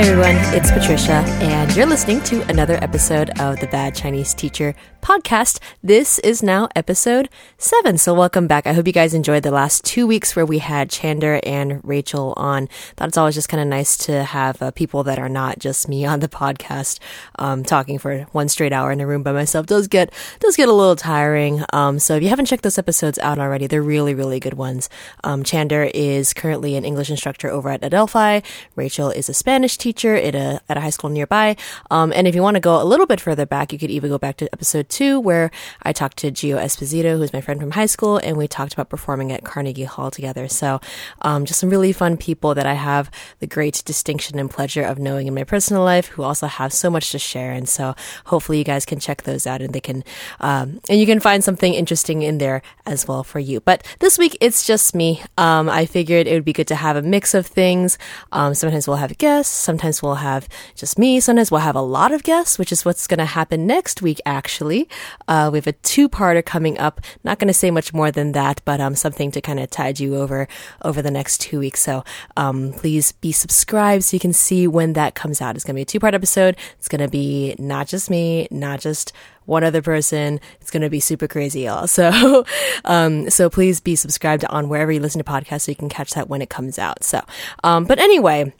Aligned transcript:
everyone, 0.00 0.36
it's 0.54 0.70
Patricia, 0.70 1.22
and 1.42 1.59
you're 1.76 1.86
listening 1.86 2.20
to 2.22 2.42
another 2.50 2.74
episode 2.82 3.30
of 3.38 3.60
the 3.60 3.66
Bad 3.68 3.94
Chinese 3.94 4.34
Teacher 4.34 4.74
podcast. 5.02 5.60
This 5.82 6.18
is 6.18 6.42
now 6.42 6.68
episode 6.74 7.28
seven. 7.58 7.96
So 7.96 8.12
welcome 8.12 8.46
back. 8.46 8.66
I 8.66 8.72
hope 8.72 8.86
you 8.86 8.92
guys 8.92 9.14
enjoyed 9.14 9.44
the 9.44 9.52
last 9.52 9.84
two 9.84 10.06
weeks 10.06 10.34
where 10.34 10.44
we 10.44 10.58
had 10.58 10.90
Chander 10.90 11.40
and 11.44 11.80
Rachel 11.84 12.34
on. 12.36 12.68
Thought 12.96 13.08
it's 13.08 13.16
always 13.16 13.34
just 13.36 13.48
kind 13.48 13.60
of 13.62 13.68
nice 13.68 13.96
to 13.98 14.24
have 14.24 14.60
uh, 14.60 14.72
people 14.72 15.04
that 15.04 15.18
are 15.18 15.28
not 15.28 15.58
just 15.58 15.88
me 15.88 16.04
on 16.04 16.20
the 16.20 16.28
podcast, 16.28 16.98
um, 17.38 17.62
talking 17.62 17.98
for 17.98 18.22
one 18.32 18.48
straight 18.48 18.72
hour 18.72 18.90
in 18.92 19.00
a 19.00 19.06
room 19.06 19.22
by 19.22 19.32
myself. 19.32 19.66
Does 19.66 19.86
get 19.88 20.12
does 20.40 20.56
get 20.56 20.68
a 20.68 20.72
little 20.72 20.96
tiring. 20.96 21.64
Um, 21.72 21.98
so 21.98 22.16
if 22.16 22.22
you 22.22 22.28
haven't 22.28 22.46
checked 22.46 22.64
those 22.64 22.78
episodes 22.78 23.18
out 23.20 23.38
already, 23.38 23.66
they're 23.68 23.80
really 23.80 24.14
really 24.14 24.40
good 24.40 24.54
ones. 24.54 24.90
Um, 25.24 25.44
Chander 25.44 25.90
is 25.94 26.34
currently 26.34 26.76
an 26.76 26.84
English 26.84 27.10
instructor 27.10 27.48
over 27.48 27.70
at 27.70 27.82
Adelphi. 27.82 28.42
Rachel 28.76 29.10
is 29.10 29.28
a 29.28 29.34
Spanish 29.34 29.78
teacher 29.78 30.16
at 30.16 30.34
a 30.34 30.60
at 30.68 30.76
a 30.76 30.80
high 30.80 30.90
school 30.90 31.10
nearby. 31.10 31.56
Um, 31.90 32.12
and 32.14 32.26
if 32.26 32.34
you 32.34 32.42
want 32.42 32.56
to 32.56 32.60
go 32.60 32.80
a 32.80 32.84
little 32.84 33.06
bit 33.06 33.20
further 33.20 33.46
back, 33.46 33.72
you 33.72 33.78
could 33.78 33.90
even 33.90 34.10
go 34.10 34.18
back 34.18 34.36
to 34.38 34.52
episode 34.52 34.88
two, 34.88 35.20
where 35.20 35.50
I 35.82 35.92
talked 35.92 36.16
to 36.18 36.30
Gio 36.30 36.56
Esposito, 36.56 37.16
who's 37.16 37.32
my 37.32 37.40
friend 37.40 37.60
from 37.60 37.72
high 37.72 37.86
school, 37.86 38.18
and 38.18 38.36
we 38.36 38.48
talked 38.48 38.72
about 38.72 38.88
performing 38.88 39.32
at 39.32 39.44
Carnegie 39.44 39.84
Hall 39.84 40.10
together. 40.10 40.48
So, 40.48 40.80
um, 41.22 41.44
just 41.44 41.60
some 41.60 41.70
really 41.70 41.92
fun 41.92 42.16
people 42.16 42.54
that 42.54 42.66
I 42.66 42.74
have 42.74 43.10
the 43.38 43.46
great 43.46 43.82
distinction 43.84 44.38
and 44.38 44.50
pleasure 44.50 44.82
of 44.82 44.98
knowing 44.98 45.26
in 45.26 45.34
my 45.34 45.44
personal 45.44 45.82
life, 45.82 46.06
who 46.06 46.22
also 46.22 46.46
have 46.46 46.72
so 46.72 46.90
much 46.90 47.10
to 47.10 47.18
share. 47.18 47.52
And 47.52 47.68
so, 47.68 47.94
hopefully, 48.26 48.58
you 48.58 48.64
guys 48.64 48.84
can 48.84 48.98
check 48.98 49.22
those 49.22 49.46
out, 49.46 49.62
and 49.62 49.72
they 49.72 49.80
can, 49.80 50.04
um, 50.40 50.80
and 50.88 51.00
you 51.00 51.06
can 51.06 51.20
find 51.20 51.42
something 51.42 51.74
interesting 51.74 52.22
in 52.22 52.38
there 52.38 52.62
as 52.86 53.06
well 53.06 53.24
for 53.24 53.38
you. 53.38 53.60
But 53.60 53.86
this 54.00 54.18
week, 54.18 54.36
it's 54.40 54.66
just 54.66 54.94
me. 54.94 55.22
Um, 55.38 55.68
I 55.68 55.86
figured 55.86 56.26
it 56.26 56.34
would 56.34 56.44
be 56.44 56.52
good 56.52 56.68
to 56.68 56.74
have 56.74 56.96
a 56.96 57.02
mix 57.02 57.34
of 57.34 57.46
things. 57.46 57.98
Um, 58.32 58.54
sometimes 58.54 58.86
we'll 58.86 58.96
have 58.96 59.16
guests, 59.18 59.54
sometimes 59.54 60.02
we'll 60.02 60.16
have 60.16 60.48
just 60.74 60.98
me, 60.98 61.20
sometimes 61.20 61.49
we'll 61.50 61.60
have 61.60 61.76
a 61.76 61.80
lot 61.80 62.12
of 62.12 62.22
guests, 62.22 62.58
which 62.58 62.72
is 62.72 62.84
what's 62.84 63.06
going 63.06 63.18
to 63.18 63.24
happen 63.24 63.66
next 63.66 64.02
week, 64.02 64.20
actually. 64.24 64.88
Uh, 65.28 65.50
we 65.52 65.58
have 65.58 65.66
a 65.66 65.72
two-parter 65.72 66.44
coming 66.44 66.78
up. 66.78 67.00
Not 67.24 67.38
going 67.38 67.48
to 67.48 67.54
say 67.54 67.70
much 67.70 67.92
more 67.92 68.10
than 68.10 68.32
that, 68.32 68.60
but 68.64 68.80
um, 68.80 68.94
something 68.94 69.30
to 69.32 69.40
kind 69.40 69.60
of 69.60 69.70
tide 69.70 70.00
you 70.00 70.16
over 70.16 70.48
over 70.82 71.02
the 71.02 71.10
next 71.10 71.40
two 71.40 71.58
weeks. 71.58 71.80
So 71.80 72.04
um, 72.36 72.72
please 72.72 73.12
be 73.12 73.32
subscribed 73.32 74.04
so 74.04 74.16
you 74.16 74.20
can 74.20 74.32
see 74.32 74.66
when 74.66 74.92
that 74.94 75.14
comes 75.14 75.40
out. 75.40 75.56
It's 75.56 75.64
going 75.64 75.74
to 75.74 75.78
be 75.78 75.82
a 75.82 75.86
two-part 75.86 76.14
episode. 76.14 76.56
It's 76.78 76.88
going 76.88 77.02
to 77.02 77.08
be 77.08 77.54
not 77.58 77.86
just 77.86 78.10
me, 78.10 78.48
not 78.50 78.80
just 78.80 79.12
one 79.46 79.64
other 79.64 79.82
person. 79.82 80.40
It's 80.60 80.70
going 80.70 80.82
to 80.82 80.88
be 80.90 81.00
super 81.00 81.26
crazy, 81.26 81.62
y'all. 81.62 81.86
So, 81.86 82.44
um, 82.84 83.28
so 83.28 83.50
please 83.50 83.80
be 83.80 83.96
subscribed 83.96 84.44
on 84.46 84.68
wherever 84.68 84.92
you 84.92 85.00
listen 85.00 85.22
to 85.22 85.30
podcasts 85.30 85.62
so 85.62 85.72
you 85.72 85.76
can 85.76 85.88
catch 85.88 86.12
that 86.12 86.28
when 86.28 86.40
it 86.40 86.50
comes 86.50 86.78
out. 86.78 87.02
So, 87.04 87.22
um, 87.64 87.84
but 87.84 87.98
anyway, 87.98 88.52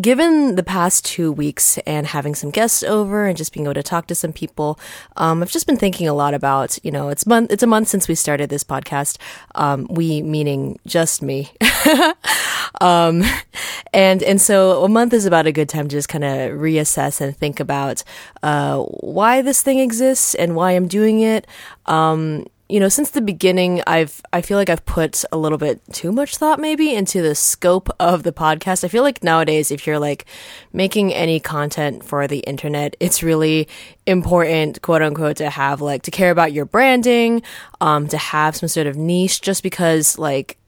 given 0.00 0.54
the 0.56 0.62
past 0.62 1.04
two 1.04 1.32
weeks 1.32 1.78
and 1.78 2.06
having 2.06 2.34
some 2.34 2.50
guests 2.50 2.82
over 2.82 3.26
and 3.26 3.36
just 3.36 3.52
being 3.52 3.66
able 3.66 3.74
to 3.74 3.82
talk 3.82 4.06
to 4.08 4.14
some 4.14 4.32
people, 4.32 4.78
um, 5.16 5.42
I've 5.42 5.50
just 5.50 5.66
been 5.66 5.76
thinking 5.76 6.08
a 6.08 6.14
lot 6.14 6.34
about, 6.34 6.78
you 6.84 6.90
know, 6.90 7.08
it's 7.08 7.26
month, 7.26 7.50
it's 7.52 7.62
a 7.62 7.66
month 7.66 7.88
since 7.88 8.08
we 8.08 8.14
started 8.14 8.50
this 8.50 8.64
podcast. 8.64 9.18
Um, 9.54 9.86
we 9.90 10.22
meaning 10.22 10.78
just 10.86 11.22
me. 11.22 11.50
um, 12.80 13.22
and, 13.92 14.22
and 14.22 14.40
so 14.40 14.84
a 14.84 14.88
month 14.88 15.12
is 15.12 15.26
about 15.26 15.46
a 15.46 15.52
good 15.52 15.68
time 15.68 15.88
to 15.88 15.96
just 15.96 16.08
kind 16.08 16.24
of 16.24 16.52
reassess 16.52 17.20
and 17.20 17.36
think 17.36 17.60
about, 17.60 18.04
uh, 18.42 18.82
why 18.82 19.42
this 19.42 19.62
thing 19.62 19.78
exists 19.78 20.34
and 20.34 20.54
why 20.54 20.72
I'm 20.72 20.88
doing 20.88 21.20
it. 21.20 21.46
Um, 21.86 22.46
you 22.68 22.80
know, 22.80 22.90
since 22.90 23.10
the 23.10 23.22
beginning, 23.22 23.82
I've 23.86 24.20
I 24.30 24.42
feel 24.42 24.58
like 24.58 24.68
I've 24.68 24.84
put 24.84 25.24
a 25.32 25.38
little 25.38 25.56
bit 25.56 25.80
too 25.92 26.12
much 26.12 26.36
thought 26.36 26.60
maybe 26.60 26.94
into 26.94 27.22
the 27.22 27.34
scope 27.34 27.88
of 27.98 28.24
the 28.24 28.32
podcast. 28.32 28.84
I 28.84 28.88
feel 28.88 29.02
like 29.02 29.24
nowadays, 29.24 29.70
if 29.70 29.86
you're 29.86 29.98
like 29.98 30.26
making 30.72 31.14
any 31.14 31.40
content 31.40 32.04
for 32.04 32.26
the 32.26 32.40
internet, 32.40 32.94
it's 33.00 33.22
really 33.22 33.68
important, 34.06 34.82
quote 34.82 35.00
unquote, 35.00 35.38
to 35.38 35.48
have 35.48 35.80
like 35.80 36.02
to 36.02 36.10
care 36.10 36.30
about 36.30 36.52
your 36.52 36.66
branding, 36.66 37.42
um, 37.80 38.06
to 38.08 38.18
have 38.18 38.54
some 38.54 38.68
sort 38.68 38.86
of 38.86 38.96
niche, 38.96 39.40
just 39.40 39.62
because 39.62 40.18
like 40.18 40.58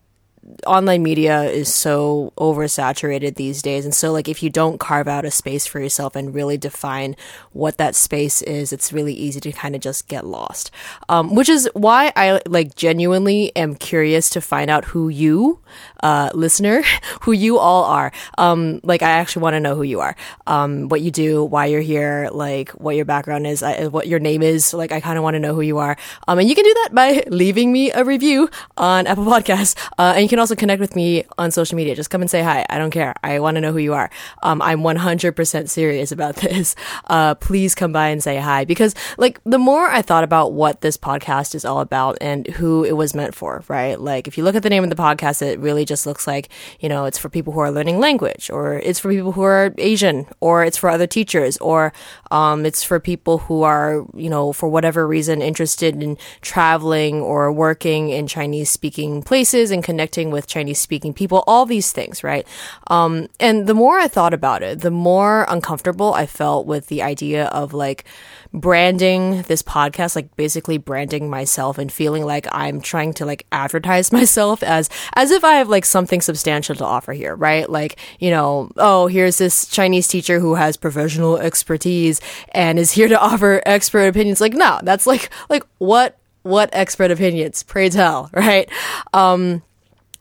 online 0.67 1.03
media 1.03 1.43
is 1.45 1.73
so 1.73 2.33
oversaturated 2.39 3.37
these 3.37 3.63
days. 3.63 3.85
And 3.85 3.95
so 3.95 4.13
like 4.13 4.29
if 4.29 4.43
you 4.43 4.51
don't 4.51 4.79
carve 4.79 5.09
out 5.09 5.25
a 5.25 5.31
space 5.31 5.67
for 5.67 5.81
yourself 5.81 6.17
and 6.17 6.35
really 6.35 6.59
define 6.59 7.17
what 7.53 7.79
that 7.79 7.95
space 7.95 8.43
is 8.43 8.73
it's 8.73 8.93
really 8.93 9.15
easy 9.15 9.41
to 9.41 9.53
kind 9.53 9.75
of 9.75 9.81
just 9.81 10.09
get 10.09 10.27
lost. 10.27 10.71
Um, 11.09 11.35
which 11.35 11.49
is 11.49 11.69
why 11.75 12.13
i 12.17 12.41
like 12.47 12.75
genuinely 12.75 13.55
am 13.57 13.75
curious 13.75 14.31
to 14.31 14.41
find 14.41 14.71
out 14.71 14.85
who 14.87 15.09
you 15.09 15.59
uh, 16.03 16.31
listener 16.35 16.83
who 17.23 17.33
you 17.33 17.59
all 17.59 17.85
are 17.85 18.13
um, 18.39 18.81
like 18.83 19.03
i 19.03 19.11
actually 19.11 19.43
want 19.43 19.55
to 19.55 19.61
know 19.61 19.75
who 19.75 19.83
you 19.83 20.01
are 20.01 20.17
um, 20.47 20.89
what 20.89 21.01
you 21.01 21.11
do 21.11 21.45
why 21.45 21.67
you're 21.67 21.81
here 21.81 22.29
like 22.33 22.71
what 22.71 22.97
your 22.97 23.05
background 23.05 23.47
is 23.47 23.63
I, 23.63 23.87
what 23.89 24.07
your 24.07 24.19
name 24.19 24.43
is 24.43 24.73
like 24.75 24.93
i 24.93 25.01
kind 25.01 25.19
of 25.19 25.25
want 25.25 25.35
to 25.35 25.41
know 25.41 25.55
who 25.55 25.63
you 25.63 25.79
are 25.79 25.97
um, 26.29 26.39
and 26.39 26.49
you 26.49 26.55
can 26.55 26.65
do 26.65 26.75
that 26.75 26.91
by 26.93 27.25
leaving 27.31 27.73
me 27.73 27.91
a 27.93 28.05
review 28.05 28.51
on 28.77 29.07
apple 29.07 29.25
podcasts 29.25 29.77
uh, 29.99 30.13
and 30.15 30.23
you 30.23 30.29
can 30.29 30.39
also 30.39 30.55
connect 30.55 30.81
with 30.81 30.97
me 30.97 31.25
on 31.39 31.51
social 31.51 31.77
media. 31.77 31.95
Just 31.95 32.11
come 32.11 32.21
and 32.21 32.31
say 32.31 32.43
hi. 32.43 32.65
I 32.69 32.79
don't 32.79 32.91
care. 32.91 33.15
I 33.23 33.39
want 33.41 33.57
to 33.57 33.61
know 33.61 33.73
who 33.73 33.79
you 33.79 33.95
are. 33.95 34.11
Um, 34.43 34.63
I'm 34.63 34.81
100% 34.81 35.69
serious 35.69 36.13
about 36.13 36.37
this. 36.47 36.75
Uh, 37.07 37.35
please 37.35 37.75
come 37.75 37.93
by 37.93 38.09
and 38.09 38.23
say 38.23 38.37
hi 38.39 38.65
because 38.65 38.95
like 39.19 39.41
the 39.45 39.59
more 39.59 39.87
I 39.87 40.03
thought 40.03 40.25
about 40.25 40.53
what 40.53 40.81
this 40.81 40.97
podcast 40.97 41.55
is 41.55 41.65
all 41.65 41.81
about 41.81 42.19
and 42.21 42.47
who 42.47 42.85
it 42.85 42.93
was 42.93 43.15
meant 43.15 43.35
for, 43.35 43.65
right? 43.69 43.99
Like 43.99 44.29
if 44.29 44.39
you 44.39 44.45
look 44.45 44.55
at 44.55 44.63
the 44.63 44.71
name 44.71 44.85
of 44.85 44.91
the 44.91 44.97
podcast, 44.97 45.43
it 45.43 45.59
really 45.59 45.85
just 45.91 46.07
looks 46.07 46.27
like, 46.27 46.49
you 46.79 46.89
know, 46.89 47.05
it's 47.05 47.19
for 47.19 47.29
people 47.29 47.53
who 47.53 47.61
are 47.61 47.71
learning 47.71 47.99
language 47.99 48.49
or 48.49 48.79
it's 48.79 49.01
for 49.01 49.11
people 49.11 49.33
who 49.33 49.43
are 49.43 49.75
Asian 49.77 50.27
or 50.41 50.65
it's 50.65 50.79
for 50.79 50.89
other 50.89 51.07
teachers 51.07 51.59
or, 51.59 51.93
um, 52.31 52.65
it's 52.65 52.83
for 52.83 52.99
people 53.01 53.39
who 53.39 53.63
are, 53.63 54.07
you 54.15 54.31
know, 54.31 54.53
for 54.53 54.69
whatever 54.69 55.07
reason 55.07 55.43
interested 55.43 56.01
in 56.01 56.17
traveling 56.41 57.21
or 57.21 57.51
working 57.53 58.11
in 58.11 58.27
Chinese 58.27 58.71
speaking 58.71 59.23
places 59.23 59.71
and 59.73 59.83
connecting 59.83 60.31
with 60.31 60.47
Chinese 60.47 60.81
speaking 60.81 61.13
people, 61.13 61.43
all 61.47 61.67
these 61.67 61.91
things, 61.91 62.23
right? 62.23 62.47
Um, 62.87 63.27
and 63.41 63.67
the 63.67 63.75
more 63.75 63.99
I 63.99 64.07
thought 64.07 64.33
about 64.33 64.63
it, 64.63 64.81
the 64.81 64.91
more 64.93 65.45
uncomfortable 65.49 66.15
I 66.15 66.27
felt 66.27 66.67
with 66.67 66.87
the 66.87 67.03
idea 67.03 67.47
of 67.47 67.75
like 67.75 68.05
branding 68.53 69.43
this 69.43 69.63
podcast, 69.63 70.17
like 70.17 70.35
basically 70.37 70.79
branding 70.79 71.31
myself 71.31 71.79
and 71.79 71.93
feeling 71.93 72.25
like 72.25 72.47
I'm 72.53 72.81
trying 72.81 73.13
to 73.15 73.27
like 73.27 73.47
advertise 73.53 74.13
myself 74.21 74.63
as, 74.63 74.89
as 75.15 75.31
if 75.31 75.45
I 75.45 75.55
have 75.55 75.69
like 75.69 75.80
something 75.85 76.21
substantial 76.21 76.75
to 76.77 76.85
offer 76.85 77.13
here, 77.13 77.35
right? 77.35 77.69
Like, 77.69 77.99
you 78.19 78.31
know, 78.31 78.71
oh, 78.77 79.07
here's 79.07 79.39
this 79.39 79.67
Chinese 79.67 80.09
teacher 80.09 80.39
who 80.39 80.55
has 80.55 80.77
professional 80.77 81.39
expertise 81.39 82.21
and 82.53 82.79
is 82.79 82.93
here 82.93 83.09
to 83.09 83.21
offer 83.21 83.63
expert 83.67 84.07
opinions. 84.09 84.41
Like, 84.41 84.55
no, 84.55 84.81
that's 84.83 85.07
like, 85.07 85.31
like 85.49 85.65
what 85.79 86.17
what 86.43 86.71
expert 86.73 87.11
opinions 87.11 87.63
pray 87.63 87.91
tell 87.91 88.31
right 88.35 88.71
um 89.13 89.63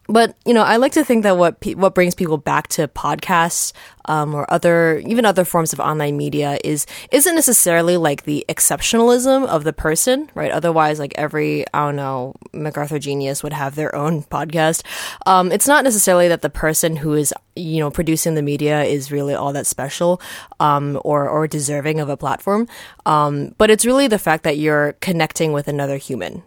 but 0.10 0.36
you 0.44 0.56
know, 0.56 0.64
I 0.64 0.78
like 0.78 0.94
to 0.94 1.06
think 1.06 1.22
that 1.24 1.38
what 1.38 1.60
pe- 1.60 1.76
what 1.76 1.94
brings 1.94 2.16
people 2.16 2.38
back 2.38 2.68
to 2.70 2.88
podcasts 2.88 3.74
um, 4.06 4.34
or 4.34 4.52
other 4.52 4.98
even 5.06 5.24
other 5.24 5.46
forms 5.46 5.72
of 5.72 5.80
online 5.80 6.18
media 6.18 6.58
is 6.64 6.88
isn't 7.12 7.36
necessarily 7.36 7.96
like 7.96 8.24
the 8.24 8.44
exceptionalism 8.50 9.46
of 9.46 9.64
the 9.64 9.72
person, 9.72 10.30
right? 10.34 10.52
Otherwise, 10.52 10.98
like 10.98 11.14
every 11.16 11.64
I 11.76 11.86
don't 11.86 11.96
know 11.96 12.34
MacArthur 12.54 12.98
genius 12.98 13.44
would 13.44 13.54
have 13.54 13.76
their 13.76 13.96
own 13.96 14.24
podcast. 14.24 14.84
Um, 15.28 15.52
it's 15.52 15.68
not 15.68 15.84
necessarily 15.84 16.28
that 16.28 16.42
the 16.42 16.50
person 16.50 16.96
who 16.96 17.14
is 17.14 17.32
you 17.56 17.80
know 17.80 17.92
producing 17.92 18.34
the 18.34 18.42
media 18.42 18.84
is 18.84 19.12
really 19.12 19.36
all 19.36 19.54
that 19.54 19.68
special 19.68 20.20
um, 20.60 21.00
or 21.06 21.30
or 21.30 21.48
deserving 21.48 22.00
of 22.00 22.10
a 22.10 22.18
platform, 22.18 22.68
um, 23.06 23.54
but 23.60 23.70
it's 23.70 23.86
really 23.86 24.08
the 24.08 24.20
fact 24.20 24.44
that 24.44 24.58
you're 24.58 24.94
connecting 24.94 25.54
with 25.54 25.68
another 25.68 25.98
human 25.98 26.42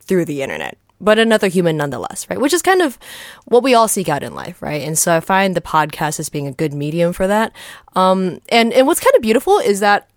through 0.00 0.26
the 0.26 0.42
internet 0.42 0.76
but 1.00 1.18
another 1.18 1.48
human 1.48 1.76
nonetheless, 1.76 2.26
right? 2.30 2.40
Which 2.40 2.52
is 2.52 2.62
kind 2.62 2.82
of 2.82 2.98
what 3.44 3.62
we 3.62 3.74
all 3.74 3.88
seek 3.88 4.08
out 4.08 4.22
in 4.22 4.34
life, 4.34 4.62
right? 4.62 4.82
And 4.82 4.98
so 4.98 5.16
I 5.16 5.20
find 5.20 5.54
the 5.54 5.60
podcast 5.60 6.18
as 6.20 6.28
being 6.28 6.46
a 6.46 6.52
good 6.52 6.72
medium 6.72 7.12
for 7.12 7.26
that. 7.26 7.52
Um, 7.94 8.40
and, 8.48 8.72
and 8.72 8.86
what's 8.86 9.00
kind 9.00 9.14
of 9.14 9.22
beautiful 9.22 9.58
is 9.58 9.80
that 9.80 10.08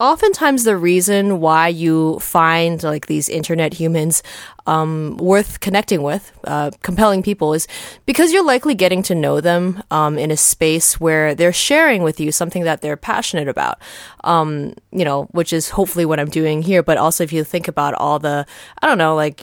oftentimes 0.00 0.64
the 0.64 0.76
reason 0.76 1.40
why 1.40 1.68
you 1.68 2.18
find 2.20 2.82
like 2.82 3.06
these 3.06 3.28
internet 3.28 3.74
humans 3.74 4.22
um, 4.68 5.16
worth 5.16 5.60
connecting 5.60 6.02
with, 6.02 6.30
uh, 6.44 6.70
compelling 6.82 7.22
people, 7.22 7.54
is 7.54 7.66
because 8.06 8.32
you're 8.32 8.44
likely 8.44 8.74
getting 8.74 9.02
to 9.04 9.14
know 9.14 9.40
them 9.40 9.82
um, 9.90 10.18
in 10.18 10.30
a 10.30 10.36
space 10.36 11.00
where 11.00 11.34
they're 11.34 11.52
sharing 11.52 12.02
with 12.02 12.20
you 12.20 12.30
something 12.30 12.64
that 12.64 12.82
they're 12.82 12.96
passionate 12.96 13.48
about. 13.48 13.78
Um, 14.24 14.74
you 14.92 15.04
know, 15.04 15.24
which 15.32 15.52
is 15.52 15.70
hopefully 15.70 16.04
what 16.04 16.20
I'm 16.20 16.28
doing 16.28 16.60
here. 16.60 16.82
But 16.82 16.98
also, 16.98 17.24
if 17.24 17.32
you 17.32 17.44
think 17.44 17.68
about 17.68 17.94
all 17.94 18.18
the, 18.18 18.44
I 18.82 18.86
don't 18.86 18.98
know, 18.98 19.14
like 19.14 19.42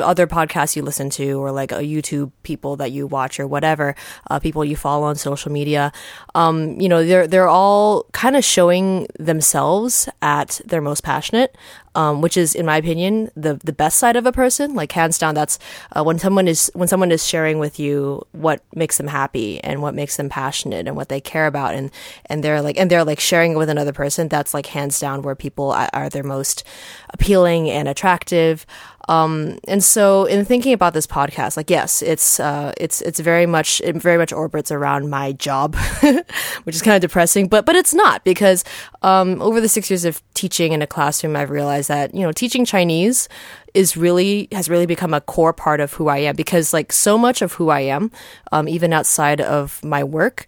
other 0.00 0.26
podcasts 0.26 0.74
you 0.76 0.82
listen 0.82 1.10
to, 1.10 1.42
or 1.42 1.52
like 1.52 1.72
a 1.72 1.82
YouTube 1.82 2.30
people 2.42 2.76
that 2.76 2.92
you 2.92 3.06
watch, 3.06 3.38
or 3.38 3.46
whatever, 3.46 3.94
uh, 4.30 4.38
people 4.38 4.64
you 4.64 4.76
follow 4.76 5.04
on 5.06 5.16
social 5.16 5.52
media, 5.52 5.92
um, 6.34 6.80
you 6.80 6.88
know, 6.88 7.04
they're 7.04 7.26
they're 7.26 7.48
all 7.48 8.06
kind 8.12 8.36
of 8.36 8.44
showing 8.44 9.06
themselves 9.18 10.08
at 10.22 10.60
their 10.64 10.80
most 10.80 11.02
passionate. 11.02 11.56
Um, 11.94 12.20
which 12.20 12.36
is, 12.36 12.54
in 12.54 12.66
my 12.66 12.76
opinion, 12.76 13.30
the 13.36 13.54
the 13.62 13.72
best 13.72 13.98
side 13.98 14.16
of 14.16 14.26
a 14.26 14.32
person. 14.32 14.74
Like 14.74 14.92
hands 14.92 15.18
down, 15.18 15.34
that's 15.34 15.58
uh, 15.92 16.02
when 16.02 16.18
someone 16.18 16.48
is 16.48 16.70
when 16.74 16.88
someone 16.88 17.12
is 17.12 17.26
sharing 17.26 17.58
with 17.58 17.78
you 17.78 18.26
what 18.32 18.62
makes 18.74 18.96
them 18.96 19.08
happy 19.08 19.62
and 19.62 19.82
what 19.82 19.94
makes 19.94 20.16
them 20.16 20.28
passionate 20.28 20.86
and 20.86 20.96
what 20.96 21.08
they 21.08 21.20
care 21.20 21.46
about, 21.46 21.74
and 21.74 21.90
and 22.26 22.42
they're 22.42 22.62
like 22.62 22.78
and 22.78 22.90
they're 22.90 23.04
like 23.04 23.20
sharing 23.20 23.52
it 23.52 23.56
with 23.58 23.68
another 23.68 23.92
person. 23.92 24.28
That's 24.28 24.54
like 24.54 24.66
hands 24.66 24.98
down 24.98 25.22
where 25.22 25.34
people 25.34 25.70
are, 25.70 25.90
are 25.92 26.08
their 26.08 26.22
most 26.22 26.64
appealing 27.10 27.70
and 27.70 27.88
attractive. 27.88 28.66
Um, 29.08 29.58
and 29.66 29.82
so 29.82 30.24
in 30.26 30.44
thinking 30.44 30.72
about 30.72 30.94
this 30.94 31.06
podcast, 31.06 31.56
like 31.56 31.70
yes, 31.70 32.02
it's 32.02 32.38
uh, 32.38 32.72
it's 32.76 33.00
it's 33.02 33.20
very 33.20 33.46
much 33.46 33.80
it 33.82 33.96
very 33.96 34.18
much 34.18 34.32
orbits 34.32 34.70
around 34.70 35.10
my 35.10 35.32
job, 35.32 35.74
which 36.64 36.76
is 36.76 36.82
kind 36.82 36.94
of 36.94 37.00
depressing, 37.00 37.48
but 37.48 37.66
but 37.66 37.74
it's 37.76 37.94
not 37.94 38.24
because 38.24 38.64
um, 39.02 39.40
over 39.42 39.60
the 39.60 39.68
six 39.68 39.90
years 39.90 40.04
of 40.04 40.22
teaching 40.34 40.72
in 40.72 40.82
a 40.82 40.86
classroom, 40.86 41.36
I've 41.36 41.50
realized 41.50 41.88
that 41.88 42.14
you 42.14 42.22
know 42.22 42.32
teaching 42.32 42.64
Chinese 42.64 43.28
is 43.74 43.96
really 43.96 44.48
has 44.52 44.68
really 44.68 44.86
become 44.86 45.14
a 45.14 45.20
core 45.20 45.52
part 45.52 45.80
of 45.80 45.92
who 45.94 46.08
I 46.08 46.18
am 46.18 46.36
because 46.36 46.72
like 46.72 46.92
so 46.92 47.18
much 47.18 47.42
of 47.42 47.54
who 47.54 47.70
I 47.70 47.80
am, 47.80 48.10
um, 48.52 48.68
even 48.68 48.92
outside 48.92 49.40
of 49.40 49.82
my 49.82 50.04
work 50.04 50.46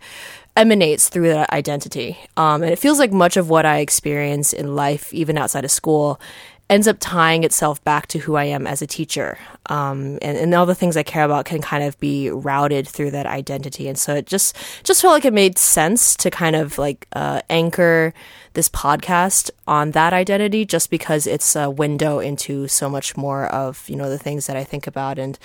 emanates 0.57 1.09
through 1.09 1.29
that 1.29 1.53
identity. 1.53 2.17
Um, 2.37 2.63
and 2.63 2.73
it 2.73 2.79
feels 2.79 2.99
like 2.99 3.13
much 3.13 3.37
of 3.37 3.51
what 3.51 3.67
I 3.67 3.79
experience 3.79 4.53
in 4.53 4.77
life, 4.77 5.13
even 5.13 5.37
outside 5.37 5.65
of 5.65 5.71
school, 5.71 6.21
ends 6.71 6.89
up 6.89 6.97
tying 6.99 7.45
itself 7.45 7.83
back 7.85 8.07
to 8.07 8.19
who 8.19 8.37
I 8.37 8.45
am 8.45 8.67
as 8.67 8.81
a 8.81 8.87
teacher. 8.87 9.39
Um, 9.67 10.19
and, 10.23 10.39
and 10.39 10.55
all 10.55 10.67
the 10.67 10.75
things 10.75 10.97
I 10.97 11.03
care 11.03 11.25
about 11.25 11.45
can 11.45 11.61
kind 11.61 11.85
of 11.85 11.99
be 12.01 12.31
routed 12.31 12.89
through 12.89 13.11
that 13.13 13.27
identity. 13.27 13.87
And 13.87 13.99
so 13.99 14.15
it 14.15 14.27
just, 14.27 14.57
just 14.83 15.03
felt 15.03 15.13
like 15.13 15.25
it 15.25 15.33
made 15.33 15.59
sense 15.59 16.17
to 16.17 16.31
kind 16.31 16.57
of 16.57 16.79
like, 16.79 17.07
uh, 17.13 17.43
anchor 17.51 18.15
this 18.55 18.69
podcast 18.69 19.51
on 19.67 19.91
that 19.93 20.13
identity 20.13 20.65
just 20.65 20.91
because 20.91 21.27
it's 21.27 21.57
a 21.57 21.69
window 21.71 22.19
into 22.19 22.69
so 22.69 22.89
much 22.89 23.17
more 23.17 23.47
of, 23.47 23.89
you 23.89 23.97
know, 23.97 24.09
the 24.09 24.19
things 24.19 24.47
that 24.47 24.57
I 24.57 24.65
think 24.65 24.87
about 24.87 25.19
and, 25.19 25.39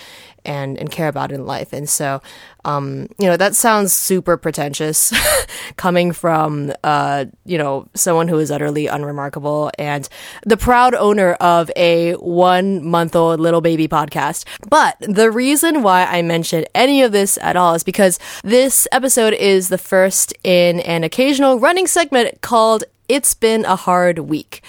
and, 0.44 0.78
and 0.78 0.90
care 0.90 1.08
about 1.08 1.32
in 1.32 1.44
life. 1.46 1.72
And 1.72 1.88
so, 1.88 2.22
um, 2.64 3.08
you 3.18 3.26
know, 3.26 3.36
that 3.36 3.54
sounds 3.54 3.92
super 3.92 4.36
pretentious 4.36 5.12
coming 5.76 6.12
from, 6.12 6.72
uh, 6.84 7.26
you 7.44 7.58
know, 7.58 7.88
someone 7.94 8.28
who 8.28 8.38
is 8.38 8.50
utterly 8.50 8.86
unremarkable 8.86 9.70
and 9.78 10.08
the 10.44 10.56
proud 10.56 10.94
owner 10.94 11.32
of 11.34 11.70
a 11.76 12.12
one 12.14 12.84
month 12.84 13.16
old 13.16 13.40
little 13.40 13.60
baby 13.60 13.88
podcast. 13.88 14.44
But 14.68 14.96
the 15.00 15.30
reason 15.30 15.82
why 15.82 16.04
I 16.04 16.22
mention 16.22 16.64
any 16.74 17.02
of 17.02 17.12
this 17.12 17.38
at 17.42 17.56
all 17.56 17.74
is 17.74 17.82
because 17.82 18.18
this 18.44 18.86
episode 18.92 19.32
is 19.34 19.68
the 19.68 19.78
first 19.78 20.34
in 20.44 20.80
an 20.80 21.04
occasional 21.04 21.58
running 21.58 21.86
segment 21.86 22.40
called 22.40 22.84
it's 23.10 23.34
been 23.34 23.64
a 23.64 23.76
hard 23.76 24.20
week, 24.20 24.62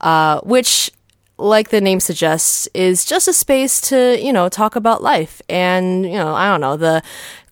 uh, 0.00 0.40
which 0.42 0.90
like 1.38 1.68
the 1.68 1.80
name 1.80 2.00
suggests, 2.00 2.66
is 2.74 3.04
just 3.04 3.28
a 3.28 3.32
space 3.32 3.80
to, 3.80 4.18
you 4.20 4.32
know, 4.32 4.48
talk 4.48 4.74
about 4.74 5.02
life 5.02 5.40
and, 5.48 6.04
you 6.04 6.14
know, 6.14 6.34
I 6.34 6.50
don't 6.50 6.60
know, 6.60 6.76
the 6.76 7.00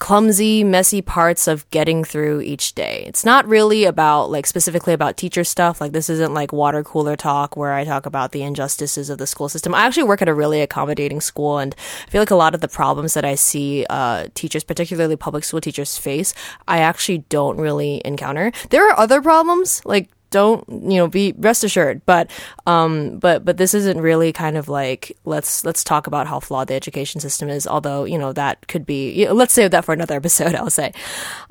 clumsy, 0.00 0.64
messy 0.64 1.00
parts 1.00 1.46
of 1.46 1.68
getting 1.70 2.02
through 2.02 2.40
each 2.40 2.74
day. 2.74 3.04
It's 3.06 3.24
not 3.24 3.46
really 3.46 3.84
about, 3.84 4.30
like, 4.30 4.46
specifically 4.46 4.92
about 4.92 5.16
teacher 5.16 5.44
stuff. 5.44 5.80
Like, 5.80 5.92
this 5.92 6.10
isn't 6.10 6.34
like 6.34 6.52
water 6.52 6.82
cooler 6.82 7.14
talk 7.14 7.56
where 7.56 7.72
I 7.72 7.84
talk 7.84 8.06
about 8.06 8.32
the 8.32 8.42
injustices 8.42 9.08
of 9.08 9.18
the 9.18 9.26
school 9.26 9.48
system. 9.48 9.72
I 9.72 9.86
actually 9.86 10.02
work 10.02 10.20
at 10.20 10.28
a 10.28 10.34
really 10.34 10.60
accommodating 10.60 11.20
school, 11.20 11.58
and 11.58 11.74
I 12.06 12.10
feel 12.10 12.20
like 12.20 12.32
a 12.32 12.36
lot 12.36 12.56
of 12.56 12.60
the 12.60 12.68
problems 12.68 13.14
that 13.14 13.24
I 13.24 13.36
see 13.36 13.86
uh, 13.88 14.26
teachers, 14.34 14.64
particularly 14.64 15.16
public 15.16 15.44
school 15.44 15.60
teachers, 15.60 15.96
face, 15.96 16.34
I 16.66 16.78
actually 16.78 17.18
don't 17.28 17.56
really 17.56 18.02
encounter. 18.04 18.50
There 18.70 18.86
are 18.90 18.98
other 18.98 19.22
problems, 19.22 19.80
like 19.84 20.10
don't 20.30 20.64
you 20.68 20.98
know 20.98 21.08
be 21.08 21.34
rest 21.38 21.64
assured 21.64 22.00
but 22.06 22.30
um 22.66 23.18
but 23.18 23.44
but 23.44 23.56
this 23.56 23.74
isn't 23.74 24.00
really 24.00 24.32
kind 24.32 24.56
of 24.56 24.68
like 24.68 25.16
let's 25.24 25.64
let's 25.64 25.84
talk 25.84 26.06
about 26.06 26.26
how 26.26 26.40
flawed 26.40 26.68
the 26.68 26.74
education 26.74 27.20
system 27.20 27.48
is 27.48 27.66
although 27.66 28.04
you 28.04 28.18
know 28.18 28.32
that 28.32 28.66
could 28.68 28.84
be 28.84 29.28
let's 29.28 29.52
save 29.54 29.70
that 29.70 29.84
for 29.84 29.92
another 29.92 30.14
episode 30.16 30.54
i'll 30.54 30.70
say 30.70 30.92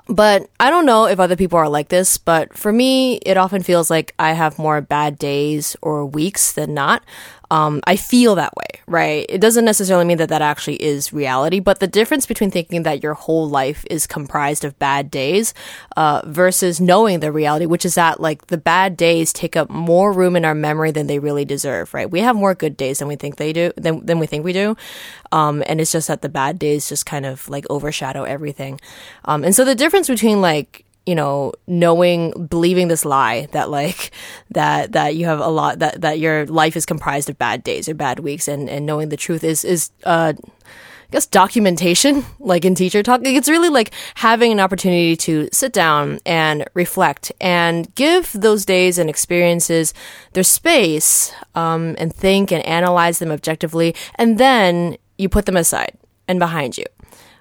but 0.07 0.49
i 0.59 0.69
don't 0.69 0.85
know 0.85 1.05
if 1.05 1.19
other 1.19 1.35
people 1.35 1.57
are 1.57 1.69
like 1.69 1.89
this 1.89 2.17
but 2.17 2.55
for 2.55 2.71
me 2.71 3.15
it 3.25 3.37
often 3.37 3.63
feels 3.63 3.89
like 3.89 4.13
i 4.19 4.33
have 4.33 4.59
more 4.59 4.81
bad 4.81 5.17
days 5.17 5.75
or 5.81 6.05
weeks 6.05 6.51
than 6.51 6.73
not 6.73 7.03
um, 7.51 7.81
I 7.85 7.95
feel 7.95 8.35
that 8.35 8.55
way, 8.55 8.81
right? 8.87 9.25
It 9.29 9.39
doesn't 9.39 9.65
necessarily 9.65 10.05
mean 10.05 10.17
that 10.17 10.29
that 10.29 10.41
actually 10.41 10.81
is 10.81 11.13
reality, 11.13 11.59
but 11.59 11.79
the 11.79 11.87
difference 11.87 12.25
between 12.25 12.51
thinking 12.51 12.83
that 12.83 13.03
your 13.03 13.13
whole 13.13 13.47
life 13.47 13.85
is 13.89 14.07
comprised 14.07 14.65
of 14.65 14.77
bad 14.79 15.11
days 15.11 15.53
uh, 15.95 16.21
versus 16.25 16.81
knowing 16.81 17.19
the 17.19 17.31
reality, 17.31 17.65
which 17.65 17.85
is 17.85 17.95
that 17.95 18.19
like 18.19 18.47
the 18.47 18.57
bad 18.57 18.97
days 18.97 19.31
take 19.31 19.55
up 19.55 19.69
more 19.69 20.11
room 20.11 20.35
in 20.35 20.45
our 20.45 20.55
memory 20.55 20.91
than 20.91 21.07
they 21.07 21.19
really 21.19 21.45
deserve, 21.45 21.93
right? 21.93 22.09
We 22.09 22.21
have 22.21 22.35
more 22.35 22.55
good 22.55 22.75
days 22.77 22.99
than 22.99 23.07
we 23.07 23.15
think 23.15 23.37
they 23.37 23.53
do, 23.53 23.71
than, 23.77 24.05
than 24.05 24.19
we 24.19 24.25
think 24.25 24.43
we 24.43 24.53
do. 24.53 24.75
Um, 25.35 25.61
and 25.67 25.81
it's 25.81 25.91
just 25.91 26.07
that 26.07 26.21
the 26.21 26.29
bad 26.29 26.57
days 26.57 26.87
just 26.87 27.05
kind 27.05 27.25
of 27.25 27.49
like 27.49 27.65
overshadow 27.69 28.23
everything. 28.23 28.79
Um, 29.25 29.43
and 29.43 29.53
so 29.53 29.65
the 29.65 29.75
difference 29.75 30.07
between 30.07 30.39
like 30.39 30.85
you 31.05 31.13
know, 31.13 31.53
knowing, 31.67 32.47
believing 32.47 32.87
this 32.87 33.05
lie 33.05 33.47
that 33.51 33.69
like 33.69 34.11
that 34.51 34.93
that 34.93 35.15
you 35.15 35.25
have 35.25 35.39
a 35.39 35.49
lot 35.49 35.79
that 35.79 36.01
that 36.01 36.19
your 36.19 36.45
life 36.47 36.75
is 36.75 36.85
comprised 36.85 37.29
of 37.29 37.37
bad 37.37 37.63
days 37.63 37.87
or 37.87 37.93
bad 37.93 38.19
weeks, 38.19 38.47
and 38.47 38.69
and 38.69 38.85
knowing 38.85 39.09
the 39.09 39.17
truth 39.17 39.43
is 39.43 39.63
is 39.63 39.91
uh, 40.05 40.33
I 40.37 41.11
guess 41.11 41.27
documentation, 41.27 42.25
like 42.39 42.65
in 42.65 42.73
teacher 42.73 43.03
talk. 43.03 43.21
It's 43.23 43.49
really 43.49 43.69
like 43.69 43.91
having 44.15 44.51
an 44.51 44.59
opportunity 44.59 45.15
to 45.17 45.47
sit 45.51 45.73
down 45.73 46.19
and 46.25 46.65
reflect 46.73 47.31
and 47.39 47.93
give 47.93 48.31
those 48.33 48.65
days 48.65 48.97
and 48.97 49.09
experiences 49.09 49.93
their 50.33 50.43
space, 50.43 51.33
um, 51.53 51.95
and 51.99 52.15
think 52.15 52.51
and 52.51 52.65
analyze 52.65 53.19
them 53.19 53.31
objectively, 53.31 53.93
and 54.15 54.39
then 54.39 54.97
you 55.17 55.29
put 55.29 55.45
them 55.45 55.57
aside 55.57 55.97
and 56.27 56.39
behind 56.39 56.77
you 56.77 56.85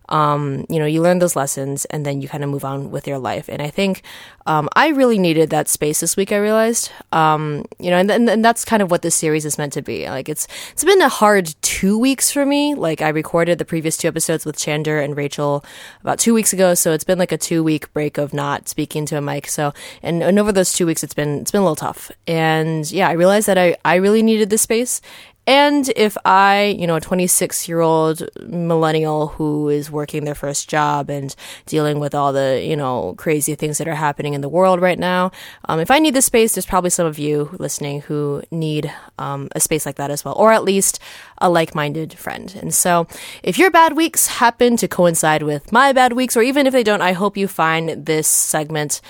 um, 0.09 0.67
you 0.69 0.79
know, 0.79 0.87
you 0.87 1.01
learn 1.01 1.19
those 1.19 1.37
lessons 1.37 1.85
and 1.87 2.05
then 2.05 2.21
you 2.21 2.29
kind 2.29 2.45
of 2.45 2.51
move 2.51 2.65
on 2.65 2.91
with 2.91 3.07
your 3.07 3.19
life. 3.19 3.49
And 3.49 3.63
I 3.63 3.69
think 3.69 4.03
um, 4.47 4.69
I 4.77 4.89
really 4.89 5.19
needed 5.19 5.51
that 5.51 5.69
space 5.69 6.01
this 6.01 6.17
week. 6.17 6.31
I 6.31 6.37
realized, 6.37 6.91
um, 7.13 7.65
you 7.79 7.91
know, 7.91 7.97
and, 7.97 8.11
and, 8.11 8.29
and 8.29 8.45
that's 8.45 8.65
kind 8.65 8.83
of 8.83 8.91
what 8.91 9.01
this 9.01 9.15
series 9.15 9.47
is 9.47 9.57
meant 9.57 9.73
to 9.75 9.83
be. 9.83 10.09
Like 10.09 10.29
it's 10.29 10.47
it's 10.73 10.85
been 10.85 11.01
a 11.01 11.09
hard 11.09 11.55
two 11.63 11.99
weeks 11.99 12.31
for 12.31 12.45
me. 12.45 12.75
Like 12.75 13.01
I 13.01 13.09
recorded 13.09 13.59
the 13.59 13.65
previous 13.65 13.97
two 13.97 14.09
episodes 14.09 14.45
with 14.45 14.59
Chander 14.59 15.03
and 15.03 15.17
Rachel 15.17 15.65
about 16.03 16.19
two 16.19 16.35
weeks 16.35 16.53
ago, 16.53 16.75
so 16.75 16.93
it's 16.93 17.05
been 17.05 17.19
like 17.19 17.33
a 17.33 17.39
two 17.39 17.65
week 17.65 17.91
break 17.95 18.19
of 18.19 18.35
not 18.35 18.69
speaking 18.69 19.07
to 19.07 19.17
a 19.17 19.23
mic. 19.23 19.49
So 19.49 19.73
and, 20.03 20.23
and 20.23 20.39
over 20.39 20.53
those 20.53 20.75
two 20.75 20.85
weeks, 20.87 21.03
it's 21.03 21.15
been 21.15 21.41
it's 21.41 21.51
been 21.51 21.63
a 21.63 21.65
little 21.65 21.77
tough. 21.77 22.11
And 22.27 22.91
yeah, 22.93 23.09
I 23.09 23.13
realized 23.13 23.47
that 23.47 23.57
I 23.57 23.77
I 23.85 23.97
really 23.97 24.23
needed 24.23 24.51
this 24.51 24.63
space 24.63 25.01
and 25.47 25.91
if 25.95 26.17
I, 26.25 26.77
you 26.79 26.87
know, 26.87 26.97
a 26.97 27.01
26 27.01 27.69
year 27.69 27.81
old 27.81 28.23
millennial 28.47 29.29
who 29.29 29.69
is 29.69 29.91
working 29.91 30.25
their 30.25 30.35
first 30.35 30.69
job 30.69 31.11
and 31.11 31.35
dealing 31.67 32.01
with 32.01 32.15
all 32.15 32.33
the, 32.33 32.65
you 32.65 32.77
know, 32.77 33.15
crazy 33.19 33.55
things 33.55 33.79
that 33.79 33.89
are 33.89 33.95
happening 33.95 34.35
in 34.35 34.41
the 34.41 34.49
world 34.49 34.81
right 34.81 34.99
now, 34.99 35.31
um, 35.69 35.81
if 35.81 35.91
I 35.91 35.99
need 35.99 36.15
this 36.15 36.27
space, 36.27 36.55
there's 36.55 36.67
probably 36.67 36.91
some 36.91 37.07
of 37.07 37.19
you 37.19 37.51
listening 37.59 38.01
who 38.03 38.43
need 38.51 38.93
um, 39.19 39.49
a 39.55 39.61
space 39.61 39.85
like 39.85 39.97
that 39.97 40.11
as 40.11 40.25
well, 40.25 40.35
or 40.37 40.53
at 40.53 40.65
least 40.65 40.99
a 41.39 41.51
like 41.51 41.75
minded 41.75 42.15
friend. 42.15 42.57
And 42.61 42.73
so 42.73 43.07
if 43.43 43.59
your 43.59 43.71
bad 43.71 43.97
weeks 43.97 44.27
happen 44.27 44.77
to 44.79 44.89
coincide 44.89 45.43
with 45.43 45.73
my 45.73 45.93
bad 45.93 46.15
weeks, 46.15 46.37
or 46.37 46.43
even 46.43 46.67
if 46.67 46.73
they 46.73 46.83
don't, 46.83 47.03
I 47.03 47.13
hope 47.13 47.37
you 47.37 47.49
find 47.49 48.07
this 48.07 48.27
segment 48.27 49.03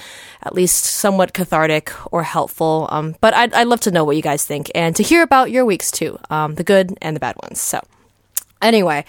at 0.44 0.54
least 0.54 0.84
somewhat 0.84 1.32
cathartic 1.32 1.92
or 2.12 2.22
helpful. 2.22 2.88
Um, 2.90 3.16
but 3.20 3.34
I'd, 3.34 3.54
I'd 3.54 3.66
love 3.66 3.80
to 3.80 3.90
know 3.90 4.04
what 4.04 4.16
you 4.16 4.22
guys 4.22 4.44
think 4.44 4.70
and 4.74 4.94
to 4.96 5.02
hear 5.02 5.22
about 5.22 5.50
your 5.50 5.64
weeks 5.64 5.90
too, 5.90 6.18
um, 6.30 6.54
the 6.56 6.64
good 6.64 6.96
and 7.00 7.16
the 7.16 7.20
bad 7.20 7.36
ones. 7.42 7.60
So. 7.60 7.80
Anyway, 8.62 9.04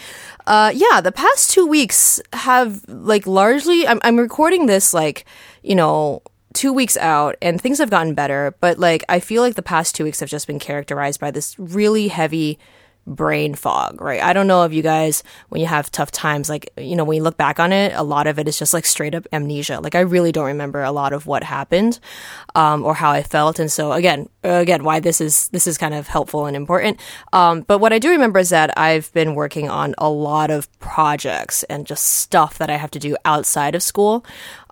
uh, 0.47 0.71
yeah, 0.75 0.99
the 0.99 1.13
past 1.13 1.51
two 1.51 1.65
weeks 1.65 2.19
have 2.33 2.83
like 2.89 3.25
largely. 3.25 3.87
I'm, 3.87 4.01
I'm 4.03 4.17
recording 4.19 4.65
this 4.65 4.93
like, 4.93 5.23
you 5.63 5.75
know, 5.75 6.21
two 6.53 6.73
weeks 6.73 6.97
out 6.97 7.35
and 7.41 7.61
things 7.61 7.77
have 7.77 7.89
gotten 7.89 8.13
better, 8.15 8.55
but 8.59 8.79
like 8.79 9.03
I 9.07 9.19
feel 9.19 9.41
like 9.41 9.55
the 9.55 9.61
past 9.61 9.95
two 9.95 10.03
weeks 10.03 10.19
have 10.19 10.29
just 10.29 10.47
been 10.47 10.59
characterized 10.59 11.21
by 11.21 11.31
this 11.31 11.57
really 11.57 12.09
heavy 12.09 12.59
brain 13.07 13.53
fog, 13.53 14.01
right? 14.01 14.21
I 14.21 14.33
don't 14.33 14.47
know 14.47 14.63
if 14.63 14.74
you 14.74 14.81
guys, 14.81 15.24
when 15.50 15.62
you 15.62 15.67
have 15.67 15.91
tough 15.91 16.12
times, 16.12 16.50
like, 16.50 16.69
you 16.77 16.95
know, 16.95 17.03
when 17.03 17.17
you 17.17 17.24
look 17.24 17.38
back 17.38 17.59
on 17.59 17.71
it, 17.71 17.93
a 17.95 18.03
lot 18.03 18.27
of 18.27 18.39
it 18.39 18.47
is 18.47 18.57
just 18.57 18.74
like 18.74 18.85
straight 18.85 19.13
up 19.13 19.27
amnesia. 19.31 19.79
Like, 19.79 19.95
I 19.95 20.00
really 20.00 20.31
don't 20.31 20.47
remember 20.47 20.81
a 20.81 20.91
lot 20.91 21.13
of 21.13 21.27
what 21.27 21.43
happened, 21.43 22.00
um, 22.55 22.83
or 22.83 22.95
how 22.95 23.12
I 23.12 23.21
felt. 23.21 23.59
And 23.59 23.71
so 23.71 23.91
again, 23.91 24.29
again, 24.43 24.83
why 24.83 25.00
this 25.00 25.21
is, 25.21 25.50
this 25.50 25.67
is 25.67 25.77
kind 25.77 25.93
of 25.93 26.07
helpful 26.07 26.45
and 26.45 26.55
important. 26.55 27.00
Um, 27.31 27.62
but 27.62 27.79
what 27.79 27.93
I 27.93 28.00
do 28.00 28.09
remember 28.09 28.39
is 28.39 28.50
that 28.50 28.77
I've 28.77 29.13
been 29.13 29.35
working 29.35 29.69
on 29.69 29.93
a 29.97 30.09
lot 30.09 30.50
of 30.50 30.71
projects 30.79 31.63
and 31.63 31.85
just 31.85 32.05
stuff 32.05 32.57
that 32.57 32.69
I 32.69 32.77
have 32.77 32.91
to 32.91 33.00
do 33.00 33.15
outside 33.24 33.75
of 33.75 33.83
school. 33.83 34.25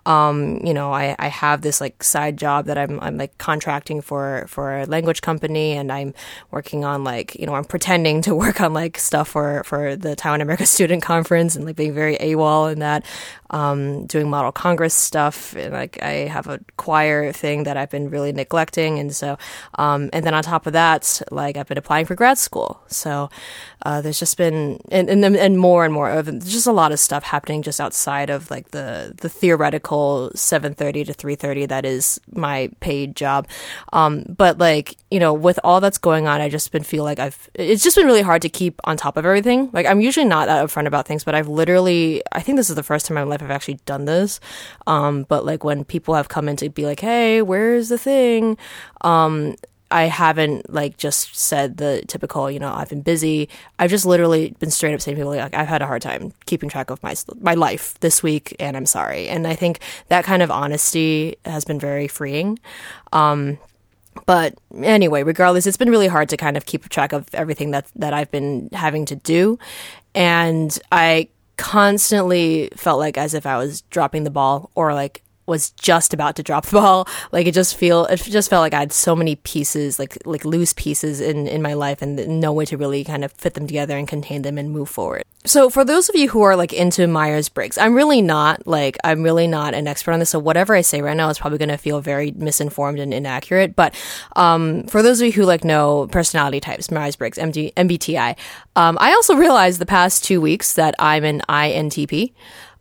Um, 0.06 0.60
you 0.64 0.74
know, 0.74 0.92
I, 0.92 1.16
I 1.18 1.28
have 1.28 1.62
this 1.62 1.80
like 1.80 2.02
side 2.02 2.36
job 2.36 2.66
that 2.66 2.76
I'm 2.76 3.00
I'm 3.00 3.16
like 3.16 3.36
contracting 3.38 4.00
for 4.00 4.46
for 4.48 4.80
a 4.80 4.86
language 4.86 5.22
company, 5.22 5.72
and 5.72 5.90
I'm 5.90 6.14
working 6.50 6.84
on 6.84 7.04
like 7.04 7.34
you 7.36 7.46
know 7.46 7.54
I'm 7.54 7.64
pretending 7.64 8.22
to 8.22 8.34
work 8.44 8.60
on 8.60 8.72
like 8.74 8.98
stuff 8.98 9.28
for 9.28 9.64
for 9.64 9.96
the 9.96 10.14
Taiwan 10.16 10.40
America 10.40 10.66
Student 10.76 11.02
Conference 11.02 11.56
and 11.56 11.64
like 11.64 11.76
being 11.76 11.94
very 11.94 12.16
AWOL 12.16 12.72
in 12.72 12.80
that 12.80 13.04
um, 13.50 14.06
doing 14.06 14.28
model 14.28 14.52
congress 14.52 14.94
stuff. 14.94 15.54
And 15.56 15.72
like 15.72 16.02
i 16.02 16.26
have 16.26 16.48
a 16.48 16.60
choir 16.76 17.32
thing 17.32 17.64
that 17.64 17.76
i've 17.76 17.90
been 17.90 18.10
really 18.10 18.32
neglecting. 18.32 18.98
And 18.98 19.14
so 19.14 19.38
um, 19.76 20.10
and 20.12 20.26
then 20.26 20.34
on 20.34 20.42
top 20.42 20.66
of 20.66 20.72
that 20.72 21.22
like 21.30 21.56
i've 21.56 21.68
been 21.68 21.78
applying 21.78 22.06
for 22.06 22.14
grad 22.14 22.38
school. 22.38 22.80
So 22.88 23.30
uh, 23.86 24.00
there's 24.00 24.18
just 24.18 24.36
been 24.36 24.80
and, 24.90 25.08
and 25.08 25.24
and 25.24 25.58
more 25.58 25.84
and 25.84 25.94
more 25.94 26.10
of 26.10 26.26
just 26.44 26.66
a 26.66 26.72
lot 26.72 26.92
of 26.92 26.98
stuff 26.98 27.22
happening 27.22 27.62
just 27.62 27.80
outside 27.80 28.28
of 28.30 28.50
like 28.50 28.70
the 28.70 29.14
the 29.20 29.28
theoretical 29.28 29.93
7:30 30.34 31.06
to 31.06 31.14
3:30 31.14 31.68
that 31.68 31.84
is 31.84 32.20
my 32.32 32.70
paid 32.80 33.16
job. 33.16 33.46
Um, 33.92 34.24
but 34.36 34.58
like 34.58 34.96
you 35.10 35.20
know 35.20 35.32
with 35.32 35.58
all 35.64 35.80
that's 35.80 35.98
going 35.98 36.26
on 36.26 36.40
i 36.40 36.48
just 36.48 36.72
been 36.72 36.82
feel 36.82 37.04
like 37.04 37.18
i've 37.18 37.48
it's 37.54 37.84
just 37.84 37.96
been 37.96 38.06
really 38.06 38.22
hard 38.22 38.42
to 38.42 38.48
keep 38.48 38.80
on 38.84 38.96
top 38.96 39.16
of 39.16 39.24
everything. 39.24 39.70
Like 39.72 39.86
i'm 39.86 40.00
usually 40.00 40.26
not 40.26 40.46
that 40.46 40.64
upfront 40.64 40.86
about 40.86 41.06
things 41.06 41.24
but 41.24 41.34
i've 41.34 41.48
literally 41.48 42.22
i 42.32 42.40
think 42.40 42.56
this 42.56 42.70
is 42.70 42.76
the 42.76 42.82
first 42.82 43.06
time 43.06 43.16
in 43.16 43.24
my 43.24 43.30
life 43.30 43.42
i've 43.42 43.50
actually 43.50 43.78
done 43.86 44.04
this. 44.04 44.40
Um, 44.86 45.24
but 45.28 45.44
like 45.44 45.64
when 45.64 45.84
people 45.84 46.14
have 46.14 46.28
come 46.28 46.48
in 46.48 46.56
to 46.56 46.68
be 46.68 46.84
like 46.86 47.00
hey 47.00 47.42
where's 47.42 47.88
the 47.88 47.98
thing? 47.98 48.56
Um, 49.02 49.56
I 49.94 50.06
haven't 50.06 50.74
like 50.74 50.96
just 50.96 51.36
said 51.36 51.76
the 51.76 52.02
typical, 52.08 52.50
you 52.50 52.58
know, 52.58 52.74
I've 52.74 52.88
been 52.88 53.02
busy. 53.02 53.48
I've 53.78 53.90
just 53.90 54.04
literally 54.04 54.52
been 54.58 54.72
straight 54.72 54.92
up 54.92 55.00
saying 55.00 55.16
to 55.16 55.20
people 55.20 55.36
like 55.36 55.54
I've 55.54 55.68
had 55.68 55.82
a 55.82 55.86
hard 55.86 56.02
time 56.02 56.32
keeping 56.46 56.68
track 56.68 56.90
of 56.90 57.00
my 57.04 57.14
my 57.40 57.54
life 57.54 57.94
this 58.00 58.20
week, 58.20 58.56
and 58.58 58.76
I'm 58.76 58.86
sorry. 58.86 59.28
And 59.28 59.46
I 59.46 59.54
think 59.54 59.78
that 60.08 60.24
kind 60.24 60.42
of 60.42 60.50
honesty 60.50 61.36
has 61.44 61.64
been 61.64 61.78
very 61.78 62.08
freeing. 62.08 62.58
Um, 63.12 63.56
but 64.26 64.58
anyway, 64.82 65.22
regardless, 65.22 65.64
it's 65.64 65.76
been 65.76 65.90
really 65.90 66.08
hard 66.08 66.28
to 66.30 66.36
kind 66.36 66.56
of 66.56 66.66
keep 66.66 66.88
track 66.88 67.12
of 67.12 67.32
everything 67.32 67.70
that 67.70 67.86
that 67.94 68.12
I've 68.12 68.32
been 68.32 68.70
having 68.72 69.04
to 69.06 69.14
do, 69.14 69.60
and 70.12 70.76
I 70.90 71.28
constantly 71.56 72.68
felt 72.74 72.98
like 72.98 73.16
as 73.16 73.32
if 73.32 73.46
I 73.46 73.58
was 73.58 73.82
dropping 73.82 74.24
the 74.24 74.30
ball 74.30 74.72
or 74.74 74.92
like 74.92 75.22
was 75.46 75.70
just 75.70 76.14
about 76.14 76.36
to 76.36 76.42
drop 76.42 76.66
the 76.66 76.80
ball. 76.80 77.08
Like 77.32 77.46
it 77.46 77.54
just 77.54 77.76
feel 77.76 78.04
it 78.06 78.18
just 78.18 78.50
felt 78.50 78.60
like 78.60 78.74
I 78.74 78.80
had 78.80 78.92
so 78.92 79.16
many 79.16 79.36
pieces, 79.36 79.98
like 79.98 80.18
like 80.24 80.44
loose 80.44 80.72
pieces 80.72 81.20
in 81.20 81.48
in 81.48 81.62
my 81.62 81.74
life, 81.74 82.00
and 82.00 82.40
no 82.40 82.52
way 82.52 82.64
to 82.66 82.76
really 82.76 83.02
kind 83.02 83.24
of 83.24 83.32
fit 83.32 83.54
them 83.54 83.66
together 83.66 83.96
and 83.96 84.06
contain 84.06 84.42
them 84.42 84.56
and 84.58 84.70
move 84.70 84.88
forward. 84.88 85.24
So 85.46 85.68
for 85.68 85.84
those 85.84 86.08
of 86.08 86.16
you 86.16 86.30
who 86.30 86.40
are 86.40 86.56
like 86.56 86.72
into 86.72 87.06
Myers 87.06 87.50
Briggs, 87.50 87.76
I'm 87.76 87.94
really 87.94 88.22
not 88.22 88.66
like 88.66 88.96
I'm 89.04 89.22
really 89.22 89.46
not 89.46 89.74
an 89.74 89.86
expert 89.86 90.12
on 90.12 90.18
this. 90.18 90.30
So 90.30 90.38
whatever 90.38 90.74
I 90.74 90.80
say 90.80 91.02
right 91.02 91.16
now 91.16 91.28
is 91.28 91.38
probably 91.38 91.58
going 91.58 91.68
to 91.68 91.76
feel 91.76 92.00
very 92.00 92.30
misinformed 92.30 92.98
and 92.98 93.12
inaccurate. 93.12 93.76
But 93.76 93.94
um, 94.36 94.84
for 94.84 95.02
those 95.02 95.20
of 95.20 95.26
you 95.26 95.32
who 95.32 95.42
like 95.42 95.62
know 95.62 96.06
personality 96.06 96.60
types, 96.60 96.90
Myers 96.90 97.16
Briggs, 97.16 97.36
MD, 97.36 97.74
MBTI, 97.74 98.36
um, 98.76 98.96
I 99.00 99.10
also 99.10 99.34
realized 99.36 99.80
the 99.80 99.86
past 99.86 100.24
two 100.24 100.40
weeks 100.40 100.74
that 100.74 100.94
I'm 100.98 101.24
an 101.24 101.42
INTP. 101.46 102.32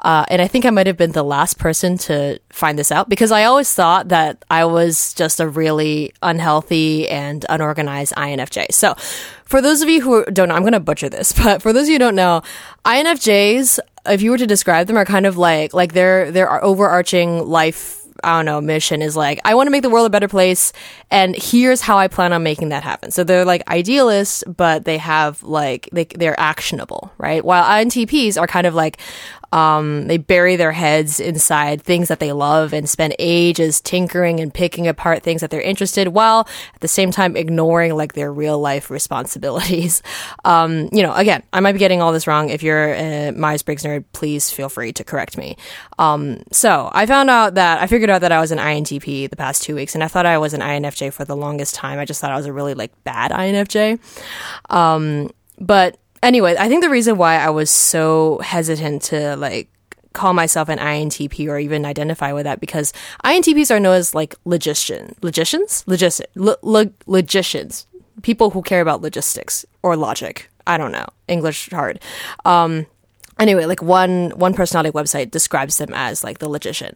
Uh, 0.03 0.25
and 0.27 0.41
I 0.41 0.47
think 0.47 0.65
I 0.65 0.69
might 0.69 0.87
have 0.87 0.97
been 0.97 1.13
the 1.13 1.23
last 1.23 1.57
person 1.57 1.97
to 1.99 2.39
find 2.49 2.77
this 2.77 2.91
out 2.91 3.07
because 3.07 3.31
I 3.31 3.45
always 3.45 3.73
thought 3.73 4.09
that 4.09 4.43
I 4.51 4.65
was 4.65 5.13
just 5.13 5.39
a 5.39 5.47
really 5.47 6.13
unhealthy 6.21 7.07
and 7.07 7.45
unorganized 7.49 8.13
INFJ. 8.15 8.73
So, 8.73 8.95
for 9.45 9.61
those 9.61 9.81
of 9.81 9.89
you 9.89 10.01
who 10.01 10.25
don't 10.25 10.49
know, 10.49 10.55
I'm 10.55 10.63
going 10.63 10.73
to 10.73 10.79
butcher 10.79 11.09
this, 11.09 11.31
but 11.43 11.61
for 11.61 11.71
those 11.71 11.83
of 11.83 11.89
you 11.89 11.95
who 11.95 11.99
don't 11.99 12.15
know, 12.15 12.41
INFJs, 12.85 13.79
if 14.07 14.21
you 14.21 14.31
were 14.31 14.37
to 14.37 14.47
describe 14.47 14.87
them, 14.87 14.97
are 14.97 15.05
kind 15.05 15.25
of 15.25 15.37
like 15.37 15.73
like 15.73 15.93
their 15.93 16.31
their 16.31 16.63
overarching 16.63 17.47
life 17.47 18.03
I 18.23 18.37
don't 18.37 18.45
know, 18.45 18.61
mission 18.61 19.01
is 19.01 19.17
like, 19.17 19.39
I 19.43 19.53
want 19.53 19.67
to 19.67 19.71
make 19.71 19.81
the 19.81 19.89
world 19.89 20.07
a 20.07 20.09
better 20.09 20.29
place, 20.29 20.71
and 21.11 21.35
here's 21.35 21.81
how 21.81 21.97
I 21.97 22.07
plan 22.07 22.31
on 22.31 22.41
making 22.41 22.69
that 22.69 22.81
happen. 22.81 23.11
So 23.11 23.23
they're 23.23 23.43
like 23.43 23.67
idealists, 23.67 24.43
but 24.47 24.85
they 24.85 24.97
have 24.97 25.43
like, 25.43 25.89
they, 25.91 26.05
they're 26.05 26.39
actionable, 26.39 27.11
right? 27.17 27.43
While 27.43 27.63
INTPs 27.65 28.39
are 28.39 28.47
kind 28.47 28.65
of 28.65 28.75
like, 28.75 28.97
um, 29.53 30.07
they 30.07 30.17
bury 30.17 30.55
their 30.55 30.71
heads 30.71 31.19
inside 31.19 31.83
things 31.83 32.07
that 32.07 32.19
they 32.19 32.31
love 32.31 32.73
and 32.73 32.89
spend 32.89 33.15
ages 33.19 33.79
tinkering 33.79 34.39
and 34.39 34.51
picking 34.51 34.87
apart 34.87 35.21
things 35.21 35.41
that 35.41 35.51
they're 35.51 35.61
interested, 35.61 36.07
while 36.07 36.47
at 36.73 36.81
the 36.81 36.87
same 36.87 37.11
time 37.11 37.37
ignoring 37.37 37.95
like 37.95 38.13
their 38.13 38.33
real 38.33 38.59
life 38.59 38.89
responsibilities. 38.89 40.01
Um, 40.45 40.89
you 40.91 41.03
know, 41.03 41.13
again, 41.13 41.43
I 41.53 41.59
might 41.59 41.71
be 41.73 41.79
getting 41.79 42.01
all 42.01 42.11
this 42.11 42.27
wrong. 42.27 42.49
If 42.49 42.63
you're 42.63 42.93
a 42.93 43.31
Myers 43.31 43.61
Briggs 43.61 43.83
nerd, 43.83 44.03
please 44.11 44.49
feel 44.49 44.67
free 44.67 44.91
to 44.93 45.03
correct 45.03 45.37
me. 45.37 45.57
Um, 45.99 46.43
so 46.51 46.89
I 46.91 47.05
found 47.05 47.29
out 47.29 47.55
that 47.55 47.81
I 47.81 47.87
figured 47.87 48.09
out 48.09 48.21
that 48.21 48.31
I 48.31 48.39
was 48.39 48.51
an 48.51 48.57
INTP 48.57 49.29
the 49.29 49.35
past 49.35 49.63
two 49.63 49.75
weeks, 49.75 49.95
and 49.95 50.03
I 50.03 50.07
thought 50.07 50.25
I 50.25 50.37
was 50.37 50.53
an 50.53 50.61
INFJ 50.61 51.13
for 51.13 51.23
the 51.23 51.35
longest 51.35 51.75
time. 51.75 51.99
I 51.99 52.05
just 52.05 52.19
thought 52.19 52.31
I 52.31 52.35
was 52.35 52.45
a 52.45 52.53
really 52.53 52.73
like 52.73 52.91
bad 53.03 53.31
INFJ. 53.31 53.99
Um, 54.69 55.29
but 55.59 55.97
anyway, 56.23 56.55
I 56.57 56.67
think 56.67 56.83
the 56.83 56.89
reason 56.89 57.17
why 57.17 57.35
I 57.35 57.49
was 57.49 57.69
so 57.69 58.39
hesitant 58.39 59.03
to 59.03 59.35
like 59.35 59.69
call 60.13 60.33
myself 60.33 60.69
an 60.69 60.79
INTP 60.79 61.47
or 61.47 61.59
even 61.59 61.85
identify 61.85 62.33
with 62.33 62.45
that 62.45 62.59
because 62.59 62.93
INTPs 63.23 63.69
are 63.69 63.79
known 63.79 63.95
as 63.95 64.15
like 64.15 64.35
logician, 64.45 65.15
logicians, 65.21 65.83
logistic, 65.87 66.25
lo- 66.35 66.89
logicians, 67.05 67.87
people 68.21 68.51
who 68.51 68.61
care 68.61 68.81
about 68.81 69.01
logistics 69.01 69.65
or 69.81 69.95
logic. 69.95 70.49
I 70.65 70.77
don't 70.77 70.91
know, 70.91 71.07
English 71.27 71.69
hard. 71.71 71.99
Um, 72.45 72.85
anyway 73.39 73.65
like 73.65 73.81
one 73.81 74.31
one 74.31 74.53
personality 74.53 74.91
website 74.91 75.31
describes 75.31 75.77
them 75.77 75.93
as 75.93 76.23
like 76.23 76.39
the 76.39 76.49
logician. 76.49 76.95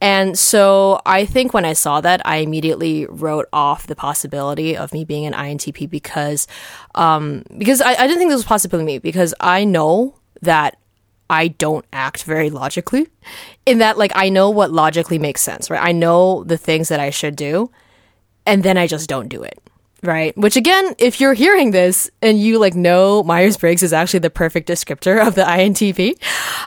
And 0.00 0.38
so 0.38 1.00
i 1.06 1.24
think 1.24 1.54
when 1.54 1.64
i 1.64 1.72
saw 1.72 2.00
that 2.00 2.20
i 2.26 2.36
immediately 2.36 3.06
wrote 3.06 3.46
off 3.52 3.86
the 3.86 3.96
possibility 3.96 4.76
of 4.76 4.92
me 4.92 5.04
being 5.04 5.26
an 5.26 5.32
intp 5.32 5.88
because 5.88 6.46
um 6.94 7.42
because 7.58 7.80
i, 7.80 7.92
I 7.92 8.06
didn't 8.06 8.18
think 8.18 8.30
this 8.30 8.38
was 8.38 8.44
possibly 8.44 8.84
me 8.84 8.98
because 8.98 9.34
i 9.40 9.64
know 9.64 10.14
that 10.42 10.78
i 11.30 11.48
don't 11.48 11.84
act 11.92 12.24
very 12.24 12.50
logically 12.50 13.08
in 13.64 13.78
that 13.78 13.98
like 13.98 14.12
i 14.14 14.28
know 14.28 14.50
what 14.50 14.70
logically 14.70 15.18
makes 15.18 15.42
sense 15.42 15.70
right? 15.70 15.82
I 15.82 15.92
know 15.92 16.44
the 16.44 16.58
things 16.58 16.88
that 16.88 17.00
i 17.00 17.10
should 17.10 17.36
do 17.36 17.70
and 18.44 18.62
then 18.62 18.76
i 18.76 18.86
just 18.86 19.08
don't 19.08 19.28
do 19.28 19.42
it 19.42 19.58
Right. 20.06 20.38
Which 20.38 20.56
again, 20.56 20.94
if 20.98 21.20
you're 21.20 21.34
hearing 21.34 21.72
this 21.72 22.08
and 22.22 22.40
you 22.40 22.60
like 22.60 22.76
know 22.76 23.24
Myers 23.24 23.56
Briggs 23.56 23.82
is 23.82 23.92
actually 23.92 24.20
the 24.20 24.30
perfect 24.30 24.68
descriptor 24.68 25.26
of 25.26 25.34
the 25.34 25.42
INTP. 25.42 26.14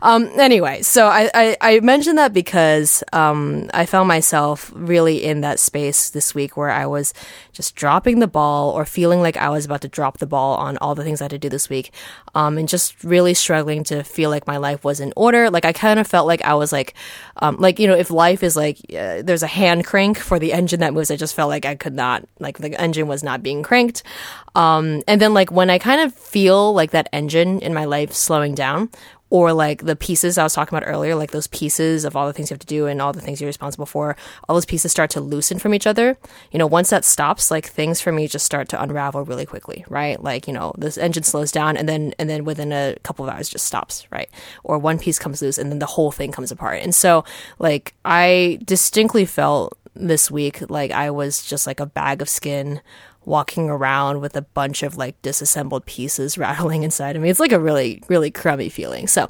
Um, 0.02 0.30
anyway, 0.38 0.82
so 0.82 1.08
I, 1.08 1.32
I, 1.34 1.58
I 1.62 1.80
mentioned 1.80 2.18
that 2.18 2.34
because 2.34 3.02
um, 3.14 3.70
I 3.74 3.86
found 3.86 4.10
myself 4.10 4.70
really 4.76 5.24
in 5.24 5.40
that 5.42 5.62
space 5.62 6.10
this 6.10 6.36
week 6.36 6.58
where 6.58 6.70
I 6.70 6.86
was 6.86 7.14
just 7.60 7.76
dropping 7.76 8.20
the 8.20 8.28
ball 8.28 8.72
or 8.72 8.86
feeling 8.86 9.22
like 9.22 9.36
I 9.36 9.50
was 9.50 9.66
about 9.66 9.82
to 9.82 9.90
drop 9.90 10.20
the 10.20 10.26
ball 10.26 10.56
on 10.56 10.78
all 10.78 10.96
the 10.96 11.04
things 11.04 11.20
I 11.20 11.26
had 11.26 11.32
to 11.32 11.38
do 11.38 11.50
this 11.50 11.68
week. 11.68 11.92
Um, 12.34 12.58
and 12.58 12.70
just 12.70 13.04
really 13.04 13.34
struggling 13.34 13.84
to 13.84 14.02
feel 14.02 14.30
like 14.30 14.48
my 14.48 14.56
life 14.56 14.86
was 14.86 15.02
in 15.02 15.12
order. 15.18 15.50
Like 15.50 15.66
I 15.66 15.74
kind 15.74 16.00
of 16.00 16.08
felt 16.08 16.26
like 16.26 16.42
I 16.44 16.54
was 16.54 16.72
like, 16.72 16.94
um, 17.42 17.58
like, 17.60 17.78
you 17.78 17.86
know, 17.86 17.98
if 17.98 18.12
life 18.12 18.44
is 18.44 18.56
like, 18.56 18.78
uh, 18.98 19.24
there's 19.24 19.44
a 19.44 19.48
hand 19.48 19.86
crank 19.86 20.18
for 20.20 20.40
the 20.40 20.54
engine 20.54 20.80
that 20.80 20.94
moves, 20.94 21.12
I 21.12 21.18
just 21.18 21.36
felt 21.36 21.50
like 21.50 21.66
I 21.66 21.76
could 21.76 21.94
not, 21.94 22.24
like 22.40 22.60
the 22.60 22.80
engine 22.80 23.10
was 23.10 23.24
not 23.24 23.44
being 23.44 23.62
cranked. 23.62 24.04
Um, 24.56 25.04
and 25.06 25.20
then 25.20 25.34
like 25.34 25.52
when 25.52 25.70
I 25.70 25.80
kind 25.80 26.00
of 26.00 26.14
feel 26.14 26.74
like 26.74 26.92
that 26.92 27.10
engine 27.12 27.60
in 27.60 27.74
my 27.74 27.84
life 27.84 28.14
slowing 28.14 28.56
down, 28.56 28.90
or 29.30 29.54
like 29.54 29.86
the 29.86 29.96
pieces 29.96 30.38
I 30.38 30.44
was 30.44 30.54
talking 30.54 30.76
about 30.76 30.88
earlier, 30.88 31.16
like 31.16 31.32
those 31.32 31.48
pieces 31.48 32.04
of 32.06 32.16
all 32.16 32.26
the 32.26 32.34
things 32.34 32.50
you 32.50 32.56
have 32.56 32.60
to 32.60 32.68
do 32.68 32.88
and 32.88 33.02
all 33.02 33.14
the 33.14 33.22
things 33.22 33.40
you're 33.40 33.48
responsible 33.48 33.86
for, 33.86 34.16
all 34.48 34.56
those 34.56 34.66
pieces 34.66 34.92
start 34.92 35.12
to 35.12 35.22
loosen 35.22 35.60
from 35.60 35.74
each 35.74 35.86
other. 35.86 36.18
You 36.52 36.60
know, 36.60 36.68
once 36.68 36.90
that 36.90 37.06
stops, 37.06 37.52
like 37.52 37.68
things 37.68 38.02
for 38.02 38.12
me 38.12 38.28
just 38.28 38.46
start 38.46 38.70
to 38.70 38.82
unravel 38.82 39.26
really 39.26 39.46
quickly, 39.46 39.86
right? 39.88 40.22
Like, 40.22 40.48
you 40.48 40.54
know, 40.54 40.74
this 40.78 40.98
engine 40.98 41.24
slows 41.24 41.52
down 41.52 41.78
and 41.78 41.88
then 41.88 42.14
and 42.18 42.30
then 42.30 42.44
within 42.44 42.72
a 42.72 42.96
couple 43.04 43.28
of 43.28 43.34
hours 43.34 43.50
just 43.50 43.66
stops, 43.66 44.08
right? 44.12 44.30
Or 44.64 44.80
one 44.80 44.98
piece 45.00 45.20
comes 45.20 45.42
loose 45.42 45.58
and 45.58 45.72
then 45.72 45.80
the 45.80 45.86
whole 45.86 46.12
thing 46.12 46.32
comes 46.32 46.52
apart. 46.52 46.82
And 46.82 46.96
so 46.96 47.24
like 47.60 47.94
I 48.06 48.60
distinctly 48.66 49.26
felt 49.26 49.78
this 49.96 50.32
week 50.32 50.70
like 50.70 50.92
I 50.92 51.12
was 51.12 51.44
just 51.44 51.68
like 51.68 51.80
a 51.80 51.86
bag 51.86 52.22
of 52.22 52.30
skin 52.30 52.82
walking 53.26 53.70
around 53.70 54.22
with 54.22 54.36
a 54.36 54.42
bunch 54.42 54.82
of 54.82 54.98
like 54.98 55.22
disassembled 55.22 55.86
pieces 55.86 56.38
rattling 56.38 56.84
inside 56.84 57.16
of 57.16 57.22
me. 57.22 57.30
It's 57.30 57.40
like 57.40 57.52
a 57.52 57.60
really, 57.60 58.02
really 58.08 58.32
crummy 58.32 58.70
feeling. 58.70 59.08
So, 59.08 59.28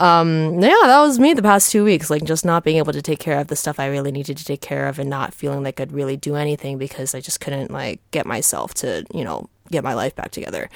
um, 0.00 0.60
yeah, 0.60 0.74
that 0.84 1.00
was 1.00 1.18
me 1.18 1.34
the 1.34 1.42
past 1.42 1.70
two 1.70 1.84
weeks, 1.84 2.10
like 2.10 2.24
just 2.24 2.44
not 2.44 2.64
being 2.64 2.78
able 2.78 2.92
to 2.92 3.02
take 3.02 3.18
care 3.18 3.38
of 3.38 3.48
the 3.48 3.56
stuff 3.56 3.78
I 3.78 3.86
really 3.86 4.12
needed 4.12 4.36
to 4.38 4.44
take 4.44 4.60
care 4.60 4.88
of 4.88 4.98
and 4.98 5.10
not 5.10 5.34
feeling 5.34 5.62
like 5.62 5.80
I'd 5.80 5.92
really 5.92 6.16
do 6.16 6.34
anything 6.34 6.78
because 6.78 7.14
I 7.14 7.20
just 7.20 7.40
couldn't 7.40 7.70
like 7.70 8.00
get 8.10 8.26
myself 8.26 8.74
to, 8.74 9.04
you 9.14 9.24
know, 9.24 9.48
get 9.70 9.84
my 9.84 9.94
life 9.94 10.14
back 10.14 10.30
together. 10.30 10.68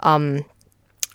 Um, 0.00 0.44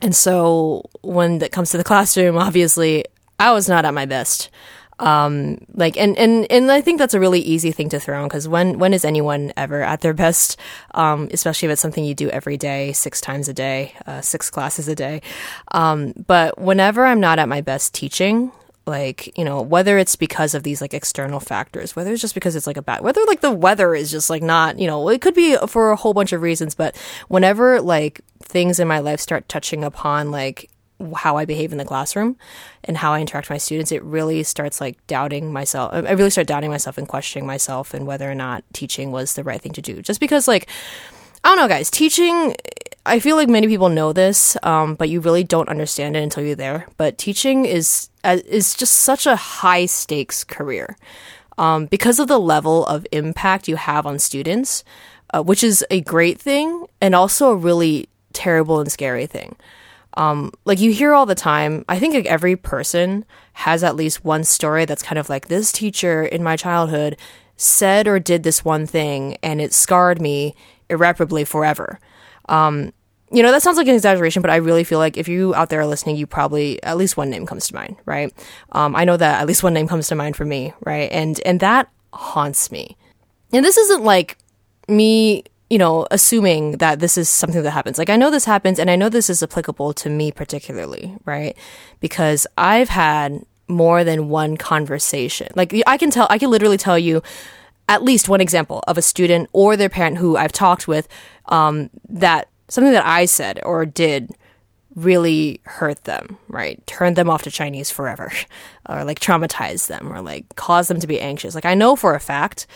and 0.01 0.15
so 0.15 0.89
when 1.01 1.41
it 1.41 1.51
comes 1.51 1.71
to 1.71 1.77
the 1.77 1.83
classroom, 1.83 2.37
obviously 2.37 3.05
I 3.39 3.51
was 3.51 3.69
not 3.69 3.85
at 3.85 3.93
my 3.93 4.05
best 4.05 4.49
um 4.99 5.57
like 5.73 5.97
and 5.97 6.17
and 6.17 6.49
and 6.51 6.71
i 6.71 6.81
think 6.81 6.99
that's 6.99 7.13
a 7.13 7.19
really 7.19 7.39
easy 7.39 7.71
thing 7.71 7.89
to 7.89 7.99
throw 7.99 8.21
on 8.21 8.27
because 8.27 8.47
when 8.47 8.77
when 8.79 8.93
is 8.93 9.03
anyone 9.03 9.51
ever 9.57 9.81
at 9.81 10.01
their 10.01 10.13
best? 10.13 10.57
Um 10.91 11.29
especially 11.31 11.67
if 11.67 11.73
it's 11.73 11.81
something 11.81 12.05
you 12.05 12.15
do 12.15 12.29
every 12.29 12.57
day 12.57 12.93
six 12.93 13.21
times 13.21 13.47
a 13.47 13.53
day 13.53 13.93
uh, 14.05 14.21
six 14.21 14.49
classes 14.49 14.87
a 14.87 14.95
day. 14.95 15.21
Um 15.71 16.13
but 16.27 16.59
whenever 16.59 17.05
i'm 17.05 17.19
not 17.19 17.39
at 17.39 17.49
my 17.49 17.61
best 17.61 17.93
teaching 17.93 18.51
like 18.85 19.35
you 19.37 19.45
know 19.45 19.61
whether 19.61 19.97
it's 19.97 20.15
because 20.15 20.53
of 20.53 20.63
these 20.63 20.81
like 20.81 20.93
external 20.93 21.39
factors 21.39 21.95
whether 21.95 22.11
it's 22.11 22.21
just 22.21 22.33
because 22.33 22.55
it's 22.55 22.67
like 22.67 22.77
a 22.77 22.81
bad 22.81 23.01
whether 23.01 23.21
like 23.27 23.41
the 23.41 23.51
weather 23.51 23.95
is 23.95 24.11
just 24.11 24.29
like 24.29 24.43
not 24.43 24.77
you 24.77 24.87
know 24.87 25.07
it 25.07 25.21
could 25.21 25.33
be 25.33 25.55
for 25.67 25.91
a 25.91 25.95
whole 25.95 26.13
bunch 26.13 26.33
of 26.33 26.41
reasons 26.41 26.75
but 26.75 26.95
whenever 27.29 27.79
like 27.81 28.21
things 28.41 28.79
in 28.79 28.87
my 28.87 28.99
life 28.99 29.21
start 29.21 29.47
touching 29.47 29.83
upon 29.83 30.31
like 30.31 30.69
how 31.15 31.37
I 31.37 31.45
behave 31.45 31.71
in 31.71 31.77
the 31.77 31.85
classroom 31.85 32.37
and 32.83 32.97
how 32.97 33.13
I 33.13 33.21
interact 33.21 33.45
with 33.45 33.55
my 33.55 33.57
students, 33.57 33.91
it 33.91 34.03
really 34.03 34.43
starts 34.43 34.79
like 34.79 35.05
doubting 35.07 35.51
myself. 35.51 35.91
I 35.93 36.11
really 36.11 36.29
start 36.29 36.47
doubting 36.47 36.69
myself 36.69 36.97
and 36.97 37.07
questioning 37.07 37.45
myself 37.45 37.93
and 37.93 38.07
whether 38.07 38.29
or 38.29 38.35
not 38.35 38.63
teaching 38.73 39.11
was 39.11 39.33
the 39.33 39.43
right 39.43 39.61
thing 39.61 39.73
to 39.73 39.81
do. 39.81 40.01
Just 40.01 40.19
because, 40.19 40.47
like, 40.47 40.69
I 41.43 41.49
don't 41.49 41.57
know, 41.57 41.67
guys, 41.67 41.89
teaching, 41.91 42.55
I 43.05 43.19
feel 43.19 43.35
like 43.35 43.49
many 43.49 43.67
people 43.67 43.89
know 43.89 44.13
this, 44.13 44.55
um, 44.63 44.95
but 44.95 45.09
you 45.09 45.19
really 45.19 45.43
don't 45.43 45.69
understand 45.69 46.15
it 46.15 46.23
until 46.23 46.43
you're 46.43 46.55
there. 46.55 46.87
But 46.97 47.17
teaching 47.17 47.65
is, 47.65 48.09
uh, 48.23 48.37
is 48.45 48.75
just 48.75 48.97
such 48.97 49.25
a 49.25 49.35
high 49.35 49.85
stakes 49.85 50.43
career. 50.43 50.95
Um, 51.57 51.85
because 51.85 52.19
of 52.19 52.27
the 52.27 52.39
level 52.39 52.85
of 52.87 53.05
impact 53.11 53.67
you 53.67 53.75
have 53.75 54.07
on 54.07 54.17
students, 54.19 54.83
uh, 55.33 55.43
which 55.43 55.63
is 55.63 55.85
a 55.91 56.01
great 56.01 56.39
thing 56.39 56.87
and 57.01 57.13
also 57.13 57.51
a 57.51 57.55
really 57.55 58.07
terrible 58.31 58.79
and 58.79 58.91
scary 58.91 59.25
thing. 59.25 59.55
Um, 60.15 60.51
like 60.65 60.79
you 60.79 60.91
hear 60.91 61.13
all 61.13 61.25
the 61.25 61.35
time, 61.35 61.85
I 61.89 61.99
think 61.99 62.13
like 62.13 62.25
every 62.25 62.55
person 62.55 63.25
has 63.53 63.83
at 63.83 63.95
least 63.95 64.23
one 64.23 64.43
story 64.43 64.85
that's 64.85 65.03
kind 65.03 65.19
of 65.19 65.29
like 65.29 65.47
this 65.47 65.71
teacher 65.71 66.23
in 66.23 66.43
my 66.43 66.55
childhood 66.55 67.17
said 67.57 68.07
or 68.07 68.19
did 68.19 68.43
this 68.43 68.65
one 68.65 68.85
thing 68.85 69.37
and 69.43 69.61
it 69.61 69.73
scarred 69.73 70.21
me 70.21 70.55
irreparably 70.89 71.43
forever. 71.45 71.99
Um, 72.49 72.91
you 73.31 73.41
know, 73.41 73.51
that 73.51 73.63
sounds 73.63 73.77
like 73.77 73.87
an 73.87 73.95
exaggeration, 73.95 74.43
but 74.43 74.51
I 74.51 74.57
really 74.57 74.83
feel 74.83 74.99
like 74.99 75.17
if 75.17 75.27
you 75.27 75.55
out 75.55 75.69
there 75.69 75.81
are 75.81 75.87
listening, 75.87 76.17
you 76.17 76.27
probably 76.27 76.81
at 76.83 76.97
least 76.97 77.17
one 77.17 77.31
name 77.31 77.47
comes 77.47 77.67
to 77.67 77.73
mind, 77.73 77.95
right? 78.05 78.31
Um, 78.73 78.95
I 78.95 79.05
know 79.05 79.17
that 79.17 79.41
at 79.41 79.47
least 79.47 79.63
one 79.63 79.73
name 79.73 79.87
comes 79.87 80.07
to 80.09 80.15
mind 80.15 80.35
for 80.35 80.45
me, 80.45 80.73
right? 80.81 81.11
And 81.11 81.39
and 81.43 81.59
that 81.59 81.89
haunts 82.13 82.71
me. 82.71 82.95
And 83.51 83.65
this 83.65 83.77
isn't 83.77 84.03
like 84.03 84.37
me 84.87 85.45
you 85.69 85.77
know, 85.77 86.05
assuming 86.11 86.77
that 86.77 86.99
this 86.99 87.17
is 87.17 87.29
something 87.29 87.63
that 87.63 87.71
happens. 87.71 87.97
Like, 87.97 88.09
I 88.09 88.15
know 88.15 88.29
this 88.29 88.45
happens 88.45 88.79
and 88.79 88.89
I 88.89 88.95
know 88.95 89.09
this 89.09 89.29
is 89.29 89.41
applicable 89.41 89.93
to 89.93 90.09
me 90.09 90.31
particularly, 90.31 91.15
right? 91.25 91.57
Because 91.99 92.45
I've 92.57 92.89
had 92.89 93.43
more 93.67 94.03
than 94.03 94.29
one 94.29 94.57
conversation. 94.57 95.47
Like, 95.55 95.73
I 95.87 95.97
can 95.97 96.11
tell, 96.11 96.27
I 96.29 96.37
can 96.37 96.51
literally 96.51 96.77
tell 96.77 96.99
you 96.99 97.23
at 97.89 98.03
least 98.03 98.29
one 98.29 98.41
example 98.41 98.83
of 98.87 98.97
a 98.97 99.01
student 99.01 99.49
or 99.51 99.75
their 99.75 99.89
parent 99.89 100.17
who 100.17 100.37
I've 100.37 100.51
talked 100.51 100.87
with 100.87 101.07
um, 101.47 101.89
that 102.07 102.49
something 102.69 102.93
that 102.93 103.05
I 103.05 103.25
said 103.25 103.59
or 103.63 103.85
did 103.85 104.31
really 104.95 105.59
hurt 105.63 106.03
them, 106.03 106.37
right? 106.47 106.85
Turned 106.85 107.15
them 107.15 107.29
off 107.29 107.43
to 107.43 107.51
Chinese 107.51 107.89
forever, 107.89 108.31
or 108.89 109.03
like 109.03 109.19
traumatized 109.19 109.87
them, 109.87 110.11
or 110.11 110.21
like 110.21 110.55
caused 110.55 110.89
them 110.89 110.99
to 110.99 111.07
be 111.07 111.19
anxious. 111.19 111.55
Like, 111.55 111.65
I 111.65 111.73
know 111.73 111.95
for 111.95 112.15
a 112.15 112.19
fact 112.19 112.67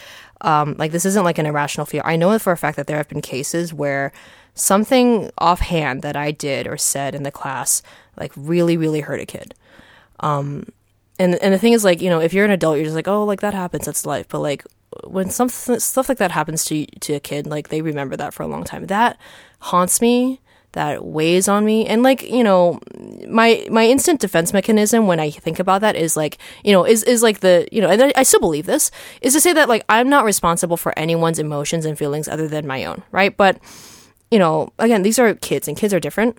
um, 0.41 0.75
like 0.77 0.91
this 0.91 1.05
isn't 1.05 1.23
like 1.23 1.37
an 1.37 1.45
irrational 1.45 1.85
fear. 1.85 2.01
I 2.05 2.15
know 2.15 2.37
for 2.39 2.51
a 2.51 2.57
fact 2.57 2.77
that 2.77 2.87
there 2.87 2.97
have 2.97 3.09
been 3.09 3.21
cases 3.21 3.73
where 3.73 4.11
something 4.53 5.31
offhand 5.37 6.01
that 6.01 6.15
I 6.15 6.31
did 6.31 6.67
or 6.67 6.77
said 6.77 7.13
in 7.13 7.23
the 7.23 7.31
class 7.31 7.83
like 8.17 8.31
really 8.35 8.77
really 8.77 9.01
hurt 9.01 9.19
a 9.19 9.25
kid. 9.25 9.53
Um, 10.19 10.71
and 11.19 11.35
and 11.35 11.53
the 11.53 11.59
thing 11.59 11.73
is 11.73 11.83
like 11.83 12.01
you 12.01 12.09
know 12.09 12.19
if 12.19 12.33
you're 12.33 12.45
an 12.45 12.51
adult 12.51 12.77
you're 12.77 12.85
just 12.85 12.95
like 12.95 13.07
oh 13.07 13.23
like 13.23 13.41
that 13.41 13.53
happens 13.53 13.85
that's 13.85 14.05
life. 14.05 14.27
But 14.29 14.39
like 14.39 14.65
when 15.05 15.29
some 15.29 15.49
stuff 15.49 16.09
like 16.09 16.17
that 16.17 16.31
happens 16.31 16.65
to 16.65 16.85
to 16.85 17.13
a 17.13 17.19
kid 17.19 17.47
like 17.47 17.69
they 17.69 17.81
remember 17.81 18.15
that 18.17 18.33
for 18.33 18.43
a 18.43 18.47
long 18.47 18.63
time. 18.63 18.87
That 18.87 19.17
haunts 19.59 20.01
me 20.01 20.39
that 20.77 21.03
weighs 21.03 21.47
on 21.47 21.65
me. 21.65 21.87
And 21.87 22.03
like 22.03 22.21
you 22.21 22.43
know 22.43 22.79
my 23.27 23.65
my 23.69 23.85
instant 23.85 24.21
defense 24.21 24.53
mechanism 24.53 25.07
when 25.07 25.19
i 25.19 25.29
think 25.29 25.59
about 25.59 25.81
that 25.81 25.95
is 25.95 26.15
like 26.15 26.37
you 26.63 26.71
know 26.71 26.85
is 26.85 27.03
is 27.03 27.21
like 27.21 27.41
the 27.41 27.67
you 27.71 27.81
know 27.81 27.89
and 27.89 28.13
i 28.15 28.23
still 28.23 28.39
believe 28.39 28.65
this 28.65 28.89
is 29.21 29.33
to 29.33 29.41
say 29.41 29.51
that 29.53 29.67
like 29.67 29.83
i'm 29.89 30.09
not 30.09 30.23
responsible 30.23 30.77
for 30.77 30.97
anyone's 30.97 31.39
emotions 31.39 31.85
and 31.85 31.97
feelings 31.97 32.27
other 32.27 32.47
than 32.47 32.65
my 32.65 32.85
own 32.85 33.03
right? 33.11 33.35
But 33.35 33.59
you 34.31 34.39
know 34.39 34.71
again 34.79 35.01
these 35.03 35.19
are 35.19 35.33
kids 35.35 35.67
and 35.67 35.75
kids 35.75 35.93
are 35.93 35.99
different 35.99 36.37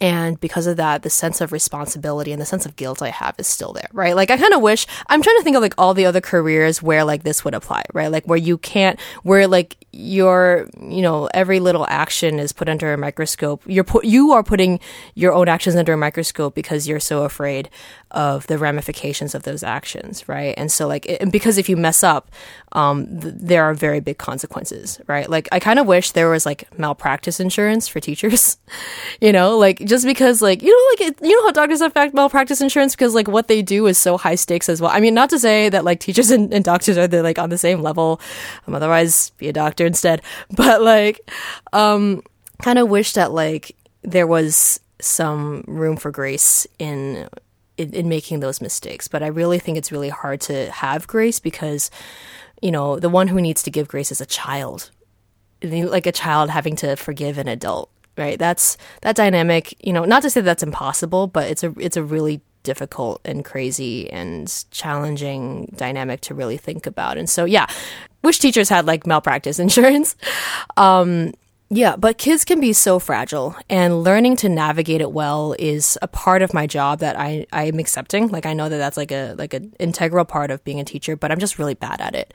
and 0.00 0.40
because 0.40 0.66
of 0.66 0.78
that, 0.78 1.02
the 1.02 1.10
sense 1.10 1.42
of 1.42 1.52
responsibility 1.52 2.32
and 2.32 2.40
the 2.40 2.46
sense 2.46 2.64
of 2.64 2.74
guilt 2.76 3.02
I 3.02 3.10
have 3.10 3.34
is 3.38 3.46
still 3.46 3.74
there, 3.74 3.88
right? 3.92 4.16
Like, 4.16 4.30
I 4.30 4.38
kind 4.38 4.54
of 4.54 4.62
wish, 4.62 4.86
I'm 5.08 5.20
trying 5.20 5.36
to 5.36 5.42
think 5.42 5.56
of 5.56 5.62
like 5.62 5.74
all 5.76 5.92
the 5.92 6.06
other 6.06 6.22
careers 6.22 6.82
where 6.82 7.04
like 7.04 7.22
this 7.22 7.44
would 7.44 7.54
apply, 7.54 7.82
right? 7.92 8.10
Like, 8.10 8.24
where 8.24 8.38
you 8.38 8.56
can't, 8.56 8.98
where 9.22 9.46
like 9.46 9.76
your, 9.92 10.68
you 10.80 11.02
know, 11.02 11.28
every 11.34 11.60
little 11.60 11.86
action 11.88 12.38
is 12.38 12.52
put 12.52 12.68
under 12.68 12.94
a 12.94 12.98
microscope. 12.98 13.62
You're 13.66 13.84
put, 13.84 14.04
you 14.04 14.32
are 14.32 14.42
putting 14.42 14.80
your 15.14 15.34
own 15.34 15.48
actions 15.48 15.76
under 15.76 15.92
a 15.92 15.98
microscope 15.98 16.54
because 16.54 16.88
you're 16.88 17.00
so 17.00 17.24
afraid 17.24 17.68
of 18.10 18.46
the 18.48 18.58
ramifications 18.58 19.34
of 19.34 19.44
those 19.44 19.62
actions, 19.62 20.28
right? 20.28 20.54
And 20.56 20.70
so, 20.70 20.86
like, 20.88 21.06
it, 21.06 21.30
because 21.30 21.58
if 21.58 21.68
you 21.68 21.76
mess 21.76 22.02
up, 22.02 22.30
um, 22.72 23.20
th- 23.20 23.34
there 23.36 23.64
are 23.64 23.74
very 23.74 24.00
big 24.00 24.18
consequences, 24.18 25.00
right? 25.06 25.28
Like, 25.28 25.48
I 25.52 25.60
kind 25.60 25.78
of 25.78 25.86
wish 25.86 26.10
there 26.12 26.28
was 26.28 26.44
like 26.44 26.66
malpractice 26.78 27.40
insurance 27.40 27.88
for 27.88 28.00
teachers, 28.00 28.58
you 29.20 29.32
know, 29.32 29.56
like 29.56 29.78
just 29.84 30.04
because, 30.04 30.42
like, 30.42 30.62
you 30.62 30.68
know, 30.68 30.90
like, 30.90 31.12
it, 31.12 31.22
you 31.22 31.36
know 31.36 31.46
how 31.46 31.52
doctors 31.52 31.80
have 31.80 31.94
malpractice 32.14 32.60
insurance 32.60 32.94
because 32.94 33.14
like 33.14 33.28
what 33.28 33.48
they 33.48 33.62
do 33.62 33.86
is 33.86 33.98
so 33.98 34.16
high 34.16 34.34
stakes 34.34 34.68
as 34.68 34.80
well. 34.80 34.90
I 34.90 35.00
mean, 35.00 35.14
not 35.14 35.30
to 35.30 35.38
say 35.38 35.68
that 35.68 35.84
like 35.84 36.00
teachers 36.00 36.30
and, 36.30 36.52
and 36.52 36.64
doctors 36.64 36.98
are 36.98 37.06
the, 37.06 37.22
like 37.22 37.38
on 37.38 37.50
the 37.50 37.58
same 37.58 37.82
level, 37.82 38.20
um, 38.66 38.74
otherwise 38.74 39.30
be 39.30 39.48
a 39.48 39.52
doctor 39.52 39.86
instead, 39.86 40.22
but 40.50 40.82
like, 40.82 41.20
um, 41.72 42.22
kind 42.62 42.78
of 42.78 42.88
wish 42.88 43.12
that 43.14 43.32
like 43.32 43.76
there 44.02 44.26
was 44.26 44.80
some 45.00 45.64
room 45.66 45.96
for 45.96 46.10
grace 46.10 46.66
in 46.78 47.28
in, 47.80 47.94
in 47.94 48.08
making 48.08 48.40
those 48.40 48.60
mistakes. 48.60 49.08
But 49.08 49.22
I 49.22 49.28
really 49.28 49.58
think 49.58 49.78
it's 49.78 49.90
really 49.90 50.10
hard 50.10 50.40
to 50.42 50.70
have 50.70 51.06
grace 51.06 51.40
because, 51.40 51.90
you 52.60 52.70
know, 52.70 52.98
the 52.98 53.08
one 53.08 53.28
who 53.28 53.40
needs 53.40 53.62
to 53.62 53.70
give 53.70 53.88
grace 53.88 54.12
is 54.12 54.20
a 54.20 54.26
child, 54.26 54.90
like 55.62 56.06
a 56.06 56.12
child 56.12 56.50
having 56.50 56.76
to 56.76 56.96
forgive 56.96 57.38
an 57.38 57.48
adult, 57.48 57.90
right? 58.16 58.38
That's 58.38 58.76
that 59.02 59.16
dynamic. 59.16 59.74
You 59.84 59.92
know, 59.92 60.04
not 60.04 60.22
to 60.22 60.30
say 60.30 60.42
that's 60.42 60.62
impossible, 60.62 61.26
but 61.26 61.50
it's 61.50 61.64
a 61.64 61.74
it's 61.78 61.96
a 61.96 62.02
really 62.02 62.42
difficult 62.62 63.22
and 63.24 63.44
crazy 63.44 64.10
and 64.10 64.64
challenging 64.70 65.72
dynamic 65.76 66.20
to 66.20 66.34
really 66.34 66.58
think 66.58 66.86
about. 66.86 67.16
And 67.16 67.28
so, 67.28 67.46
yeah, 67.46 67.66
wish 68.22 68.38
teachers 68.38 68.68
had 68.68 68.86
like 68.86 69.06
malpractice 69.06 69.58
insurance. 69.66 70.16
Um, 70.76 71.32
yeah, 71.72 71.94
but 71.94 72.18
kids 72.18 72.44
can 72.44 72.58
be 72.58 72.72
so 72.72 72.98
fragile, 72.98 73.54
and 73.68 74.02
learning 74.02 74.34
to 74.38 74.48
navigate 74.48 75.00
it 75.00 75.12
well 75.12 75.54
is 75.56 75.96
a 76.02 76.08
part 76.08 76.42
of 76.42 76.52
my 76.52 76.66
job 76.66 76.98
that 76.98 77.16
I 77.16 77.46
I 77.52 77.64
am 77.64 77.78
accepting. 77.78 78.26
Like 78.26 78.44
I 78.44 78.54
know 78.54 78.68
that 78.68 78.78
that's 78.78 78.96
like 78.96 79.12
a 79.12 79.34
like 79.38 79.54
an 79.54 79.72
integral 79.78 80.24
part 80.24 80.50
of 80.50 80.64
being 80.64 80.80
a 80.80 80.84
teacher, 80.84 81.14
but 81.14 81.30
I'm 81.30 81.38
just 81.38 81.60
really 81.60 81.74
bad 81.74 82.00
at 82.00 82.16
it. 82.16 82.34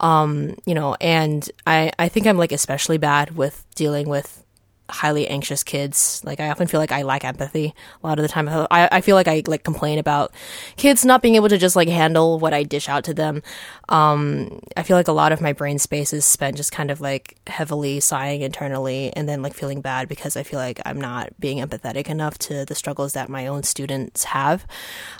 Um, 0.00 0.56
you 0.64 0.74
know, 0.74 0.96
and 0.98 1.48
I 1.66 1.92
I 1.98 2.08
think 2.08 2.26
I'm 2.26 2.38
like 2.38 2.52
especially 2.52 2.96
bad 2.96 3.36
with 3.36 3.66
dealing 3.74 4.08
with 4.08 4.42
highly 4.90 5.28
anxious 5.28 5.62
kids. 5.62 6.20
Like 6.24 6.40
I 6.40 6.50
often 6.50 6.66
feel 6.66 6.80
like 6.80 6.92
I 6.92 7.02
lack 7.02 7.24
empathy 7.24 7.74
a 8.02 8.06
lot 8.06 8.18
of 8.18 8.22
the 8.22 8.28
time. 8.28 8.48
I, 8.48 8.88
I 8.90 9.00
feel 9.00 9.16
like 9.16 9.28
I 9.28 9.42
like 9.46 9.64
complain 9.64 9.98
about 9.98 10.32
kids 10.76 11.04
not 11.04 11.22
being 11.22 11.36
able 11.36 11.48
to 11.48 11.58
just 11.58 11.76
like 11.76 11.88
handle 11.88 12.38
what 12.38 12.52
I 12.52 12.62
dish 12.62 12.88
out 12.88 13.04
to 13.04 13.14
them. 13.14 13.42
Um, 13.88 14.60
I 14.76 14.82
feel 14.82 14.96
like 14.96 15.08
a 15.08 15.12
lot 15.12 15.32
of 15.32 15.40
my 15.40 15.52
brain 15.52 15.78
space 15.78 16.12
is 16.12 16.24
spent 16.24 16.56
just 16.56 16.72
kind 16.72 16.90
of 16.90 17.00
like 17.00 17.36
heavily 17.46 18.00
sighing 18.00 18.42
internally 18.42 19.12
and 19.14 19.28
then 19.28 19.42
like 19.42 19.54
feeling 19.54 19.80
bad 19.80 20.08
because 20.08 20.36
I 20.36 20.42
feel 20.42 20.58
like 20.58 20.80
I'm 20.84 21.00
not 21.00 21.28
being 21.40 21.58
empathetic 21.58 22.08
enough 22.08 22.38
to 22.38 22.64
the 22.64 22.74
struggles 22.74 23.12
that 23.14 23.28
my 23.28 23.46
own 23.46 23.62
students 23.62 24.24
have. 24.24 24.66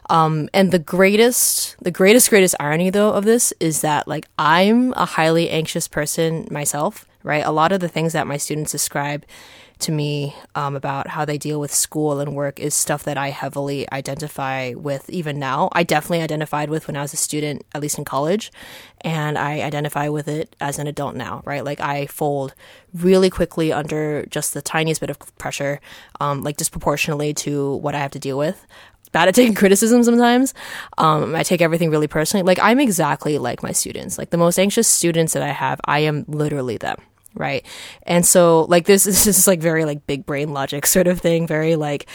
Um, 0.08 0.48
and 0.52 0.72
the 0.72 0.78
greatest, 0.78 1.76
the 1.82 1.90
greatest, 1.90 2.30
greatest 2.30 2.54
irony 2.60 2.90
though 2.90 3.12
of 3.12 3.24
this 3.24 3.52
is 3.60 3.80
that 3.82 4.08
like 4.08 4.26
I'm 4.38 4.92
a 4.94 5.04
highly 5.04 5.50
anxious 5.50 5.88
person 5.88 6.48
myself 6.50 7.06
right? 7.22 7.44
A 7.44 7.50
lot 7.50 7.72
of 7.72 7.80
the 7.80 7.88
things 7.88 8.12
that 8.12 8.26
my 8.26 8.36
students 8.36 8.72
describe 8.72 9.24
to 9.82 9.92
me 9.92 10.34
um, 10.54 10.76
about 10.76 11.08
how 11.08 11.24
they 11.24 11.38
deal 11.38 11.60
with 11.60 11.72
school 11.72 12.20
and 12.20 12.34
work 12.34 12.60
is 12.60 12.74
stuff 12.74 13.04
that 13.04 13.16
I 13.16 13.30
heavily 13.30 13.90
identify 13.92 14.74
with 14.74 15.08
even 15.10 15.38
now. 15.38 15.68
I 15.72 15.82
definitely 15.82 16.22
identified 16.22 16.70
with 16.70 16.86
when 16.86 16.96
I 16.96 17.02
was 17.02 17.12
a 17.12 17.16
student, 17.16 17.64
at 17.74 17.80
least 17.80 17.98
in 17.98 18.04
college, 18.04 18.52
and 19.00 19.38
I 19.38 19.60
identify 19.60 20.08
with 20.08 20.28
it 20.28 20.54
as 20.60 20.78
an 20.78 20.86
adult 20.86 21.16
now, 21.16 21.42
right? 21.44 21.64
Like 21.64 21.80
I 21.80 22.06
fold 22.06 22.54
really 22.94 23.30
quickly 23.30 23.72
under 23.72 24.26
just 24.26 24.54
the 24.54 24.62
tiniest 24.62 25.00
bit 25.00 25.10
of 25.10 25.18
pressure, 25.38 25.80
um, 26.20 26.42
like 26.42 26.56
disproportionately 26.56 27.34
to 27.34 27.76
what 27.76 27.94
I 27.94 27.98
have 27.98 28.12
to 28.12 28.18
deal 28.18 28.38
with 28.38 28.66
bad 29.12 29.26
at 29.26 29.34
taking 29.34 29.54
criticism 29.54 30.04
sometimes. 30.04 30.54
Um, 30.98 31.34
I 31.34 31.42
take 31.42 31.60
everything 31.60 31.90
really 31.90 32.06
personally. 32.06 32.44
Like 32.44 32.60
I'm 32.60 32.78
exactly 32.78 33.38
like 33.38 33.62
my 33.62 33.72
students. 33.72 34.18
Like 34.18 34.30
the 34.30 34.36
most 34.36 34.58
anxious 34.58 34.86
students 34.86 35.32
that 35.32 35.42
I 35.42 35.48
have, 35.48 35.80
I 35.84 36.00
am 36.00 36.24
literally 36.28 36.76
them 36.76 36.96
right? 37.34 37.64
And 38.04 38.24
so 38.26 38.62
like 38.68 38.86
this, 38.86 39.06
is 39.06 39.46
like 39.46 39.60
very 39.60 39.84
like 39.84 40.06
big 40.06 40.26
brain 40.26 40.52
logic 40.52 40.86
sort 40.86 41.06
of 41.06 41.20
thing 41.20 41.46
very 41.46 41.76
like 41.76 42.06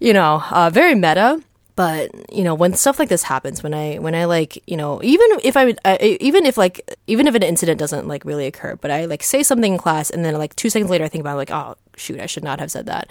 you 0.00 0.12
know 0.12 0.42
uh, 0.50 0.70
very 0.70 0.94
meta. 0.94 1.40
But 1.74 2.10
you 2.32 2.42
know 2.42 2.54
when 2.54 2.72
stuff 2.72 2.98
like 2.98 3.10
this 3.10 3.22
happens 3.22 3.62
when 3.62 3.74
i 3.74 3.96
when 3.96 4.14
i 4.14 4.24
like 4.24 4.62
you 4.66 4.78
know 4.78 4.98
even 5.02 5.26
if 5.44 5.58
I, 5.58 5.74
even 6.00 6.46
if 6.46 6.56
like 6.56 6.96
even 7.06 7.26
if 7.26 7.34
an 7.34 7.42
incident 7.42 7.78
doesn't 7.78 8.08
like 8.08 8.24
really 8.24 8.46
occur 8.46 8.76
but 8.76 8.90
i 8.90 9.04
like 9.04 9.22
say 9.22 9.42
something 9.42 9.74
in 9.74 9.78
class 9.78 10.08
and 10.08 10.24
then 10.24 10.32
like 10.38 10.56
two 10.56 10.70
seconds 10.70 10.90
later 10.90 11.04
i 11.04 11.08
think 11.08 11.20
about 11.20 11.34
it, 11.34 11.36
like 11.36 11.50
oh 11.50 11.76
shoot 11.94 12.18
i 12.18 12.24
should 12.24 12.44
not 12.44 12.60
have 12.60 12.70
said 12.70 12.86
that. 12.86 13.10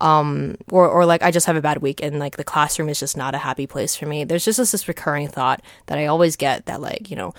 Um 0.00 0.56
or 0.70 0.88
or 0.88 1.04
like 1.04 1.22
i 1.22 1.30
just 1.30 1.44
have 1.44 1.56
a 1.56 1.60
bad 1.60 1.82
week 1.82 2.02
and 2.02 2.18
like 2.18 2.38
the 2.38 2.42
classroom 2.42 2.88
is 2.88 2.98
just 2.98 3.18
not 3.18 3.34
a 3.34 3.38
happy 3.38 3.66
place 3.66 3.94
for 3.94 4.06
me. 4.06 4.24
There's 4.24 4.46
just 4.46 4.56
this, 4.56 4.72
this 4.72 4.88
recurring 4.88 5.28
thought 5.28 5.60
that 5.84 5.98
i 5.98 6.06
always 6.06 6.36
get 6.36 6.64
that 6.64 6.80
like 6.80 7.10
you 7.10 7.16
know 7.16 7.34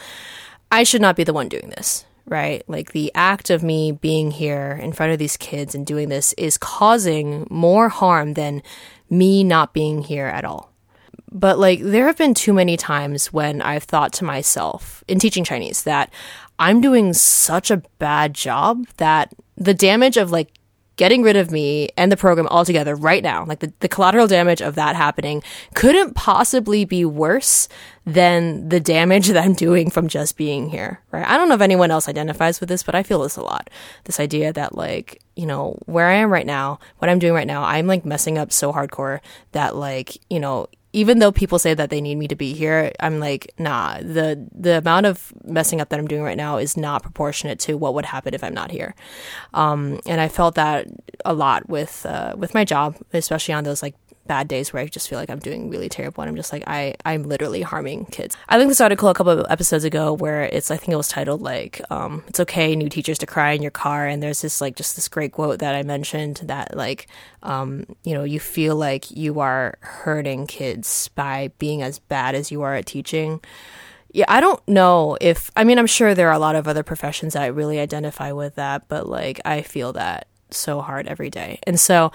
i 0.72 0.84
should 0.84 1.02
not 1.02 1.16
be 1.16 1.24
the 1.24 1.34
one 1.34 1.50
doing 1.50 1.70
this 1.70 2.06
right? 2.28 2.64
Like 2.68 2.92
the 2.92 3.12
act 3.16 3.50
of 3.50 3.64
me 3.64 3.92
being 3.92 4.32
here 4.32 4.78
in 4.82 4.92
front 4.92 5.14
of 5.14 5.20
these 5.20 5.38
kids 5.38 5.74
and 5.74 5.86
doing 5.86 6.10
this 6.10 6.34
is 6.34 6.58
causing 6.58 7.48
more 7.50 7.90
harm 7.90 8.34
than 8.34 8.62
me 9.10 9.44
not 9.44 9.74
being 9.74 10.04
here 10.04 10.28
at 10.28 10.46
all. 10.46 10.72
But 11.32 11.60
like 11.60 11.82
there 11.82 12.08
have 12.08 12.18
been 12.18 12.34
too 12.34 12.54
many 12.54 12.78
times 12.78 13.32
when 13.34 13.62
I've 13.62 13.84
thought 13.84 14.14
to 14.14 14.26
myself 14.26 15.04
in 15.08 15.20
teaching 15.20 15.44
Chinese 15.44 15.84
that 15.84 16.12
I'm 16.60 16.82
doing 16.82 17.14
such 17.14 17.70
a 17.72 17.84
bad 18.00 18.34
job 18.34 18.88
that 18.98 19.34
the 19.56 19.74
damage 19.74 20.18
of 20.18 20.32
like 20.32 20.50
getting 20.98 21.22
rid 21.22 21.36
of 21.36 21.52
me 21.52 21.90
and 21.96 22.12
the 22.12 22.18
program 22.18 22.48
altogether 22.48 22.96
right 22.96 23.24
now, 23.24 23.46
like 23.46 23.60
the, 23.60 23.72
the 23.80 23.88
collateral 23.88 24.28
damage 24.28 24.62
of 24.62 24.76
that 24.76 24.96
happening 24.96 25.42
couldn't 25.76 26.16
possibly 26.16 26.86
be 26.86 27.06
worse 27.06 27.70
than 28.06 28.68
the 28.70 28.80
damage 28.80 29.28
that 29.30 29.44
I'm 29.44 29.54
doing 29.54 29.90
from 29.90 30.08
just 30.08 30.36
being 30.36 30.70
here, 30.70 31.02
right? 31.12 31.26
I 31.26 31.38
don't 31.38 31.48
know 31.48 31.56
if 31.56 31.62
anyone 31.62 31.92
else 31.92 32.10
identifies 32.10 32.60
with 32.60 32.70
this, 32.70 32.84
but 32.84 32.96
I 32.96 33.04
feel 33.04 33.22
this 33.22 33.38
a 33.38 33.44
lot. 33.44 33.70
This 34.04 34.20
idea 34.20 34.52
that 34.54 34.76
like, 34.76 35.22
you 35.36 35.46
know, 35.46 35.78
where 35.86 36.08
I 36.08 36.16
am 36.16 36.32
right 36.32 36.46
now, 36.46 36.80
what 36.98 37.10
I'm 37.10 37.20
doing 37.20 37.34
right 37.34 37.48
now, 37.48 37.64
I'm 37.64 37.88
like 37.88 38.04
messing 38.04 38.38
up 38.38 38.52
so 38.52 38.74
hardcore 38.74 39.20
that 39.52 39.76
like, 39.76 40.18
you 40.30 40.40
know, 40.40 40.68
even 40.94 41.20
though 41.20 41.32
people 41.32 41.60
say 41.60 41.74
that 41.74 41.90
they 41.90 42.02
need 42.02 42.16
me 42.16 42.28
to 42.28 42.36
be 42.36 42.54
here, 42.54 42.92
I'm 43.00 43.20
like, 43.20 43.54
nah, 43.58 43.98
the 44.00 44.48
the 44.54 44.78
amount 44.78 45.06
of 45.06 45.34
messing 45.44 45.82
up 45.82 45.90
that 45.90 46.00
I'm 46.00 46.08
doing 46.08 46.24
right 46.24 46.38
now 46.38 46.58
is 46.58 46.78
not 46.78 47.04
proportionate 47.04 47.60
to 47.62 47.78
what 47.78 47.94
would 47.94 48.06
happen 48.06 48.34
if 48.34 48.44
I'm 48.44 48.54
not 48.54 48.72
here. 48.72 48.96
Um, 49.54 50.00
and 50.06 50.22
I 50.22 50.28
felt 50.28 50.56
that 50.56 50.88
a 51.26 51.34
lot 51.34 51.68
with 51.68 52.06
uh, 52.06 52.36
with 52.38 52.54
my 52.54 52.64
job, 52.64 52.98
especially 53.14 53.54
on 53.54 53.64
those 53.64 53.84
like 53.84 53.96
bad 54.28 54.48
days 54.48 54.72
where 54.72 54.84
I 54.84 54.88
just 54.88 55.10
feel 55.10 55.18
like 55.18 55.30
I'm 55.30 55.40
doing 55.40 55.70
really 55.70 55.90
terrible 55.90 56.22
and 56.22 56.30
I'm 56.30 56.36
just 56.36 56.52
like 56.52 56.64
I 56.68 56.96
I'm 57.06 57.24
literally 57.24 57.62
harming 57.62 58.06
kids. 58.06 58.36
I 58.50 58.58
linked 58.58 58.70
this 58.70 58.82
article 58.82 59.10
a 59.10 59.14
couple 59.14 59.32
of 59.32 59.46
episodes 59.50 59.84
ago 59.84 60.14
where 60.14 60.44
it's 60.44 60.70
I 60.70 60.78
think 60.78 60.90
it 60.90 60.98
was 60.98 61.08
titled 61.08 61.42
like 61.42 61.82
um, 61.90 62.24
it's 62.28 62.40
okay 62.42 62.76
new 62.76 62.90
teachers 62.90 63.18
to 63.20 63.26
cry 63.26 63.52
in 63.52 63.62
your 63.62 63.72
car 63.72 64.08
and 64.08 64.22
there's 64.22 64.42
this 64.42 64.62
like 64.62 64.76
just 64.76 64.96
this 64.96 65.08
great 65.08 65.32
quote 65.32 65.60
that 65.60 65.76
I 65.76 65.84
mentioned 65.84 66.42
that 66.44 66.76
like 66.76 67.08
um, 67.44 67.86
you 68.04 68.14
know 68.14 68.24
you 68.24 68.40
feel 68.40 68.76
like 68.76 69.10
you 69.12 69.40
are 69.40 69.78
hurting 69.82 70.48
kids 70.48 71.10
by 71.10 71.52
being 71.58 71.82
as 71.82 72.00
bad 72.00 72.36
as 72.36 72.52
you 72.52 72.62
are 72.62 72.76
at 72.76 72.86
teaching. 72.86 73.42
Yeah, 74.12 74.26
I 74.28 74.40
don't 74.40 74.66
know 74.68 75.18
if 75.20 75.52
I 75.56 75.64
mean 75.64 75.80
I'm 75.80 75.88
sure 75.88 76.14
there 76.14 76.30
are 76.30 76.34
a 76.34 76.40
lot 76.40 76.56
of 76.56 76.68
other 76.68 76.84
professions 76.84 77.34
that 77.34 77.54
really 77.54 77.80
identify 77.80 78.32
with 78.32 78.56
that, 78.56 78.88
but 78.88 79.08
like 79.08 79.40
I 79.46 79.62
feel 79.62 79.94
that 79.94 80.28
so 80.50 80.82
hard 80.82 81.08
every 81.08 81.30
day. 81.30 81.60
And 81.64 81.80
so, 81.80 82.12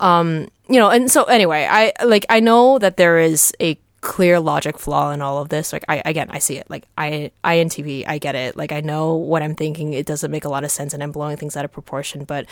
um, 0.00 0.48
you 0.68 0.78
know, 0.78 0.90
and 0.90 1.10
so 1.10 1.24
anyway, 1.24 1.66
I 1.70 1.92
like 2.04 2.26
I 2.28 2.40
know 2.40 2.78
that 2.78 2.96
there 2.96 3.18
is 3.18 3.52
a 3.60 3.78
clear 4.00 4.38
logic 4.38 4.78
flaw 4.78 5.12
in 5.12 5.22
all 5.22 5.38
of 5.38 5.48
this. 5.48 5.72
Like 5.72 5.84
I 5.88 6.02
again, 6.04 6.28
I 6.30 6.38
see 6.38 6.58
it. 6.58 6.68
Like 6.68 6.84
I 6.96 7.32
INTP, 7.42 8.04
I 8.06 8.18
get 8.18 8.34
it. 8.34 8.56
Like 8.56 8.70
I 8.70 8.80
know 8.80 9.14
what 9.14 9.42
I'm 9.42 9.54
thinking. 9.54 9.94
It 9.94 10.06
doesn't 10.06 10.30
make 10.30 10.44
a 10.44 10.48
lot 10.48 10.62
of 10.62 10.70
sense, 10.70 10.94
and 10.94 11.02
I'm 11.02 11.10
blowing 11.10 11.36
things 11.36 11.56
out 11.56 11.64
of 11.64 11.72
proportion. 11.72 12.24
But 12.24 12.46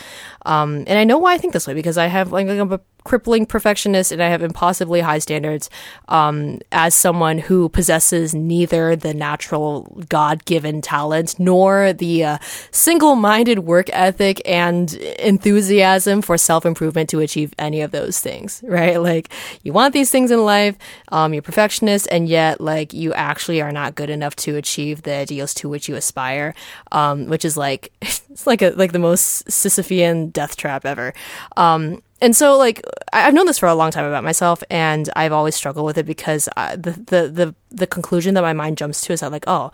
um, 0.45 0.83
and 0.87 0.97
I 0.97 1.03
know 1.03 1.17
why 1.17 1.33
I 1.33 1.37
think 1.37 1.53
this 1.53 1.67
way 1.67 1.73
because 1.73 1.97
I 1.97 2.07
have 2.07 2.31
like 2.31 2.47
I'm 2.47 2.71
a 2.71 2.81
crippling 3.03 3.45
perfectionist 3.45 4.11
and 4.11 4.21
I 4.21 4.29
have 4.29 4.41
impossibly 4.41 5.01
high 5.01 5.19
standards 5.19 5.69
um, 6.07 6.59
as 6.71 6.95
someone 6.95 7.37
who 7.37 7.69
possesses 7.69 8.33
neither 8.33 8.95
the 8.95 9.13
natural 9.13 10.03
God 10.09 10.45
given 10.45 10.81
talent 10.81 11.39
nor 11.39 11.93
the 11.93 12.23
uh, 12.23 12.37
single 12.71 13.15
minded 13.15 13.59
work 13.59 13.89
ethic 13.93 14.41
and 14.45 14.93
enthusiasm 14.93 16.21
for 16.21 16.37
self 16.37 16.65
improvement 16.65 17.09
to 17.09 17.19
achieve 17.19 17.53
any 17.57 17.81
of 17.81 17.91
those 17.91 18.19
things, 18.19 18.63
right? 18.67 19.01
Like, 19.01 19.29
you 19.63 19.73
want 19.73 19.93
these 19.93 20.11
things 20.11 20.31
in 20.31 20.43
life, 20.43 20.77
um, 21.11 21.33
you're 21.33 21.41
perfectionist, 21.41 22.07
and 22.11 22.27
yet, 22.27 22.61
like, 22.61 22.93
you 22.93 23.13
actually 23.13 23.61
are 23.61 23.71
not 23.71 23.95
good 23.95 24.09
enough 24.09 24.35
to 24.37 24.55
achieve 24.55 25.03
the 25.03 25.13
ideals 25.13 25.53
to 25.55 25.69
which 25.69 25.87
you 25.87 25.95
aspire, 25.95 26.53
um, 26.91 27.27
which 27.27 27.45
is 27.45 27.57
like, 27.57 27.91
it's 28.01 28.47
like 28.47 28.61
a, 28.61 28.69
like 28.71 28.91
the 28.91 28.99
most 28.99 29.45
Sisyphean 29.47 30.31
death 30.31 30.55
trap 30.55 30.85
ever. 30.85 31.13
Um, 31.57 32.01
and 32.23 32.35
so 32.35 32.57
like 32.57 32.81
I've 33.11 33.33
known 33.33 33.45
this 33.47 33.59
for 33.59 33.67
a 33.67 33.75
long 33.75 33.91
time 33.91 34.05
about 34.05 34.23
myself, 34.23 34.63
and 34.69 35.09
I've 35.15 35.33
always 35.33 35.55
struggled 35.55 35.85
with 35.85 35.97
it 35.97 36.05
because 36.05 36.47
I, 36.55 36.77
the 36.77 36.91
the 36.91 37.27
the 37.27 37.55
the 37.69 37.87
conclusion 37.87 38.33
that 38.35 38.41
my 38.41 38.53
mind 38.53 38.77
jumps 38.77 39.01
to 39.01 39.13
is 39.13 39.19
that 39.19 39.31
like 39.31 39.43
oh 39.45 39.71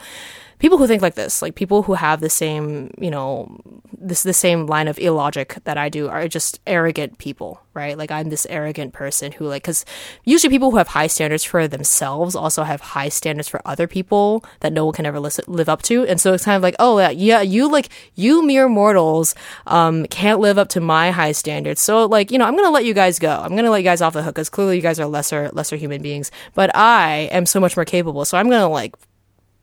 people 0.59 0.77
who 0.77 0.87
think 0.87 1.01
like 1.01 1.15
this, 1.15 1.41
like 1.41 1.55
people 1.55 1.83
who 1.83 1.93
have 1.93 2.19
the 2.19 2.29
same, 2.29 2.91
you 2.99 3.09
know, 3.09 3.57
this 3.97 4.23
the 4.23 4.33
same 4.33 4.65
line 4.67 4.87
of 4.87 4.99
illogic 4.99 5.57
that 5.63 5.77
I 5.77 5.89
do 5.89 6.07
are 6.09 6.27
just 6.27 6.59
arrogant 6.67 7.17
people, 7.17 7.61
right? 7.73 7.97
Like 7.97 8.11
I'm 8.11 8.29
this 8.29 8.45
arrogant 8.49 8.93
person 8.93 9.31
who 9.31 9.47
like 9.47 9.63
cuz 9.63 9.85
usually 10.25 10.49
people 10.49 10.71
who 10.71 10.77
have 10.77 10.89
high 10.89 11.07
standards 11.07 11.43
for 11.43 11.67
themselves 11.67 12.35
also 12.35 12.63
have 12.63 12.81
high 12.81 13.09
standards 13.09 13.47
for 13.47 13.61
other 13.65 13.87
people 13.87 14.43
that 14.59 14.73
no 14.73 14.85
one 14.85 14.93
can 14.93 15.05
ever 15.05 15.19
listen, 15.19 15.45
live 15.47 15.69
up 15.69 15.81
to. 15.83 16.05
And 16.05 16.19
so 16.19 16.33
it's 16.33 16.45
kind 16.45 16.57
of 16.57 16.63
like, 16.63 16.75
"Oh, 16.79 16.99
yeah, 16.99 17.09
yeah 17.09 17.41
you 17.41 17.69
like 17.71 17.89
you 18.15 18.45
mere 18.45 18.67
mortals 18.69 19.35
um 19.67 20.05
can't 20.07 20.39
live 20.39 20.57
up 20.57 20.69
to 20.69 20.81
my 20.81 21.11
high 21.11 21.31
standards." 21.31 21.81
So 21.81 22.05
like, 22.05 22.31
you 22.31 22.37
know, 22.37 22.45
I'm 22.45 22.53
going 22.53 22.65
to 22.65 22.71
let 22.71 22.85
you 22.85 22.93
guys 22.93 23.17
go. 23.19 23.31
I'm 23.31 23.51
going 23.51 23.65
to 23.65 23.71
let 23.71 23.79
you 23.79 23.83
guys 23.83 24.01
off 24.01 24.13
the 24.13 24.23
hook 24.23 24.35
cuz 24.35 24.49
clearly 24.49 24.75
you 24.75 24.81
guys 24.81 24.99
are 24.99 25.07
lesser 25.07 25.49
lesser 25.53 25.77
human 25.77 26.01
beings, 26.01 26.31
but 26.53 26.75
I 26.75 27.29
am 27.31 27.45
so 27.45 27.59
much 27.59 27.77
more 27.77 27.85
capable. 27.85 28.25
So 28.25 28.37
I'm 28.37 28.49
going 28.49 28.61
to 28.61 28.67
like 28.67 28.95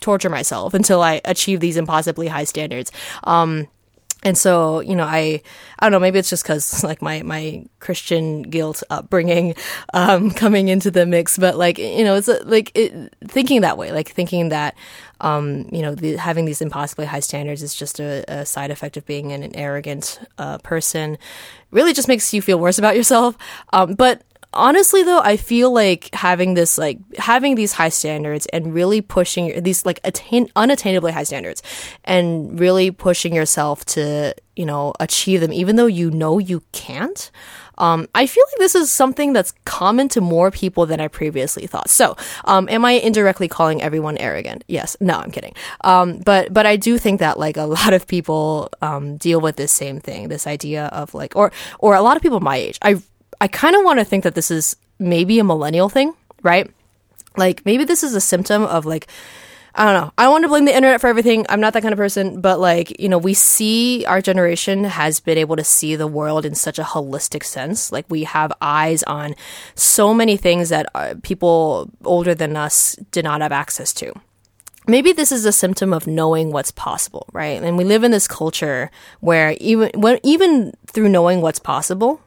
torture 0.01 0.31
myself 0.31 0.75
until 0.75 1.03
I 1.03 1.21
achieve 1.25 1.61
these 1.61 1.77
impossibly 1.77 2.29
high 2.29 2.45
standards. 2.45 2.93
Um, 3.25 3.69
and 4.23 4.37
so, 4.37 4.81
you 4.81 4.97
know, 4.97 5.05
I, 5.05 5.41
I 5.79 5.85
don't 5.85 5.93
know, 5.93 6.01
maybe 6.01 6.19
it's 6.19 6.31
just 6.31 6.45
cause 6.45 6.83
like 6.85 7.01
my, 7.01 7.23
my 7.23 7.65
Christian 7.79 8.43
guilt 8.43 8.83
upbringing, 8.91 9.55
um, 9.95 10.31
coming 10.43 10.69
into 10.69 10.91
the 10.91 11.07
mix, 11.07 11.39
but 11.39 11.57
like, 11.57 11.79
you 11.79 12.03
know, 12.03 12.17
it's 12.17 12.29
like 12.45 12.73
it, 12.75 13.15
thinking 13.25 13.61
that 13.61 13.79
way, 13.79 13.93
like 13.93 14.11
thinking 14.11 14.49
that, 14.49 14.75
um, 15.21 15.69
you 15.71 15.81
know, 15.81 15.95
the, 15.95 16.17
having 16.17 16.45
these 16.45 16.61
impossibly 16.61 17.07
high 17.07 17.21
standards 17.21 17.63
is 17.63 17.75
just 17.75 18.01
a, 18.01 18.25
a 18.29 18.45
side 18.45 18.71
effect 18.71 18.97
of 18.97 19.07
being 19.07 19.33
an, 19.33 19.43
an 19.43 19.55
arrogant, 19.55 20.19
uh, 20.39 20.59
person 20.59 21.19
really 21.71 21.93
just 21.93 22.09
makes 22.09 22.35
you 22.35 22.43
feel 22.43 22.59
worse 22.59 22.79
about 22.79 22.97
yourself. 22.97 23.37
Um, 23.73 23.95
but 23.95 24.23
honestly 24.57 25.03
though 25.03 25.21
i 25.21 25.37
feel 25.37 25.73
like 25.73 26.09
having 26.15 26.55
this 26.55 26.79
like 26.79 26.99
having 27.17 27.55
these 27.55 27.73
high 27.73 27.89
standards 27.89 28.47
and 28.47 28.75
really 28.75 29.01
pushing 29.01 29.63
these 29.63 29.87
like 29.87 30.01
attain 30.05 30.49
unattainably 30.57 31.11
high 31.11 31.23
standards 31.23 31.63
and 32.05 32.59
really 32.59 32.91
pushing 32.91 33.35
yourself 33.35 33.85
to 33.85 34.35
you 34.57 34.67
know 34.67 34.93
achieve 35.01 35.41
them 35.41 35.53
even 35.53 35.77
though 35.77 35.87
you 35.87 36.11
know 36.11 36.39
you 36.39 36.63
can't 36.73 37.31
um, 37.79 38.09
I 38.15 38.27
feel 38.27 38.45
like 38.53 38.59
this 38.59 38.75
is 38.75 38.91
something 38.91 39.33
that's 39.33 39.53
common 39.65 40.09
to 40.11 40.21
more 40.21 40.51
people 40.51 40.87
than 40.87 41.01
I 41.01 41.09
previously 41.09 41.67
thought. 41.67 41.91
So, 41.91 42.17
um, 42.45 42.69
am 42.69 42.85
I 42.85 42.93
indirectly 42.93 43.49
calling 43.49 43.83
everyone 43.83 44.17
arrogant? 44.19 44.65
Yes. 44.69 44.97
No, 45.01 45.19
I'm 45.19 45.31
kidding. 45.31 45.55
Um, 45.83 46.19
but 46.19 46.53
but 46.53 46.67
I 46.67 46.77
do 46.77 46.99
think 46.99 47.21
that 47.21 47.39
like 47.39 47.57
a 47.57 47.65
lot 47.65 47.93
of 47.93 48.07
people 48.07 48.71
um, 48.83 49.17
deal 49.17 49.41
with 49.41 49.57
this 49.57 49.73
same 49.73 50.01
thing, 50.01 50.29
this 50.29 50.47
idea 50.47 50.87
of 50.87 51.15
like, 51.15 51.37
or 51.37 51.53
or 51.79 51.95
a 51.95 52.03
lot 52.03 52.17
of 52.17 52.23
people 52.23 52.41
my 52.41 52.57
age. 52.57 52.79
I 52.83 53.03
I 53.41 53.49
kind 53.49 53.77
of 53.77 53.85
want 53.85 53.99
to 53.99 54.05
think 54.05 54.25
that 54.25 54.35
this 54.35 54.51
is 54.51 54.77
maybe 54.99 55.39
a 55.39 55.45
millennial 55.45 55.89
thing, 55.89 56.15
right? 56.43 56.71
Like 57.37 57.65
maybe 57.67 57.85
this 57.85 58.03
is 58.03 58.15
a 58.15 58.21
symptom 58.21 58.63
of 58.63 58.87
like 58.87 59.09
I 59.79 59.85
don't 59.85 60.01
know. 60.03 60.13
I 60.17 60.29
want 60.29 60.43
to 60.45 60.49
blame 60.49 60.65
the 60.65 60.75
internet 60.75 61.03
for 61.03 61.09
everything. 61.09 61.45
I'm 61.51 61.61
not 61.61 61.75
that 61.75 61.83
kind 61.83 61.93
of 61.93 61.99
person, 61.99 62.41
but 62.41 62.59
like, 62.59 62.99
you 62.99 63.11
know, 63.11 63.19
we 63.19 63.35
see 63.35 64.07
our 64.07 64.23
generation 64.23 64.85
has 64.85 65.21
been 65.21 65.37
able 65.37 65.55
to 65.57 65.65
see 65.65 65.97
the 65.97 66.07
world 66.07 66.47
in 66.47 66.55
such 66.55 66.79
a 66.79 66.83
holistic 66.83 67.45
sense. 67.45 67.93
Like 67.93 68.07
we 68.09 68.25
have 68.25 68.55
eyes 68.63 69.03
on 69.03 69.35
so 69.75 70.15
many 70.15 70.39
things 70.39 70.71
that 70.71 70.87
uh, 70.95 71.15
people 71.23 71.91
older 72.07 72.35
than 72.35 72.57
us 72.57 72.97
did 73.11 73.25
not 73.25 73.43
have 73.43 73.53
access 73.53 73.93
to 73.95 74.15
maybe 74.89 75.13
this 75.13 75.33
is 75.33 75.45
a 75.45 75.53
symptom 75.53 75.93
of 75.93 76.07
knowing 76.07 76.53
what's 76.53 76.71
possible, 76.71 77.27
right? 77.33 77.63
And 77.63 77.77
we 77.77 77.85
live 77.85 78.05
in 78.05 78.11
this 78.11 78.29
culture 78.29 78.91
where 79.21 79.57
even 79.61 79.91
when, 79.95 80.21
even 80.23 80.73
through 80.87 81.09
knowing 81.09 81.41
what's 81.41 81.59
possible, 81.59 82.21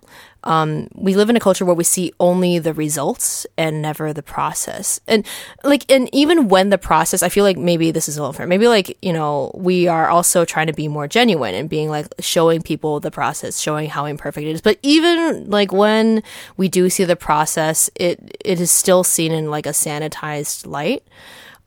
um, 0.43 0.87
we 0.95 1.15
live 1.15 1.29
in 1.29 1.35
a 1.35 1.39
culture 1.39 1.65
where 1.65 1.75
we 1.75 1.83
see 1.83 2.13
only 2.19 2.59
the 2.59 2.73
results 2.73 3.45
and 3.57 3.81
never 3.81 4.13
the 4.13 4.23
process. 4.23 5.01
And 5.07 5.25
like, 5.63 5.89
and 5.91 6.09
even 6.13 6.47
when 6.47 6.69
the 6.69 6.77
process, 6.77 7.21
I 7.21 7.29
feel 7.29 7.43
like 7.43 7.57
maybe 7.57 7.91
this 7.91 8.07
is 8.07 8.17
a 8.17 8.21
little 8.21 8.31
different. 8.31 8.49
Maybe 8.49 8.67
like, 8.67 8.97
you 9.01 9.11
know, 9.11 9.51
we 9.53 9.87
are 9.87 10.07
also 10.07 10.45
trying 10.45 10.67
to 10.67 10.73
be 10.73 10.87
more 10.87 11.07
genuine 11.07 11.55
and 11.55 11.69
being 11.69 11.89
like 11.89 12.07
showing 12.19 12.61
people 12.61 12.99
the 12.99 13.11
process, 13.11 13.59
showing 13.59 13.89
how 13.89 14.05
imperfect 14.05 14.47
it 14.47 14.51
is. 14.51 14.61
But 14.61 14.79
even 14.81 15.49
like 15.49 15.71
when 15.71 16.23
we 16.55 16.69
do 16.69 16.89
see 16.89 17.03
the 17.03 17.15
process, 17.15 17.89
it, 17.95 18.37
it 18.43 18.61
is 18.61 18.71
still 18.71 19.03
seen 19.03 19.31
in 19.31 19.51
like 19.51 19.65
a 19.65 19.69
sanitized 19.69 20.65
light. 20.65 21.03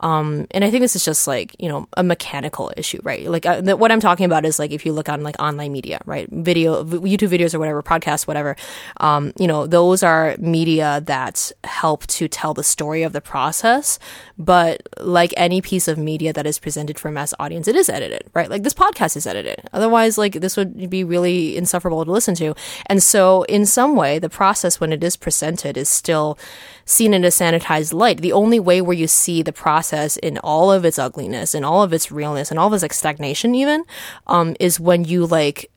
Um, 0.03 0.47
and 0.51 0.65
I 0.65 0.71
think 0.71 0.83
this 0.83 0.97
is 0.97 1.05
just 1.05 1.27
like, 1.27 1.55
you 1.59 1.69
know, 1.69 1.89
a 1.97 2.03
mechanical 2.03 2.73
issue, 2.77 3.01
right? 3.03 3.29
Like 3.29 3.47
uh, 3.47 3.61
the, 3.61 3.77
what 3.77 3.93
I'm 3.93 4.01
talking 4.01 4.27
about 4.27 4.45
is 4.45 4.59
like 4.59 4.73
if 4.73 4.85
you 4.85 4.93
look 4.93 5.09
on 5.09 5.23
like 5.23 5.37
online 5.39 5.73
media, 5.73 6.01
right? 6.05 6.29
Video, 6.31 6.85
YouTube 6.85 7.29
videos 7.29 7.55
or 7.55 7.59
whatever, 7.59 7.83
podcasts, 7.83 8.27
whatever. 8.27 8.57
Um, 8.99 9.33
you 9.39 9.47
know, 9.47 9.67
those 9.67 10.03
are 10.03 10.37
media 10.39 11.01
that 11.07 11.53
help 11.65 12.07
to 12.09 12.29
tell 12.29 12.53
the 12.55 12.65
story 12.65 13.03
of 13.03 13.13
the 13.13 13.21
process. 13.21 13.99
But 14.37 14.89
like 15.01 15.33
any 15.37 15.61
piece 15.61 15.87
of 15.89 15.99
media 15.99 16.33
that 16.33 16.47
is 16.47 16.59
presented 16.59 16.99
for 16.99 17.09
a 17.09 17.13
mass 17.13 17.33
audience, 17.39 17.69
it 17.69 17.77
is 17.77 17.89
edited, 17.89 18.25
right? 18.35 18.51
Like 18.51 18.65
this 18.65 18.75
podcast 18.75 19.17
is 19.17 19.27
edited. 19.27 19.63
Otherwise, 19.73 20.19
like 20.19 20.35
this 20.35 20.57
would 20.57 20.91
be 20.91 21.05
really 21.05 21.57
insufferable 21.57 22.05
to 22.05 22.11
listen 22.11 22.35
to. 22.37 22.55
And 22.87 23.03
so 23.03 23.45
in 23.45 23.67
some 23.67 23.95
way, 23.95 24.19
the 24.19 24.29
process 24.29 24.81
when 24.81 24.93
it 24.93 25.05
is 25.05 25.17
presented 25.17 25.77
is 25.77 25.89
still 25.89 26.39
seen 26.85 27.15
in 27.15 27.25
a 27.25 27.29
sanitized 27.29 27.93
light. 27.93 28.21
The 28.21 28.33
only 28.33 28.61
way 28.61 28.81
where 28.81 28.97
you 28.97 29.07
see 29.07 29.43
the 29.43 29.53
process 29.53 30.17
in 30.17 30.39
all 30.39 30.73
of 30.73 30.85
its 30.85 30.99
ugliness 30.99 31.55
and 31.55 31.65
all 31.65 31.83
of 31.83 31.93
its 31.93 32.13
realness 32.13 32.51
and 32.51 32.59
all 32.59 32.69
of 32.69 32.75
its 32.75 32.83
like 32.83 32.93
stagnation 32.93 33.55
even, 33.55 33.85
um, 34.27 34.57
is 34.61 34.81
when 34.81 35.05
you 35.05 35.27
like 35.27 35.71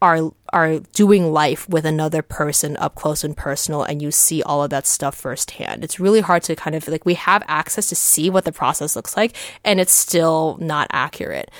are 0.00 0.30
are 0.52 0.78
doing 0.92 1.32
life 1.32 1.68
with 1.68 1.84
another 1.84 2.22
person 2.22 2.76
up 2.76 2.94
close 2.94 3.24
and 3.24 3.36
personal 3.36 3.82
and 3.82 4.00
you 4.00 4.10
see 4.10 4.42
all 4.42 4.62
of 4.62 4.70
that 4.70 4.86
stuff 4.86 5.14
firsthand. 5.16 5.82
It's 5.82 5.98
really 5.98 6.20
hard 6.20 6.42
to 6.44 6.54
kind 6.54 6.76
of 6.76 6.86
like 6.88 7.04
we 7.04 7.14
have 7.14 7.42
access 7.48 7.88
to 7.88 7.96
see 7.96 8.30
what 8.30 8.44
the 8.44 8.52
process 8.52 8.94
looks 8.94 9.16
like 9.16 9.36
and 9.64 9.80
it's 9.80 9.92
still 9.92 10.56
not 10.60 10.86
accurate. 10.92 11.50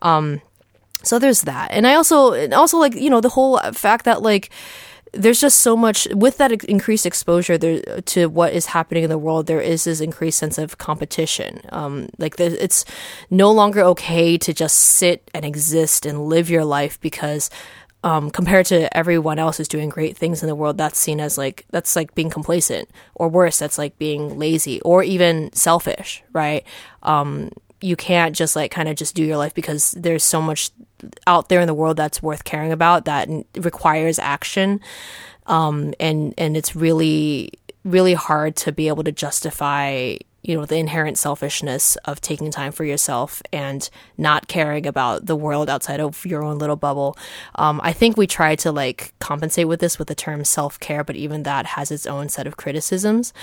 Um 0.00 0.40
so 1.02 1.18
there's 1.18 1.42
that. 1.42 1.70
And 1.70 1.86
I 1.86 1.94
also 1.94 2.50
also 2.52 2.78
like, 2.78 2.94
you 2.94 3.10
know, 3.10 3.20
the 3.20 3.28
whole 3.28 3.58
fact 3.72 4.04
that 4.04 4.22
like 4.22 4.50
there's 5.12 5.40
just 5.40 5.60
so 5.60 5.76
much 5.76 6.06
with 6.12 6.38
that 6.38 6.52
increased 6.64 7.06
exposure 7.06 7.58
there, 7.58 7.80
to 8.02 8.26
what 8.26 8.52
is 8.52 8.66
happening 8.66 9.04
in 9.04 9.10
the 9.10 9.18
world. 9.18 9.46
There 9.46 9.60
is 9.60 9.84
this 9.84 10.00
increased 10.00 10.38
sense 10.38 10.58
of 10.58 10.78
competition. 10.78 11.60
Um, 11.70 12.08
like 12.18 12.38
it's 12.38 12.84
no 13.30 13.50
longer 13.50 13.80
okay 13.82 14.38
to 14.38 14.52
just 14.52 14.78
sit 14.78 15.30
and 15.34 15.44
exist 15.44 16.06
and 16.06 16.26
live 16.26 16.50
your 16.50 16.64
life 16.64 17.00
because 17.00 17.50
um, 18.04 18.30
compared 18.30 18.66
to 18.66 18.94
everyone 18.96 19.38
else 19.38 19.56
who's 19.56 19.68
doing 19.68 19.88
great 19.88 20.16
things 20.16 20.42
in 20.42 20.48
the 20.48 20.54
world, 20.54 20.78
that's 20.78 20.98
seen 20.98 21.20
as 21.20 21.36
like 21.36 21.64
that's 21.70 21.96
like 21.96 22.14
being 22.14 22.30
complacent, 22.30 22.88
or 23.14 23.28
worse, 23.28 23.58
that's 23.58 23.78
like 23.78 23.98
being 23.98 24.38
lazy 24.38 24.80
or 24.82 25.02
even 25.02 25.52
selfish, 25.52 26.22
right? 26.32 26.64
Um, 27.02 27.50
you 27.80 27.96
can't 27.96 28.36
just 28.36 28.56
like 28.56 28.70
kind 28.70 28.88
of 28.88 28.96
just 28.96 29.14
do 29.14 29.24
your 29.24 29.36
life 29.36 29.54
because 29.54 29.92
there's 29.92 30.24
so 30.24 30.40
much 30.40 30.70
out 31.26 31.48
there 31.48 31.60
in 31.60 31.66
the 31.66 31.74
world 31.74 31.96
that's 31.96 32.22
worth 32.22 32.44
caring 32.44 32.72
about 32.72 33.04
that 33.04 33.28
requires 33.56 34.18
action, 34.18 34.80
um, 35.46 35.94
and 35.98 36.34
and 36.36 36.56
it's 36.56 36.74
really 36.76 37.52
really 37.84 38.14
hard 38.14 38.56
to 38.56 38.72
be 38.72 38.88
able 38.88 39.04
to 39.04 39.12
justify 39.12 40.16
you 40.48 40.56
know, 40.56 40.64
the 40.64 40.76
inherent 40.76 41.18
selfishness 41.18 41.96
of 42.06 42.22
taking 42.22 42.50
time 42.50 42.72
for 42.72 42.82
yourself 42.82 43.42
and 43.52 43.90
not 44.16 44.48
caring 44.48 44.86
about 44.86 45.26
the 45.26 45.36
world 45.36 45.68
outside 45.68 46.00
of 46.00 46.24
your 46.24 46.42
own 46.42 46.56
little 46.56 46.74
bubble. 46.74 47.18
Um, 47.56 47.82
I 47.84 47.92
think 47.92 48.16
we 48.16 48.26
try 48.26 48.56
to 48.56 48.72
like 48.72 49.12
compensate 49.18 49.68
with 49.68 49.80
this 49.80 49.98
with 49.98 50.08
the 50.08 50.14
term 50.14 50.46
self 50.46 50.80
care, 50.80 51.04
but 51.04 51.16
even 51.16 51.42
that 51.42 51.66
has 51.66 51.90
its 51.90 52.06
own 52.06 52.30
set 52.30 52.46
of 52.46 52.56
criticisms. 52.56 53.34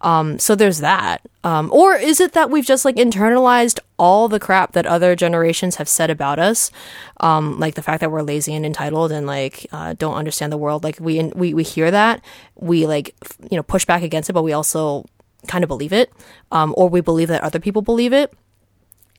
Um, 0.00 0.40
so 0.40 0.56
there's 0.56 0.78
that. 0.78 1.22
Um, 1.44 1.70
or 1.72 1.94
is 1.94 2.20
it 2.20 2.32
that 2.32 2.50
we've 2.50 2.66
just 2.66 2.84
like 2.84 2.96
internalized 2.96 3.78
all 3.96 4.26
the 4.26 4.40
crap 4.40 4.72
that 4.72 4.84
other 4.84 5.14
generations 5.14 5.76
have 5.76 5.88
said 5.88 6.10
about 6.10 6.40
us, 6.40 6.72
um, 7.20 7.60
like 7.60 7.76
the 7.76 7.82
fact 7.82 8.00
that 8.00 8.10
we're 8.10 8.22
lazy 8.22 8.52
and 8.52 8.66
entitled 8.66 9.12
and 9.12 9.28
like 9.28 9.64
uh, 9.70 9.94
don't 9.96 10.16
understand 10.16 10.52
the 10.52 10.58
world? 10.58 10.82
Like 10.82 10.98
we 10.98 11.22
we 11.36 11.54
we 11.54 11.62
hear 11.62 11.92
that, 11.92 12.20
we 12.56 12.84
like 12.88 13.14
you 13.48 13.56
know 13.56 13.62
push 13.62 13.84
back 13.84 14.02
against 14.02 14.28
it, 14.28 14.32
but 14.32 14.42
we 14.42 14.52
also 14.52 15.04
kind 15.46 15.64
of 15.64 15.68
believe 15.68 15.92
it, 15.92 16.12
um, 16.50 16.74
or 16.76 16.88
we 16.88 17.00
believe 17.00 17.28
that 17.28 17.42
other 17.42 17.60
people 17.60 17.82
believe 17.82 18.12
it. 18.12 18.32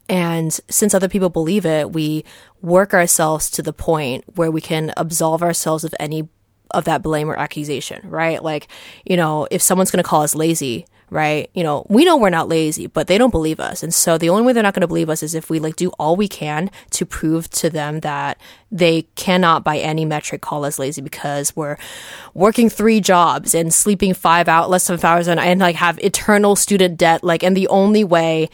And 0.08 0.52
since 0.70 0.94
other 0.94 1.08
people 1.08 1.30
believe 1.30 1.66
it, 1.66 1.94
we 1.94 2.26
work 2.62 2.94
ourselves 2.94 3.50
to 3.52 3.62
the 3.62 3.74
point 3.74 4.24
where 4.36 4.50
we 4.50 4.60
can 4.60 4.92
absolve 4.98 5.44
ourselves 5.44 5.84
of 5.84 5.94
any 6.00 6.28
of 6.72 6.86
that 6.86 7.02
blame 7.04 7.30
or 7.30 7.38
accusation, 7.38 8.10
right? 8.10 8.44
Like, 8.44 8.68
you 9.06 9.16
know, 9.16 9.48
if 9.52 9.62
someone's 9.62 9.92
going 9.92 10.04
to 10.04 10.08
call 10.08 10.24
us 10.24 10.36
lazy, 10.36 10.86
right? 11.10 11.50
You 11.54 11.64
know, 11.64 11.86
we 11.90 12.06
know 12.06 12.18
we're 12.18 12.30
not 12.30 12.48
lazy, 12.48 12.88
but 12.88 13.08
they 13.08 13.18
don't 13.18 13.32
believe 13.32 13.60
us. 13.60 13.84
And 13.84 13.94
so 13.94 14.18
the 14.18 14.30
only 14.30 14.44
way 14.44 14.54
they're 14.54 14.64
not 14.64 14.74
going 14.74 14.82
to 14.82 14.88
believe 14.88 15.10
us 15.10 15.24
is 15.24 15.36
if 15.36 15.50
we 15.50 15.60
like 15.60 15.76
do 15.76 15.90
all 16.00 16.16
we 16.16 16.28
can 16.28 16.70
to 16.92 17.06
prove 17.06 17.50
to 17.52 17.70
them 17.70 18.02
that 18.02 18.40
they 18.72 19.04
cannot 19.16 19.64
by 19.64 19.78
any 19.78 20.06
metric 20.06 20.42
call 20.42 20.66
us 20.66 20.78
lazy 20.78 21.02
because 21.02 21.56
we're 21.56 21.78
working 22.34 22.70
three 22.70 23.00
jobs 23.02 23.56
and 23.56 23.74
sleeping 23.74 24.14
five 24.14 24.48
out 24.48 24.70
less 24.70 24.88
than 24.88 24.98
five 24.98 25.18
hours 25.18 25.28
and, 25.28 25.40
and 25.40 25.60
like 25.60 25.76
have 25.76 26.00
eternal 26.00 26.56
student 26.56 26.98
debt. 26.98 27.24
Like, 27.24 27.44
and 27.44 27.58
the 27.58 27.68
only 27.68 28.04
way 28.04 28.50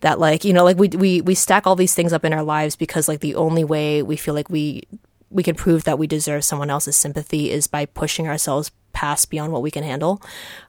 that 0.00 0.18
like, 0.18 0.44
you 0.44 0.52
know, 0.52 0.64
like 0.64 0.78
we, 0.78 0.88
we, 0.88 1.20
we 1.20 1.34
stack 1.34 1.66
all 1.66 1.76
these 1.76 1.94
things 1.94 2.12
up 2.12 2.24
in 2.24 2.32
our 2.32 2.42
lives 2.42 2.74
because 2.74 3.06
like 3.06 3.20
the 3.20 3.34
only 3.34 3.64
way 3.64 4.02
we 4.02 4.16
feel 4.16 4.34
like 4.34 4.48
we 4.48 4.82
we 5.30 5.42
can 5.42 5.54
prove 5.54 5.84
that 5.84 5.98
we 5.98 6.06
deserve 6.06 6.44
someone 6.44 6.70
else's 6.70 6.96
sympathy 6.96 7.50
is 7.50 7.66
by 7.66 7.86
pushing 7.86 8.28
ourselves 8.28 8.72
past 8.92 9.30
beyond 9.30 9.52
what 9.52 9.62
we 9.62 9.70
can 9.70 9.84
handle. 9.84 10.20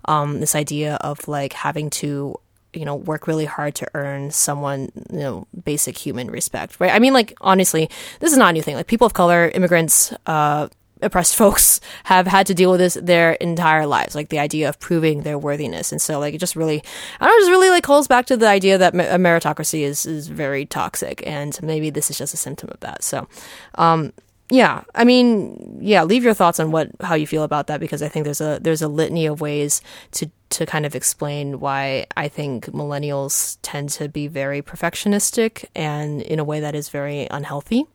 Um, 0.05 0.39
this 0.39 0.55
idea 0.55 0.95
of 0.95 1.27
like 1.27 1.53
having 1.53 1.89
to 2.01 2.39
you 2.73 2.85
know 2.85 2.95
work 2.95 3.27
really 3.27 3.43
hard 3.43 3.75
to 3.75 3.87
earn 3.95 4.31
someone 4.31 4.89
you 5.11 5.19
know 5.19 5.47
basic 5.65 5.97
human 5.97 6.31
respect 6.31 6.79
right? 6.79 6.93
I 6.93 6.99
mean 6.99 7.13
like 7.13 7.33
honestly 7.41 7.89
this 8.19 8.31
is 8.31 8.37
not 8.37 8.51
a 8.51 8.53
new 8.53 8.61
thing. 8.61 8.75
Like 8.75 8.87
people 8.87 9.07
of 9.07 9.13
color 9.13 9.49
immigrants 9.49 10.13
uh 10.25 10.69
oppressed 11.01 11.35
folks 11.41 11.81
have 12.03 12.27
had 12.27 12.47
to 12.47 12.53
deal 12.53 12.71
with 12.71 12.79
this 12.79 12.93
their 13.01 13.33
entire 13.33 13.85
lives 13.85 14.15
like 14.15 14.29
the 14.29 14.39
idea 14.39 14.69
of 14.69 14.79
proving 14.79 15.23
their 15.23 15.37
worthiness. 15.37 15.91
And 15.91 16.01
so 16.01 16.19
like 16.19 16.33
it 16.33 16.37
just 16.37 16.55
really 16.55 16.81
i 17.19 17.25
don't 17.25 17.35
know 17.35 17.41
just 17.41 17.51
really 17.51 17.69
like 17.71 17.83
calls 17.83 18.07
back 18.07 18.25
to 18.27 18.37
the 18.37 18.47
idea 18.47 18.77
that 18.77 18.93
a 18.93 19.17
meritocracy 19.17 19.81
is 19.81 20.05
is 20.05 20.27
very 20.27 20.65
toxic 20.65 21.25
and 21.27 21.61
maybe 21.61 21.89
this 21.89 22.09
is 22.09 22.17
just 22.17 22.33
a 22.33 22.37
symptom 22.37 22.69
of 22.71 22.79
that. 22.81 23.03
So 23.03 23.27
um 23.75 24.13
yeah, 24.51 24.83
I 24.93 25.05
mean, 25.05 25.79
yeah, 25.81 26.03
leave 26.03 26.25
your 26.25 26.33
thoughts 26.33 26.59
on 26.59 26.71
what 26.71 26.89
how 26.99 27.15
you 27.15 27.25
feel 27.25 27.43
about 27.43 27.67
that 27.67 27.79
because 27.79 28.01
I 28.01 28.09
think 28.09 28.25
there's 28.25 28.41
a 28.41 28.59
there's 28.61 28.81
a 28.81 28.89
litany 28.89 29.25
of 29.25 29.39
ways 29.39 29.81
to 30.11 30.29
to 30.49 30.65
kind 30.65 30.85
of 30.85 30.93
explain 30.93 31.61
why 31.61 32.05
I 32.17 32.27
think 32.27 32.65
millennials 32.65 33.57
tend 33.61 33.89
to 33.91 34.09
be 34.09 34.27
very 34.27 34.61
perfectionistic 34.61 35.65
and 35.73 36.21
in 36.21 36.37
a 36.37 36.43
way 36.43 36.59
that 36.59 36.75
is 36.75 36.89
very 36.89 37.27
unhealthy 37.31 37.85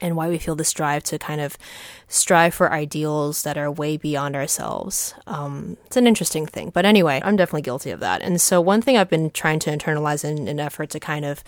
and 0.00 0.16
why 0.16 0.28
we 0.28 0.38
feel 0.38 0.54
this 0.54 0.72
drive 0.72 1.02
to 1.04 1.18
kind 1.18 1.40
of 1.40 1.58
strive 2.06 2.54
for 2.54 2.72
ideals 2.72 3.42
that 3.42 3.58
are 3.58 3.70
way 3.70 3.96
beyond 3.96 4.36
ourselves. 4.36 5.12
Um, 5.26 5.76
it's 5.86 5.96
an 5.96 6.06
interesting 6.06 6.46
thing. 6.46 6.70
But 6.70 6.84
anyway, 6.84 7.20
I'm 7.24 7.36
definitely 7.36 7.62
guilty 7.62 7.90
of 7.90 7.98
that. 7.98 8.22
And 8.22 8.40
so, 8.40 8.60
one 8.60 8.80
thing 8.80 8.96
I've 8.96 9.10
been 9.10 9.30
trying 9.30 9.58
to 9.60 9.70
internalize 9.70 10.24
in 10.24 10.46
an 10.46 10.60
effort 10.60 10.90
to 10.90 11.00
kind 11.00 11.24
of 11.24 11.42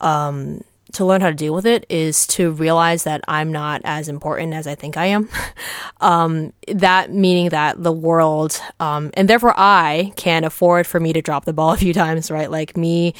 um, 0.00 0.64
to 0.94 1.04
learn 1.04 1.20
how 1.20 1.28
to 1.28 1.34
deal 1.34 1.54
with 1.54 1.66
it 1.66 1.86
is 1.88 2.26
to 2.28 2.50
realize 2.50 3.04
that 3.04 3.20
I'm 3.28 3.52
not 3.52 3.80
as 3.84 4.08
important 4.08 4.54
as 4.54 4.66
I 4.66 4.74
think 4.74 4.96
I 4.96 5.06
am. 5.06 5.28
um, 6.00 6.52
that 6.68 7.12
meaning 7.12 7.50
that 7.50 7.82
the 7.82 7.92
world, 7.92 8.60
um, 8.80 9.10
and 9.14 9.28
therefore 9.28 9.54
I 9.56 10.12
can 10.16 10.44
afford 10.44 10.86
for 10.86 11.00
me 11.00 11.12
to 11.12 11.22
drop 11.22 11.44
the 11.44 11.52
ball 11.52 11.72
a 11.74 11.76
few 11.76 11.92
times, 11.92 12.30
right? 12.30 12.50
Like 12.50 12.76
me, 12.76 13.14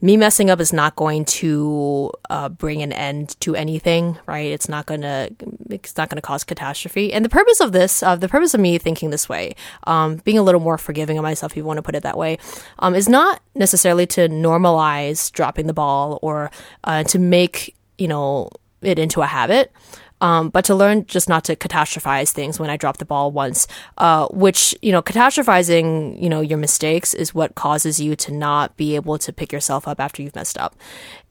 me 0.00 0.16
messing 0.16 0.50
up 0.50 0.60
is 0.60 0.72
not 0.72 0.96
going 0.96 1.24
to 1.26 2.12
uh, 2.30 2.48
bring 2.48 2.82
an 2.82 2.92
end 2.92 3.38
to 3.40 3.54
anything, 3.54 4.18
right? 4.26 4.50
It's 4.50 4.68
not 4.68 4.86
gonna, 4.86 5.30
it's 5.70 5.96
not 5.96 6.08
gonna 6.08 6.22
cause 6.22 6.44
catastrophe. 6.44 7.12
And 7.12 7.24
the 7.24 7.28
purpose 7.28 7.60
of 7.60 7.72
this, 7.72 8.02
uh, 8.02 8.16
the 8.16 8.28
purpose 8.28 8.54
of 8.54 8.60
me 8.60 8.78
thinking 8.78 9.10
this 9.10 9.28
way, 9.28 9.54
um, 9.84 10.16
being 10.24 10.38
a 10.38 10.42
little 10.42 10.60
more 10.60 10.78
forgiving 10.78 11.18
of 11.18 11.22
myself, 11.22 11.52
if 11.52 11.56
you 11.56 11.64
want 11.64 11.78
to 11.78 11.82
put 11.82 11.94
it 11.94 12.02
that 12.02 12.18
way, 12.18 12.38
um, 12.78 12.94
is 12.94 13.08
not 13.08 13.40
necessarily 13.54 14.06
to 14.06 14.28
normalize 14.28 15.30
dropping 15.32 15.66
the 15.66 15.72
ball 15.72 16.18
or 16.22 16.50
uh, 16.84 17.02
to 17.04 17.18
make 17.18 17.74
you 17.98 18.08
know 18.08 18.50
it 18.82 18.98
into 18.98 19.22
a 19.22 19.26
habit. 19.26 19.72
Um, 20.20 20.48
but 20.48 20.64
to 20.66 20.74
learn 20.74 21.06
just 21.06 21.28
not 21.28 21.44
to 21.44 21.56
catastrophize 21.56 22.30
things 22.30 22.58
when 22.58 22.70
I 22.70 22.76
drop 22.76 22.96
the 22.98 23.04
ball 23.04 23.30
once, 23.30 23.66
uh, 23.98 24.26
which, 24.28 24.74
you 24.80 24.92
know, 24.92 25.02
catastrophizing, 25.02 26.20
you 26.20 26.28
know, 26.28 26.40
your 26.40 26.58
mistakes 26.58 27.12
is 27.12 27.34
what 27.34 27.54
causes 27.54 28.00
you 28.00 28.16
to 28.16 28.32
not 28.32 28.76
be 28.76 28.96
able 28.96 29.18
to 29.18 29.32
pick 29.32 29.52
yourself 29.52 29.86
up 29.86 30.00
after 30.00 30.22
you've 30.22 30.34
messed 30.34 30.58
up. 30.58 30.74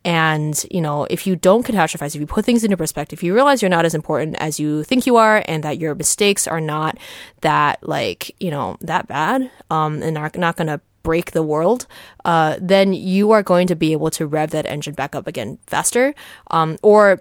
And, 0.03 0.63
you 0.69 0.81
know, 0.81 1.05
if 1.09 1.25
you 1.25 1.35
don't 1.35 1.65
catastrophize, 1.65 2.13
if 2.13 2.21
you 2.21 2.27
put 2.27 2.45
things 2.45 2.63
into 2.63 2.77
perspective, 2.77 3.23
you 3.23 3.33
realize 3.33 3.63
you're 3.63 3.69
not 3.69 3.85
as 3.85 3.95
important 3.95 4.35
as 4.39 4.59
you 4.59 4.83
think 4.83 5.07
you 5.07 5.15
are 5.15 5.43
and 5.47 5.63
that 5.63 5.79
your 5.79 5.95
mistakes 5.95 6.47
are 6.47 6.61
not 6.61 6.99
that, 7.41 7.79
like, 7.81 8.35
you 8.39 8.51
know, 8.51 8.77
that 8.81 9.07
bad, 9.07 9.49
um, 9.71 10.03
and 10.03 10.15
are 10.15 10.29
not 10.35 10.57
going 10.57 10.67
to 10.67 10.79
break 11.01 11.31
the 11.31 11.43
world, 11.43 11.87
uh, 12.25 12.57
then 12.59 12.93
you 12.93 13.31
are 13.31 13.41
going 13.41 13.67
to 13.67 13.75
be 13.75 13.93
able 13.93 14.11
to 14.11 14.27
rev 14.27 14.51
that 14.51 14.65
engine 14.65 14.93
back 14.93 15.15
up 15.15 15.25
again 15.27 15.57
faster. 15.65 16.13
Um, 16.51 16.77
or 16.81 17.19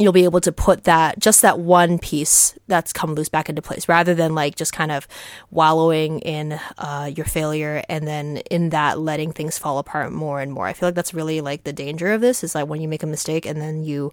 you'll 0.00 0.12
be 0.12 0.24
able 0.24 0.40
to 0.40 0.50
put 0.50 0.84
that 0.84 1.18
just 1.18 1.42
that 1.42 1.58
one 1.58 1.98
piece 1.98 2.58
that's 2.68 2.90
come 2.90 3.14
loose 3.14 3.28
back 3.28 3.50
into 3.50 3.60
place 3.60 3.86
rather 3.86 4.14
than 4.14 4.34
like 4.34 4.56
just 4.56 4.72
kind 4.72 4.90
of 4.90 5.06
wallowing 5.50 6.20
in 6.20 6.58
uh, 6.78 7.10
your 7.14 7.26
failure 7.26 7.82
and 7.88 8.08
then 8.08 8.38
in 8.50 8.70
that 8.70 8.98
letting 8.98 9.30
things 9.30 9.58
fall 9.58 9.78
apart 9.78 10.10
more 10.10 10.40
and 10.40 10.52
more. 10.52 10.66
I 10.66 10.72
feel 10.72 10.88
like 10.88 10.94
that's 10.94 11.12
really 11.12 11.42
like 11.42 11.64
the 11.64 11.72
danger 11.72 12.12
of 12.12 12.22
this 12.22 12.42
is 12.42 12.54
like 12.54 12.66
when 12.66 12.80
you 12.80 12.88
make 12.88 13.02
a 13.02 13.06
mistake 13.06 13.44
and 13.44 13.60
then 13.60 13.84
you 13.84 14.10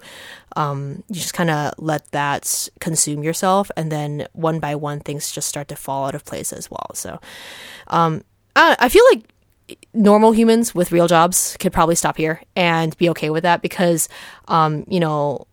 um, 0.58 1.04
you 1.08 1.16
just 1.16 1.34
kind 1.34 1.50
of 1.50 1.74
let 1.78 2.12
that 2.12 2.68
consume 2.82 3.24
yourself 3.24 3.72
and 3.78 3.90
then 3.90 4.28
one 4.34 4.60
by 4.60 4.76
one 4.76 5.00
things 5.00 5.32
just 5.32 5.48
start 5.48 5.70
to 5.70 5.76
fall 5.78 6.06
out 6.06 6.16
of 6.16 6.26
place 6.26 6.52
as 6.52 6.70
well. 6.70 6.92
So 6.96 7.20
um, 7.88 8.26
I, 8.58 8.76
I 8.78 8.90
feel 8.90 9.04
like 9.12 9.24
normal 9.94 10.32
humans 10.32 10.76
with 10.76 10.92
real 10.92 11.08
jobs 11.08 11.56
could 11.60 11.74
probably 11.74 11.96
stop 11.96 12.18
here 12.18 12.42
and 12.56 12.98
be 12.98 13.10
okay 13.10 13.30
with 13.30 13.44
that 13.44 13.62
because, 13.62 14.10
um, 14.48 14.86
you 14.88 15.00
know, 15.00 15.47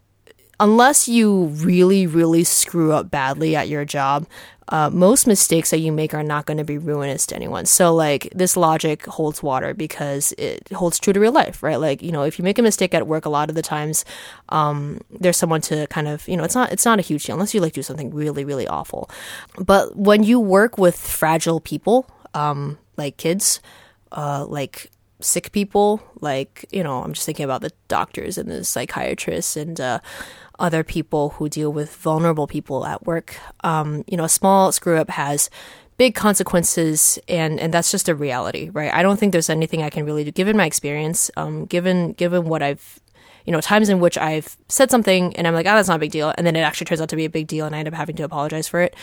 unless 0.61 1.09
you 1.09 1.47
really, 1.47 2.07
really 2.07 2.45
screw 2.45 2.93
up 2.93 3.11
badly 3.11 3.57
at 3.57 3.69
your 3.69 3.85
job, 3.85 4.27
uh, 4.69 4.89
most 4.89 5.27
mistakes 5.27 5.71
that 5.71 5.81
you 5.81 5.93
make 5.93 6.15
are 6.15 6.23
not 6.23 6.47
going 6.47 6.57
to 6.57 6.65
be 6.65 6.79
ruinous 6.79 7.27
to 7.27 7.37
anyone. 7.37 7.67
So, 7.67 7.95
like, 7.95 8.31
this 8.35 8.57
logic 8.57 9.05
holds 9.05 9.43
water 9.43 9.75
because 9.75 10.33
it 10.39 10.67
holds 10.73 10.99
true 10.99 11.13
to 11.13 11.21
real 11.21 11.33
life, 11.33 11.63
right? 11.63 11.79
Like, 11.79 12.03
you 12.03 12.11
know, 12.11 12.23
if 12.23 12.39
you 12.39 12.45
make 12.45 12.59
a 12.59 12.63
mistake 12.63 12.95
at 12.95 13.07
work, 13.07 13.27
a 13.27 13.29
lot 13.29 13.51
of 13.51 13.57
the 13.57 13.63
times, 13.63 14.07
um, 14.49 15.01
there's 15.11 15.37
someone 15.37 15.61
to 15.63 15.87
kind 15.89 16.09
of, 16.09 16.27
you 16.27 16.37
know, 16.37 16.45
it's 16.45 16.55
not, 16.55 16.73
it's 16.73 16.87
not 16.87 16.99
a 16.99 17.03
huge 17.03 17.25
deal 17.25 17.35
unless 17.35 17.53
you 17.53 17.61
like 17.61 17.75
do 17.75 17.83
something 17.83 18.15
really, 18.15 18.45
really 18.45 18.67
awful. 18.67 19.11
But 19.59 19.97
when 19.97 20.23
you 20.23 20.41
work 20.41 20.79
with 20.79 20.97
fragile 20.97 21.61
people, 21.61 22.09
um, 22.33 22.79
like 22.97 23.19
kids, 23.19 23.61
uh, 24.13 24.47
like 24.49 24.91
sick 25.21 25.53
people, 25.53 26.03
like, 26.21 26.65
you 26.73 26.83
know, 26.83 27.03
I'm 27.03 27.13
just 27.13 27.27
thinking 27.27 27.45
about 27.45 27.61
the 27.61 27.73
doctors 27.89 28.39
and 28.39 28.51
the 28.51 28.65
psychiatrists 28.65 29.59
and, 29.59 29.79
uh, 29.79 29.99
other 30.59 30.85
people 30.85 31.31
who 31.31 31.49
deal 31.49 31.73
with 31.73 31.95
vulnerable 31.97 32.47
people 32.47 32.87
at 32.87 33.05
work. 33.07 33.37
Um, 33.63 34.05
you 34.07 34.17
know, 34.17 34.25
a 34.25 34.29
small 34.29 34.73
screw 34.73 34.97
up 34.97 35.11
has 35.11 35.51
big 35.97 36.15
consequences 36.15 37.19
and 37.29 37.61
and 37.61 37.73
that's 37.73 37.91
just 37.91 38.09
a 38.09 38.15
reality 38.15 38.71
right? 38.73 38.93
I 38.93 39.03
don't 39.03 39.19
think 39.19 39.33
there's 39.33 39.51
anything 39.51 39.83
i 39.83 39.91
can 39.91 40.05
really 40.05 40.25
do 40.25 40.33
given 40.33 40.57
my 40.57 40.67
experience 40.67 41.31
um 41.37 41.67
given 41.67 42.13
given 42.13 42.45
what 42.45 42.63
i've 42.63 43.01
you 43.45 43.53
know 43.53 43.61
times 43.61 43.89
in 43.89 44.01
which 44.01 44.19
i've 44.19 44.57
said 44.69 44.91
something 44.91 45.37
and 45.37 45.47
i'm 45.47 45.55
like 45.55 45.67
oh 45.67 45.75
that's 45.75 45.89
not 45.89 45.97
a 45.97 46.01
big 46.01 46.11
deal 46.11 46.33
and 46.37 46.47
then 46.47 46.57
it 46.57 46.61
actually 46.61 46.87
turns 46.87 47.01
out 47.01 47.09
to 47.11 47.17
be 47.17 47.25
a 47.25 47.31
big 47.31 47.47
deal 47.47 47.65
and 47.67 47.77
i 47.77 47.79
end 47.79 47.89
up 47.89 47.95
having 47.95 48.17
to 48.17 48.25
apologize 48.25 48.67
for 48.67 48.81
it. 48.81 48.97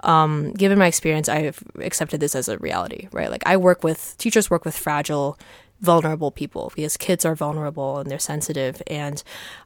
Um 0.00 0.52
given 0.52 0.78
my 0.78 0.86
experience 0.86 1.28
i've 1.28 1.62
accepted 1.80 2.20
this 2.20 2.34
as 2.34 2.48
a 2.48 2.58
reality 2.58 3.08
right? 3.12 3.30
Like 3.30 3.42
i 3.44 3.56
work 3.56 3.84
with 3.84 4.16
teachers 4.18 4.50
work 4.50 4.64
with 4.64 4.76
fragile 4.76 5.38
vulnerable 5.80 6.30
people 6.30 6.72
because 6.74 6.96
kids 6.96 7.24
are 7.24 7.34
vulnerable 7.34 7.98
and 7.98 8.10
they're 8.10 8.18
sensitive 8.18 8.82
and 8.86 9.22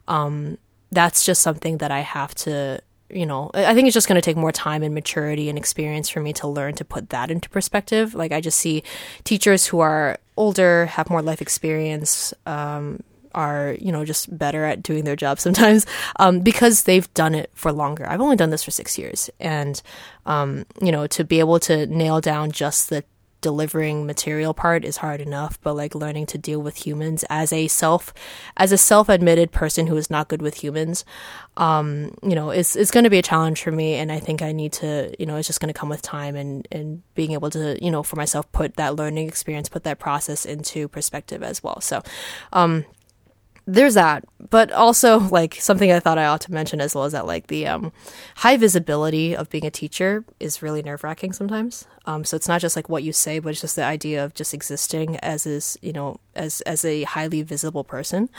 um 0.07 0.57
that's 0.93 1.25
just 1.25 1.41
something 1.41 1.77
that 1.77 1.91
I 1.91 1.99
have 1.99 2.33
to, 2.35 2.79
you 3.09 3.25
know, 3.25 3.51
I 3.53 3.73
think 3.73 3.87
it's 3.87 3.93
just 3.93 4.07
going 4.07 4.19
to 4.19 4.25
take 4.25 4.37
more 4.37 4.51
time 4.51 4.83
and 4.83 4.93
maturity 4.93 5.49
and 5.49 5.57
experience 5.57 6.09
for 6.09 6.19
me 6.21 6.33
to 6.33 6.47
learn 6.47 6.75
to 6.75 6.85
put 6.85 7.09
that 7.09 7.29
into 7.29 7.49
perspective. 7.49 8.13
Like 8.13 8.31
I 8.31 8.41
just 8.41 8.59
see 8.59 8.83
teachers 9.23 9.67
who 9.67 9.79
are 9.79 10.17
older, 10.37 10.87
have 10.87 11.09
more 11.09 11.21
life 11.21 11.41
experience, 11.41 12.33
um, 12.45 13.01
are 13.35 13.75
you 13.79 13.91
know 13.91 14.05
just 14.05 14.37
better 14.37 14.63
at 14.63 14.83
doing 14.83 15.05
their 15.05 15.15
job 15.15 15.39
sometimes 15.39 15.85
um, 16.17 16.41
because 16.41 16.83
they've 16.83 17.11
done 17.13 17.35
it 17.35 17.49
for 17.53 17.71
longer. 17.71 18.07
I've 18.07 18.21
only 18.21 18.35
done 18.35 18.49
this 18.49 18.63
for 18.63 18.71
six 18.71 18.97
years, 18.97 19.29
and 19.39 19.81
um, 20.25 20.65
you 20.81 20.91
know 20.91 21.07
to 21.07 21.23
be 21.23 21.39
able 21.39 21.59
to 21.61 21.85
nail 21.87 22.21
down 22.21 22.51
just 22.51 22.89
the 22.89 23.03
delivering 23.43 24.07
material 24.07 24.55
part 24.55 24.83
is 24.83 24.97
hard 24.97 25.21
enough, 25.21 25.61
but 25.61 25.75
like 25.75 25.93
learning 25.93 26.25
to 26.25 26.37
deal 26.39 26.59
with 26.59 26.87
humans 26.87 27.23
as 27.29 27.53
a 27.53 27.67
self, 27.67 28.11
as 28.57 28.71
a 28.71 28.77
self-admitted 28.77 29.51
person 29.51 29.85
who 29.85 29.97
is 29.97 30.09
not 30.09 30.29
good 30.29 30.41
with 30.41 30.63
humans, 30.63 31.05
um, 31.57 32.15
you 32.23 32.33
know, 32.33 32.49
it's 32.49 32.75
it's 32.75 32.89
going 32.89 33.03
to 33.03 33.11
be 33.11 33.19
a 33.19 33.21
challenge 33.21 33.61
for 33.61 33.71
me, 33.71 33.95
and 33.95 34.11
I 34.11 34.19
think 34.19 34.41
I 34.41 34.51
need 34.51 34.73
to, 34.73 35.13
you 35.19 35.27
know, 35.27 35.35
it's 35.35 35.47
just 35.47 35.59
going 35.59 35.71
to 35.71 35.79
come 35.79 35.89
with 35.89 36.01
time 36.01 36.35
and 36.35 36.67
and 36.71 37.03
being 37.13 37.33
able 37.33 37.51
to, 37.51 37.77
you 37.83 37.91
know, 37.91 38.01
for 38.01 38.15
myself, 38.15 38.51
put 38.51 38.77
that 38.77 38.95
learning 38.95 39.27
experience, 39.27 39.69
put 39.69 39.83
that 39.83 39.99
process 39.99 40.45
into 40.45 40.87
perspective 40.87 41.43
as 41.43 41.61
well. 41.61 41.79
So, 41.81 42.01
um, 42.53 42.85
there's 43.65 43.93
that. 43.93 44.23
But 44.49 44.71
also 44.71 45.19
like 45.31 45.55
something 45.55 45.91
i 45.91 45.99
thought 45.99 46.17
i 46.17 46.25
ought 46.25 46.41
to 46.41 46.51
mention 46.51 46.81
as 46.81 46.93
well 46.93 47.05
is 47.05 47.13
that 47.13 47.25
like 47.25 47.47
the 47.47 47.67
um, 47.67 47.91
high 48.37 48.57
visibility 48.57 49.35
of 49.35 49.49
being 49.49 49.65
a 49.65 49.71
teacher 49.71 50.25
is 50.39 50.61
really 50.61 50.81
nerve-wracking 50.81 51.33
sometimes. 51.33 51.85
Um, 52.05 52.25
so 52.25 52.35
it's 52.35 52.49
not 52.49 52.59
just 52.59 52.75
like 52.75 52.89
what 52.89 53.03
you 53.03 53.13
say 53.13 53.39
but 53.39 53.49
it's 53.49 53.61
just 53.61 53.75
the 53.75 53.83
idea 53.83 54.23
of 54.23 54.33
just 54.33 54.53
existing 54.53 55.17
as 55.17 55.45
is 55.45 55.77
you 55.81 55.93
know 55.93 56.19
as 56.35 56.61
as 56.61 56.83
a 56.85 57.03
highly 57.03 57.41
visible 57.41 57.83
person. 57.83 58.29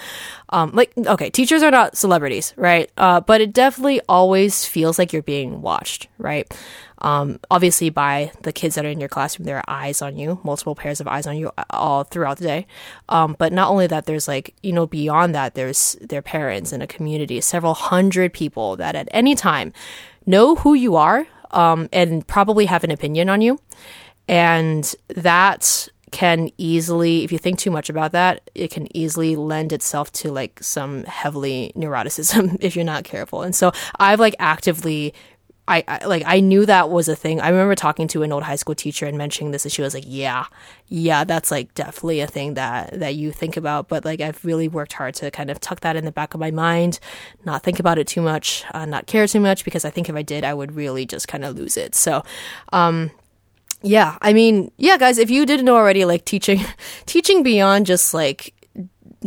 Um, 0.50 0.70
like 0.72 0.92
okay 0.96 1.30
teachers 1.30 1.62
are 1.62 1.70
not 1.70 1.96
celebrities 1.96 2.52
right? 2.56 2.90
Uh, 2.96 3.20
but 3.20 3.40
it 3.40 3.52
definitely 3.52 4.00
always 4.08 4.64
feels 4.66 4.98
like 4.98 5.12
you're 5.12 5.22
being 5.22 5.62
watched 5.62 6.08
right 6.18 6.52
um, 7.04 7.38
obviously, 7.50 7.90
by 7.90 8.32
the 8.44 8.52
kids 8.52 8.76
that 8.76 8.86
are 8.86 8.88
in 8.88 8.98
your 8.98 9.10
classroom, 9.10 9.44
there 9.44 9.58
are 9.58 9.64
eyes 9.68 10.00
on 10.00 10.16
you, 10.16 10.40
multiple 10.42 10.74
pairs 10.74 11.02
of 11.02 11.06
eyes 11.06 11.26
on 11.26 11.36
you 11.36 11.52
all 11.68 12.02
throughout 12.02 12.38
the 12.38 12.44
day. 12.44 12.66
Um, 13.10 13.36
but 13.38 13.52
not 13.52 13.68
only 13.70 13.86
that, 13.88 14.06
there's 14.06 14.26
like, 14.26 14.54
you 14.62 14.72
know, 14.72 14.86
beyond 14.86 15.34
that, 15.34 15.54
there's 15.54 15.98
their 16.00 16.22
parents 16.22 16.72
and 16.72 16.82
a 16.82 16.86
community, 16.86 17.42
several 17.42 17.74
hundred 17.74 18.32
people 18.32 18.76
that 18.76 18.94
at 18.94 19.06
any 19.10 19.34
time 19.34 19.74
know 20.24 20.54
who 20.54 20.72
you 20.72 20.96
are 20.96 21.26
um, 21.50 21.90
and 21.92 22.26
probably 22.26 22.64
have 22.64 22.84
an 22.84 22.90
opinion 22.90 23.28
on 23.28 23.42
you. 23.42 23.60
And 24.26 24.94
that 25.08 25.88
can 26.10 26.48
easily, 26.56 27.22
if 27.22 27.32
you 27.32 27.38
think 27.38 27.58
too 27.58 27.70
much 27.70 27.90
about 27.90 28.12
that, 28.12 28.48
it 28.54 28.70
can 28.70 28.86
easily 28.96 29.36
lend 29.36 29.74
itself 29.74 30.10
to 30.12 30.32
like 30.32 30.62
some 30.62 31.04
heavily 31.04 31.70
neuroticism 31.76 32.56
if 32.60 32.76
you're 32.76 32.84
not 32.84 33.04
careful. 33.04 33.42
And 33.42 33.54
so 33.54 33.72
I've 33.98 34.20
like 34.20 34.36
actively 34.38 35.12
I, 35.66 35.82
I, 35.88 36.04
like 36.04 36.22
I 36.26 36.40
knew 36.40 36.66
that 36.66 36.90
was 36.90 37.08
a 37.08 37.16
thing. 37.16 37.40
I 37.40 37.48
remember 37.48 37.74
talking 37.74 38.06
to 38.08 38.22
an 38.22 38.32
old 38.32 38.42
high 38.42 38.56
school 38.56 38.74
teacher 38.74 39.06
and 39.06 39.16
mentioning 39.16 39.50
this, 39.50 39.64
and 39.64 39.72
she 39.72 39.80
was 39.80 39.94
like, 39.94 40.04
"Yeah, 40.06 40.46
yeah, 40.88 41.24
that's 41.24 41.50
like 41.50 41.72
definitely 41.74 42.20
a 42.20 42.26
thing 42.26 42.54
that 42.54 42.98
that 43.00 43.14
you 43.14 43.32
think 43.32 43.56
about." 43.56 43.88
But 43.88 44.04
like 44.04 44.20
I've 44.20 44.44
really 44.44 44.68
worked 44.68 44.92
hard 44.92 45.14
to 45.16 45.30
kind 45.30 45.50
of 45.50 45.60
tuck 45.60 45.80
that 45.80 45.96
in 45.96 46.04
the 46.04 46.12
back 46.12 46.34
of 46.34 46.40
my 46.40 46.50
mind, 46.50 47.00
not 47.44 47.62
think 47.62 47.80
about 47.80 47.98
it 47.98 48.06
too 48.06 48.20
much, 48.20 48.64
uh, 48.74 48.84
not 48.84 49.06
care 49.06 49.26
too 49.26 49.40
much, 49.40 49.64
because 49.64 49.84
I 49.84 49.90
think 49.90 50.08
if 50.08 50.14
I 50.14 50.22
did, 50.22 50.44
I 50.44 50.52
would 50.52 50.72
really 50.72 51.06
just 51.06 51.28
kind 51.28 51.44
of 51.44 51.56
lose 51.56 51.78
it. 51.78 51.94
So, 51.94 52.22
um, 52.72 53.10
yeah, 53.84 54.16
I 54.22 54.32
mean, 54.32 54.72
yeah, 54.78 54.96
guys, 54.96 55.18
if 55.18 55.30
you 55.30 55.44
didn't 55.44 55.66
know 55.66 55.76
already, 55.76 56.06
like 56.06 56.24
teaching, 56.24 56.64
teaching 57.06 57.42
beyond 57.42 57.84
just 57.84 58.14
like 58.14 58.53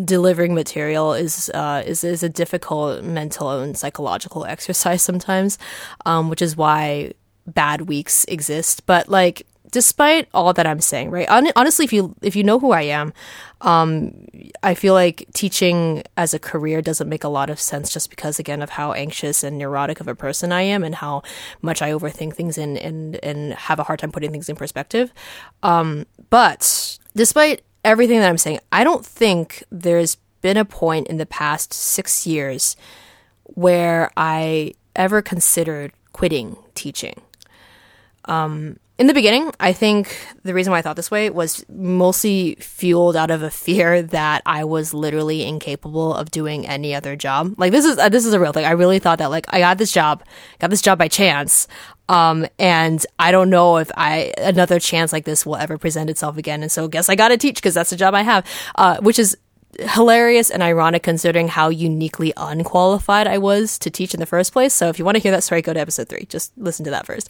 delivering 0.03 0.53
material 0.53 1.13
is 1.13 1.49
uh, 1.53 1.83
is 1.85 2.03
is 2.03 2.23
a 2.23 2.29
difficult 2.29 3.03
mental 3.03 3.51
and 3.51 3.77
psychological 3.77 4.45
exercise 4.45 5.01
sometimes, 5.01 5.57
um, 6.05 6.29
which 6.29 6.41
is 6.41 6.55
why 6.55 7.13
bad 7.45 7.81
weeks 7.81 8.25
exist. 8.25 8.85
But 8.85 9.09
like, 9.09 9.47
despite 9.71 10.27
all 10.33 10.53
that 10.53 10.67
I'm 10.67 10.81
saying, 10.81 11.11
right? 11.11 11.27
honestly, 11.55 11.85
if 11.85 11.93
you 11.93 12.15
if 12.21 12.35
you 12.35 12.43
know 12.43 12.59
who 12.59 12.71
I 12.71 12.83
am, 12.83 13.13
um, 13.61 14.27
I 14.61 14.75
feel 14.75 14.93
like 14.93 15.27
teaching 15.33 16.03
as 16.15 16.33
a 16.33 16.39
career 16.39 16.81
doesn't 16.81 17.09
make 17.09 17.23
a 17.23 17.29
lot 17.29 17.49
of 17.49 17.59
sense 17.59 17.91
just 17.91 18.09
because 18.09 18.39
again 18.39 18.61
of 18.61 18.71
how 18.71 18.93
anxious 18.93 19.43
and 19.43 19.57
neurotic 19.57 19.99
of 19.99 20.07
a 20.07 20.15
person 20.15 20.51
I 20.51 20.61
am 20.61 20.83
and 20.83 20.95
how 20.95 21.23
much 21.61 21.81
I 21.81 21.91
overthink 21.91 22.35
things 22.35 22.57
and 22.57 22.77
and 22.77 23.15
and 23.23 23.53
have 23.53 23.79
a 23.79 23.83
hard 23.83 23.99
time 23.99 24.11
putting 24.11 24.31
things 24.31 24.49
in 24.49 24.55
perspective. 24.55 25.11
Um, 25.63 26.05
but 26.29 26.99
despite 27.15 27.61
everything 27.87 28.19
that 28.19 28.29
I'm 28.29 28.37
saying, 28.37 28.59
I 28.69 28.83
don't 28.83 29.05
think 29.05 29.63
there's 29.71 30.17
been 30.41 30.57
a 30.57 30.65
point 30.65 31.07
in 31.07 31.17
the 31.17 31.25
past 31.25 31.73
six 31.73 32.27
years 32.27 32.75
where 33.45 34.11
I 34.17 34.73
ever 34.93 35.21
considered 35.21 35.93
quitting 36.11 36.57
teaching. 36.75 37.21
Um, 38.25 38.77
in 38.97 39.05
the 39.05 39.13
beginning, 39.13 39.51
I 39.59 39.73
think 39.73 40.17
the 40.43 40.53
reason 40.55 40.71
why 40.71 40.79
I 40.79 40.81
thought 40.81 40.95
this 40.95 41.11
way 41.11 41.29
was 41.29 41.63
mostly 41.69 42.55
fueled 42.55 43.15
out 43.15 43.29
of 43.29 43.43
a 43.43 43.51
fear 43.51 44.01
that 44.01 44.41
I 44.45 44.63
was 44.63 44.93
literally 44.93 45.45
incapable 45.45 46.15
of 46.15 46.31
doing 46.31 46.67
any 46.67 46.95
other 46.95 47.15
job. 47.15 47.53
Like 47.57 47.71
this 47.71 47.85
is 47.85 47.99
uh, 47.99 48.09
this 48.09 48.25
is 48.25 48.33
a 48.33 48.39
real 48.39 48.53
thing. 48.53 48.65
I 48.65 48.71
really 48.71 48.97
thought 48.97 49.19
that 49.19 49.29
like 49.29 49.45
I 49.49 49.59
got 49.59 49.77
this 49.77 49.91
job, 49.91 50.23
got 50.59 50.71
this 50.71 50.81
job 50.81 50.97
by 50.97 51.07
chance. 51.07 51.67
Um, 52.09 52.47
and 52.57 53.05
I 53.19 53.31
don't 53.31 53.49
know 53.49 53.77
if 53.77 53.91
I 53.95 54.33
another 54.37 54.79
chance 54.79 55.11
like 55.11 55.25
this 55.25 55.45
will 55.45 55.57
ever 55.57 55.77
present 55.77 56.09
itself 56.09 56.37
again. 56.37 56.61
And 56.63 56.71
so, 56.71 56.87
guess 56.87 57.09
I 57.09 57.15
got 57.15 57.27
to 57.27 57.37
teach 57.37 57.55
because 57.55 57.73
that's 57.73 57.89
the 57.89 57.97
job 57.97 58.15
I 58.15 58.21
have. 58.21 58.45
Uh, 58.75 58.97
which 59.01 59.19
is 59.19 59.37
hilarious 59.79 60.49
and 60.49 60.63
ironic 60.63 61.03
considering 61.03 61.47
how 61.47 61.69
uniquely 61.69 62.33
unqualified 62.35 63.27
I 63.27 63.37
was 63.37 63.77
to 63.79 63.89
teach 63.89 64.13
in 64.13 64.19
the 64.19 64.25
first 64.25 64.53
place. 64.53 64.73
So 64.73 64.89
if 64.89 64.97
you 64.97 65.05
want 65.05 65.15
to 65.15 65.21
hear 65.21 65.31
that 65.31 65.43
story, 65.43 65.61
go 65.61 65.73
to 65.73 65.79
episode 65.79 66.09
three. 66.09 66.25
Just 66.29 66.51
listen 66.57 66.83
to 66.85 66.91
that 66.91 67.05
first. 67.05 67.29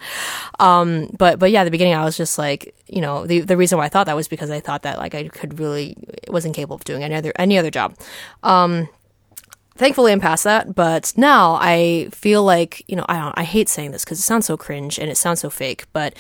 Um, 0.59 1.09
but 1.17 1.39
but 1.39 1.51
yeah, 1.51 1.63
the 1.63 1.71
beginning 1.71 1.93
I 1.93 2.05
was 2.05 2.17
just 2.17 2.37
like, 2.37 2.73
you 2.87 3.01
know, 3.01 3.25
the 3.25 3.41
the 3.41 3.57
reason 3.57 3.77
why 3.77 3.85
I 3.85 3.89
thought 3.89 4.05
that 4.05 4.15
was 4.15 4.27
because 4.27 4.49
I 4.49 4.59
thought 4.59 4.83
that 4.83 4.97
like 4.97 5.15
I 5.15 5.27
could 5.27 5.59
really 5.59 5.97
wasn't 6.29 6.55
capable 6.55 6.75
of 6.75 6.83
doing 6.83 7.03
any 7.03 7.15
other 7.15 7.33
any 7.37 7.57
other 7.57 7.71
job. 7.71 7.95
Um, 8.43 8.87
thankfully 9.77 10.11
I'm 10.11 10.19
past 10.19 10.43
that, 10.43 10.75
but 10.75 11.13
now 11.15 11.57
I 11.59 12.09
feel 12.11 12.43
like, 12.43 12.83
you 12.87 12.95
know, 12.95 13.05
I 13.07 13.33
I 13.35 13.43
hate 13.43 13.69
saying 13.69 13.91
this 13.91 14.03
because 14.03 14.19
it 14.19 14.23
sounds 14.23 14.45
so 14.45 14.57
cringe 14.57 14.99
and 14.99 15.09
it 15.09 15.17
sounds 15.17 15.39
so 15.41 15.49
fake, 15.49 15.85
but 15.93 16.13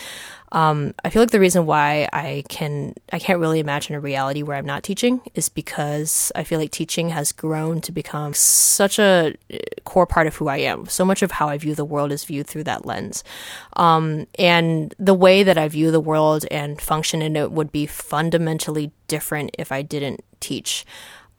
um, 0.53 0.93
I 1.03 1.09
feel 1.09 1.21
like 1.21 1.31
the 1.31 1.41
reason 1.41 1.65
why 1.65 2.07
I 2.13 2.43
can 2.47 2.93
I 3.11 3.19
can't 3.19 3.39
really 3.39 3.59
imagine 3.59 3.95
a 3.95 3.99
reality 3.99 4.43
where 4.43 4.55
I'm 4.55 4.65
not 4.65 4.83
teaching 4.83 5.19
is 5.35 5.49
because 5.49 6.31
I 6.35 6.43
feel 6.45 6.57
like 6.57 6.71
teaching 6.71 7.09
has 7.09 7.33
grown 7.33 7.81
to 7.81 7.91
become 7.91 8.33
such 8.33 8.97
a 8.97 9.35
uh, 9.53 9.57
core 9.83 10.07
part 10.07 10.27
of 10.27 10.35
who 10.35 10.47
I 10.47 10.57
am. 10.57 10.85
So 10.85 11.03
much 11.03 11.21
of 11.21 11.31
how 11.31 11.49
I 11.49 11.57
view 11.57 11.75
the 11.75 11.83
world 11.83 12.11
is 12.13 12.23
viewed 12.23 12.47
through 12.47 12.63
that 12.65 12.85
lens, 12.85 13.23
um, 13.75 14.27
and 14.39 14.95
the 14.97 15.13
way 15.13 15.43
that 15.43 15.57
I 15.57 15.67
view 15.67 15.91
the 15.91 15.99
world 15.99 16.45
and 16.49 16.79
function 16.79 17.21
in 17.21 17.35
it 17.35 17.51
would 17.51 17.71
be 17.71 17.85
fundamentally 17.85 18.91
different 19.07 19.53
if 19.59 19.71
I 19.71 19.81
didn't 19.81 20.23
teach. 20.39 20.85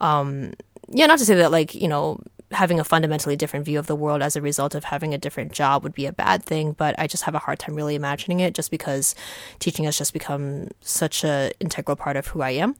Um, 0.00 0.52
yeah, 0.90 1.06
not 1.06 1.18
to 1.18 1.24
say 1.24 1.34
that 1.36 1.50
like 1.50 1.74
you 1.74 1.88
know 1.88 2.20
having 2.50 2.80
a 2.80 2.84
fundamentally 2.84 3.36
different 3.36 3.64
view 3.66 3.78
of 3.78 3.86
the 3.86 3.96
world 3.96 4.22
as 4.22 4.34
a 4.34 4.40
result 4.40 4.74
of 4.74 4.84
having 4.84 5.12
a 5.12 5.18
different 5.18 5.52
job 5.52 5.82
would 5.82 5.94
be 5.94 6.06
a 6.06 6.12
bad 6.12 6.42
thing, 6.42 6.72
but 6.72 6.94
I 6.98 7.06
just 7.06 7.24
have 7.24 7.34
a 7.34 7.38
hard 7.38 7.58
time 7.58 7.74
really 7.74 7.94
imagining 7.94 8.40
it 8.40 8.54
just 8.54 8.70
because 8.70 9.14
teaching 9.58 9.84
has 9.84 9.98
just 9.98 10.12
become 10.12 10.68
such 10.80 11.24
an 11.24 11.52
integral 11.60 11.96
part 11.96 12.16
of 12.16 12.28
who 12.28 12.40
I 12.40 12.50
am. 12.50 12.74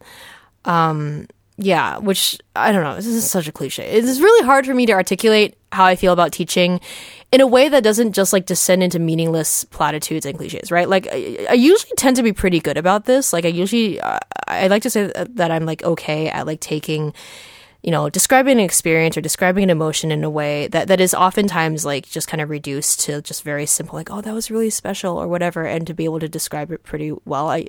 Um, 0.64 1.26
yeah, 1.58 1.98
which 1.98 2.38
I 2.54 2.70
don't 2.72 2.84
know. 2.84 2.94
This 2.94 3.06
is 3.06 3.28
such 3.28 3.48
a 3.48 3.52
cliche. 3.52 3.84
It's 3.90 4.20
really 4.20 4.46
hard 4.46 4.64
for 4.64 4.74
me 4.74 4.86
to 4.86 4.92
articulate 4.92 5.58
how 5.72 5.84
I 5.84 5.96
feel 5.96 6.12
about 6.12 6.32
teaching 6.32 6.80
in 7.32 7.40
a 7.40 7.46
way 7.46 7.68
that 7.68 7.82
doesn't 7.82 8.12
just 8.12 8.32
like 8.32 8.46
descend 8.46 8.82
into 8.82 8.98
meaningless 8.98 9.64
platitudes 9.64 10.24
and 10.24 10.38
cliches, 10.38 10.70
right? 10.70 10.88
Like 10.88 11.08
I, 11.10 11.46
I 11.50 11.54
usually 11.54 11.92
tend 11.96 12.16
to 12.16 12.22
be 12.22 12.32
pretty 12.32 12.60
good 12.60 12.78
about 12.78 13.04
this. 13.04 13.32
Like 13.32 13.44
I 13.44 13.48
usually, 13.48 14.00
uh, 14.00 14.20
I 14.46 14.68
like 14.68 14.82
to 14.84 14.90
say 14.90 15.12
that 15.14 15.50
I'm 15.50 15.66
like 15.66 15.82
okay 15.82 16.28
at 16.28 16.46
like 16.46 16.60
taking 16.60 17.12
you 17.82 17.92
know, 17.92 18.10
describing 18.10 18.58
an 18.58 18.64
experience 18.64 19.16
or 19.16 19.20
describing 19.20 19.62
an 19.62 19.70
emotion 19.70 20.10
in 20.10 20.24
a 20.24 20.30
way 20.30 20.66
that, 20.68 20.88
that 20.88 21.00
is 21.00 21.14
oftentimes 21.14 21.84
like 21.84 22.08
just 22.08 22.26
kind 22.26 22.40
of 22.40 22.50
reduced 22.50 23.00
to 23.00 23.22
just 23.22 23.44
very 23.44 23.66
simple, 23.66 23.94
like, 23.94 24.10
oh, 24.10 24.20
that 24.20 24.34
was 24.34 24.50
really 24.50 24.68
special 24.68 25.16
or 25.16 25.28
whatever, 25.28 25.64
and 25.64 25.86
to 25.86 25.94
be 25.94 26.04
able 26.04 26.18
to 26.18 26.28
describe 26.28 26.72
it 26.72 26.82
pretty 26.82 27.12
well. 27.24 27.48
I, 27.48 27.66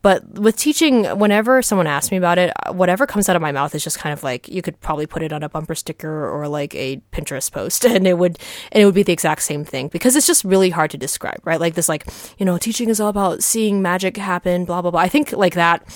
but 0.00 0.38
with 0.38 0.56
teaching, 0.56 1.04
whenever 1.18 1.60
someone 1.60 1.86
asks 1.86 2.10
me 2.10 2.16
about 2.16 2.38
it, 2.38 2.54
whatever 2.70 3.06
comes 3.06 3.28
out 3.28 3.36
of 3.36 3.42
my 3.42 3.52
mouth 3.52 3.74
is 3.74 3.84
just 3.84 3.98
kind 3.98 4.14
of 4.14 4.22
like 4.22 4.48
you 4.48 4.62
could 4.62 4.80
probably 4.80 5.06
put 5.06 5.22
it 5.22 5.32
on 5.32 5.42
a 5.42 5.48
bumper 5.50 5.74
sticker 5.74 6.26
or 6.26 6.48
like 6.48 6.74
a 6.74 7.02
Pinterest 7.12 7.52
post, 7.52 7.84
and 7.84 8.06
it 8.06 8.16
would 8.16 8.38
and 8.72 8.82
it 8.82 8.86
would 8.86 8.94
be 8.94 9.02
the 9.02 9.12
exact 9.12 9.42
same 9.42 9.64
thing 9.64 9.88
because 9.88 10.16
it's 10.16 10.26
just 10.26 10.42
really 10.44 10.70
hard 10.70 10.90
to 10.92 10.98
describe, 10.98 11.40
right? 11.44 11.60
Like 11.60 11.74
this, 11.74 11.88
like 11.88 12.06
you 12.38 12.46
know, 12.46 12.56
teaching 12.56 12.88
is 12.88 12.98
all 12.98 13.10
about 13.10 13.42
seeing 13.42 13.82
magic 13.82 14.16
happen, 14.16 14.64
blah 14.64 14.80
blah 14.80 14.90
blah. 14.90 15.00
I 15.00 15.08
think 15.08 15.32
like 15.32 15.54
that 15.54 15.86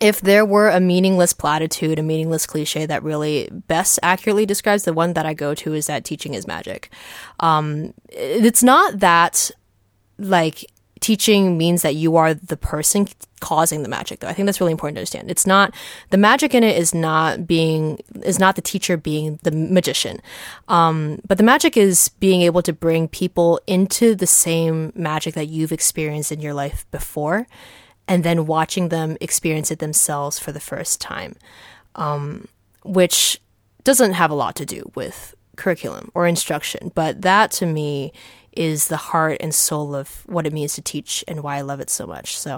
if 0.00 0.22
there 0.22 0.46
were 0.46 0.70
a 0.70 0.80
meaningless 0.80 1.34
platitude, 1.34 1.98
a 1.98 2.02
meaningless 2.02 2.46
cliche 2.46 2.86
that 2.86 3.02
really 3.02 3.48
best 3.68 3.98
accurately 4.02 4.46
describes 4.46 4.84
the 4.84 4.94
one 4.94 5.12
that 5.12 5.26
I 5.26 5.34
go 5.34 5.54
to 5.54 5.74
is 5.74 5.86
that 5.86 6.04
teaching 6.04 6.34
is 6.34 6.46
magic. 6.46 6.90
Um, 7.38 7.92
it's 8.08 8.62
not 8.62 9.00
that 9.00 9.50
like 10.18 10.64
teaching 11.00 11.56
means 11.56 11.82
that 11.82 11.94
you 11.94 12.16
are 12.16 12.34
the 12.34 12.56
person 12.56 13.08
causing 13.40 13.82
the 13.82 13.88
magic 13.88 14.20
though. 14.20 14.28
I 14.28 14.32
think 14.32 14.46
that's 14.46 14.60
really 14.60 14.72
important 14.72 14.96
to 14.96 15.00
understand. 15.00 15.30
It's 15.30 15.46
not 15.46 15.74
the 16.10 16.18
magic 16.18 16.54
in 16.54 16.62
it 16.62 16.76
is 16.76 16.94
not 16.94 17.46
being 17.46 18.00
is 18.22 18.38
not 18.38 18.56
the 18.56 18.62
teacher 18.62 18.96
being 18.96 19.38
the 19.42 19.50
magician. 19.50 20.20
Um, 20.68 21.20
but 21.26 21.38
the 21.38 21.44
magic 21.44 21.76
is 21.76 22.10
being 22.20 22.42
able 22.42 22.62
to 22.62 22.72
bring 22.72 23.08
people 23.08 23.60
into 23.66 24.14
the 24.14 24.26
same 24.26 24.92
magic 24.94 25.34
that 25.34 25.48
you've 25.48 25.72
experienced 25.72 26.32
in 26.32 26.40
your 26.40 26.54
life 26.54 26.86
before 26.90 27.46
and 28.10 28.24
then 28.24 28.44
watching 28.44 28.88
them 28.88 29.16
experience 29.20 29.70
it 29.70 29.78
themselves 29.78 30.36
for 30.36 30.50
the 30.50 30.58
first 30.58 31.00
time, 31.00 31.36
um, 31.94 32.48
which 32.82 33.40
doesn't 33.84 34.14
have 34.14 34.32
a 34.32 34.34
lot 34.34 34.56
to 34.56 34.66
do 34.66 34.90
with 34.96 35.32
curriculum 35.56 36.10
or 36.12 36.26
instruction. 36.26 36.90
But 36.92 37.22
that 37.22 37.52
to 37.52 37.66
me 37.66 38.12
is 38.52 38.88
the 38.88 38.96
heart 38.96 39.38
and 39.40 39.54
soul 39.54 39.94
of 39.94 40.22
what 40.26 40.46
it 40.46 40.52
means 40.52 40.74
to 40.74 40.82
teach 40.82 41.24
and 41.28 41.42
why 41.42 41.56
I 41.56 41.60
love 41.60 41.80
it 41.80 41.90
so 41.90 42.06
much. 42.06 42.36
So, 42.36 42.56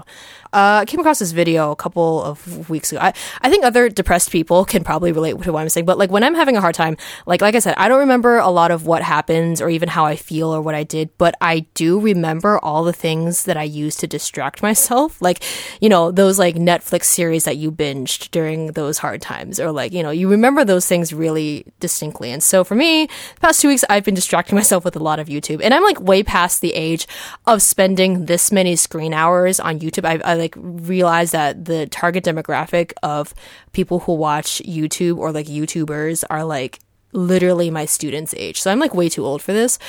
uh, 0.53 0.81
I 0.81 0.85
came 0.85 0.99
across 0.99 1.19
this 1.19 1.31
video 1.31 1.71
a 1.71 1.75
couple 1.75 2.23
of 2.23 2.69
weeks 2.69 2.91
ago. 2.91 3.01
I, 3.01 3.13
I 3.41 3.49
think 3.49 3.63
other 3.63 3.89
depressed 3.89 4.31
people 4.31 4.65
can 4.65 4.83
probably 4.83 5.11
relate 5.11 5.41
to 5.41 5.51
what 5.51 5.61
I'm 5.61 5.69
saying, 5.69 5.85
but 5.85 5.97
like 5.97 6.11
when 6.11 6.23
I'm 6.23 6.35
having 6.35 6.55
a 6.55 6.61
hard 6.61 6.75
time, 6.75 6.97
like, 7.25 7.41
like 7.41 7.55
I 7.55 7.59
said, 7.59 7.75
I 7.77 7.87
don't 7.87 7.99
remember 7.99 8.37
a 8.37 8.49
lot 8.49 8.71
of 8.71 8.85
what 8.85 9.01
happens 9.01 9.61
or 9.61 9.69
even 9.69 9.89
how 9.89 10.05
I 10.05 10.15
feel 10.15 10.53
or 10.53 10.61
what 10.61 10.75
I 10.75 10.83
did, 10.83 11.09
but 11.17 11.35
I 11.41 11.61
do 11.73 11.99
remember 11.99 12.59
all 12.59 12.83
the 12.83 12.93
things 12.93 13.43
that 13.43 13.57
I 13.57 13.63
used 13.63 13.99
to 14.01 14.07
distract 14.07 14.61
myself. 14.61 15.21
Like, 15.21 15.43
you 15.81 15.89
know, 15.89 16.11
those 16.11 16.39
like 16.39 16.55
Netflix 16.55 17.05
series 17.05 17.43
that 17.45 17.57
you 17.57 17.71
binged 17.71 18.31
during 18.31 18.73
those 18.73 18.97
hard 18.97 19.21
times 19.21 19.59
or 19.59 19.71
like, 19.71 19.91
you 19.91 20.03
know, 20.03 20.11
you 20.11 20.29
remember 20.29 20.63
those 20.65 20.85
things 20.85 21.13
really 21.13 21.65
distinctly. 21.79 22.31
And 22.31 22.41
so 22.41 22.63
for 22.63 22.75
me, 22.75 23.07
the 23.07 23.41
past 23.41 23.61
two 23.61 23.67
weeks, 23.67 23.83
I've 23.89 24.03
been 24.03 24.15
distracting 24.15 24.55
myself 24.61 24.85
with 24.85 24.95
a 24.95 24.99
lot 25.03 25.19
of 25.19 25.27
YouTube 25.27 25.61
and 25.63 25.73
I'm 25.73 25.82
I'm 25.83 25.93
like 25.93 26.01
way 26.01 26.23
past 26.23 26.61
the 26.61 26.73
age 26.73 27.07
of 27.45 27.61
spending 27.61 28.25
this 28.25 28.51
many 28.51 28.75
screen 28.75 29.13
hours 29.13 29.59
on 29.59 29.79
YouTube. 29.79 30.05
I, 30.05 30.21
I 30.23 30.35
like 30.35 30.55
realized 30.57 31.33
that 31.33 31.65
the 31.65 31.87
target 31.87 32.23
demographic 32.23 32.93
of 33.03 33.33
people 33.71 33.99
who 33.99 34.13
watch 34.13 34.61
YouTube 34.65 35.17
or 35.17 35.31
like 35.31 35.47
YouTubers 35.47 36.23
are 36.29 36.43
like 36.43 36.79
literally 37.11 37.69
my 37.69 37.85
students' 37.85 38.33
age. 38.37 38.61
So 38.61 38.71
I'm 38.71 38.79
like 38.79 38.93
way 38.93 39.09
too 39.09 39.25
old 39.25 39.41
for 39.41 39.53
this. 39.53 39.79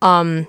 Um, 0.00 0.46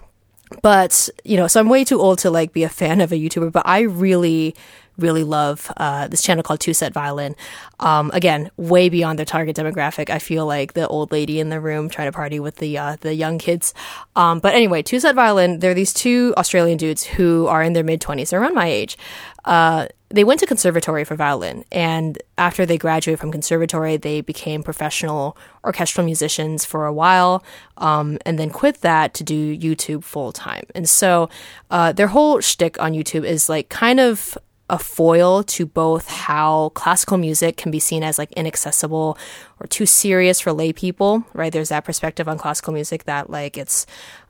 but 0.62 1.10
you 1.24 1.38
know, 1.38 1.47
so 1.47 1.60
I'm 1.60 1.70
way 1.70 1.84
too 1.84 1.99
old 1.99 2.20
to 2.20 2.32
like 2.32 2.54
be 2.54 2.64
a 2.64 2.70
fan 2.70 3.01
of 3.01 3.12
a 3.12 3.16
YouTuber, 3.16 3.51
but 3.51 3.64
I 3.66 3.82
really 3.82 4.56
really 4.97 5.23
love 5.23 5.71
uh, 5.77 6.07
this 6.07 6.21
channel 6.21 6.43
called 6.43 6.59
TwoSet 6.59 6.93
Violin. 6.93 7.35
Um, 7.79 8.11
again, 8.13 8.51
way 8.57 8.89
beyond 8.89 9.19
their 9.19 9.25
target 9.25 9.55
demographic. 9.55 10.09
I 10.09 10.19
feel 10.19 10.45
like 10.45 10.73
the 10.73 10.87
old 10.87 11.11
lady 11.11 11.39
in 11.39 11.49
the 11.49 11.59
room 11.59 11.89
trying 11.89 12.07
to 12.07 12.11
party 12.11 12.39
with 12.39 12.57
the 12.57 12.77
uh, 12.77 12.97
the 13.01 13.13
young 13.13 13.37
kids. 13.37 13.73
Um, 14.15 14.39
but 14.39 14.53
anyway, 14.53 14.83
TwoSet 14.83 15.15
Violin. 15.15 15.59
They're 15.59 15.73
these 15.73 15.93
two 15.93 16.33
Australian 16.37 16.77
dudes 16.77 17.03
who 17.03 17.47
are 17.47 17.63
in 17.63 17.73
their 17.73 17.83
mid 17.83 18.01
twenties. 18.01 18.33
Around 18.33 18.55
my 18.55 18.67
age. 18.67 18.97
Uh, 19.45 19.87
they 20.13 20.23
went 20.23 20.39
to 20.41 20.45
conservatory 20.45 21.03
for 21.03 21.15
violin, 21.15 21.65
and 21.71 22.21
after 22.37 22.67
they 22.67 22.77
graduated 22.77 23.19
from 23.19 23.31
conservatory, 23.31 23.97
they 23.97 24.21
became 24.21 24.61
professional 24.61 25.35
orchestral 25.65 26.05
musicians 26.05 26.63
for 26.63 26.85
a 26.85 26.93
while, 26.93 27.43
um, 27.77 28.19
and 28.23 28.37
then 28.37 28.51
quit 28.51 28.81
that 28.81 29.15
to 29.15 29.23
do 29.23 29.57
YouTube 29.57 30.03
full 30.03 30.31
time. 30.31 30.65
And 30.75 30.87
so, 30.87 31.29
uh, 31.71 31.93
their 31.93 32.07
whole 32.07 32.41
shtick 32.41 32.79
on 32.79 32.93
YouTube 32.93 33.25
is 33.25 33.49
like 33.49 33.69
kind 33.69 33.99
of 33.99 34.37
a 34.70 34.80
foil 34.80 35.43
to 35.43 35.66
both 35.66 36.07
how 36.07 36.70
classical 36.70 37.18
music 37.18 37.57
can 37.57 37.72
be 37.72 37.80
seen 37.80 38.01
as 38.01 38.18
like 38.18 38.32
inaccessible 38.34 39.18
or 39.59 39.68
too 39.68 39.86
serious 39.86 40.39
for 40.39 40.53
lay 40.53 40.72
people, 40.72 41.26
right? 41.34 41.51
There's 41.51 41.70
that 41.70 41.84
perspective 41.84 42.28
on 42.28 42.38
classical 42.38 42.74
music 42.74 43.03
that 43.03 43.30
like 43.30 43.57
it's 43.57 43.86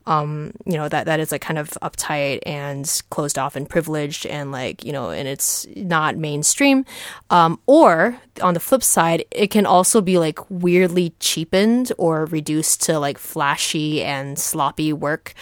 um, 0.06 0.52
you 0.66 0.74
know, 0.74 0.88
that 0.88 1.06
that 1.06 1.18
is 1.18 1.32
like 1.32 1.40
kind 1.40 1.58
of 1.58 1.70
uptight 1.82 2.40
and 2.44 3.02
closed 3.10 3.38
off 3.38 3.56
and 3.56 3.68
privileged 3.68 4.26
and 4.26 4.52
like, 4.52 4.84
you 4.84 4.92
know, 4.92 5.10
and 5.10 5.26
it's 5.26 5.66
not 5.76 6.16
mainstream. 6.16 6.84
Um, 7.30 7.58
or 7.66 8.18
on 8.42 8.54
the 8.54 8.60
flip 8.60 8.82
side, 8.82 9.24
it 9.30 9.48
can 9.48 9.64
also 9.64 10.02
be 10.02 10.18
like 10.18 10.38
weirdly 10.50 11.14
cheapened 11.20 11.92
or 11.96 12.26
reduced 12.26 12.82
to 12.82 12.98
like 12.98 13.16
flashy 13.16 14.02
and 14.02 14.38
sloppy 14.38 14.92
work 14.92 15.32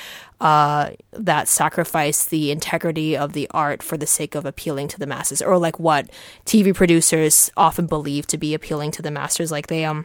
uh, 0.43 0.91
that 1.13 1.47
sacrifice 1.47 2.25
the 2.25 2.51
integrity 2.51 3.17
of 3.17 3.33
the 3.33 3.49
art 3.53 3.81
for 3.81 3.97
the 3.97 4.09
sake 4.09 4.35
of 4.35 4.45
appealing 4.45 4.89
to 4.89 4.99
the 4.99 5.07
masses, 5.07 5.41
or 5.41 5.57
like 5.57 5.79
what 5.79 6.11
TV 6.45 6.75
producers 6.75 7.49
often 7.57 7.87
believe 7.87 8.27
to 8.27 8.37
be 8.37 8.53
appealing 8.53 8.91
to 8.91 9.03
the 9.03 9.13
masses. 9.13 9.53
Like 9.53 9.69
they, 9.69 9.85
um, 9.85 10.05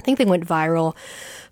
I 0.00 0.02
think 0.02 0.18
they 0.18 0.24
went 0.24 0.44
viral 0.44 0.96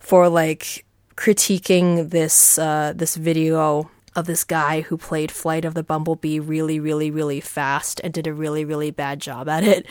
for 0.00 0.28
like 0.28 0.84
critiquing 1.14 2.10
this 2.10 2.58
uh, 2.58 2.92
this 2.96 3.14
video 3.14 3.88
of 4.16 4.26
this 4.26 4.42
guy 4.42 4.80
who 4.80 4.96
played 4.96 5.30
Flight 5.30 5.64
of 5.64 5.74
the 5.74 5.84
Bumblebee 5.84 6.40
really, 6.40 6.80
really, 6.80 7.12
really 7.12 7.40
fast 7.40 8.00
and 8.02 8.12
did 8.12 8.26
a 8.26 8.34
really, 8.34 8.64
really 8.64 8.90
bad 8.90 9.20
job 9.20 9.48
at 9.48 9.62
it. 9.62 9.86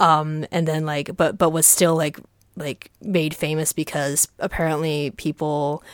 Um, 0.00 0.46
and 0.50 0.66
then 0.66 0.86
like, 0.86 1.14
but 1.18 1.36
but 1.36 1.50
was 1.50 1.66
still 1.66 1.94
like 1.94 2.18
like 2.56 2.90
made 3.02 3.34
famous 3.34 3.74
because 3.74 4.26
apparently 4.38 5.10
people 5.10 5.84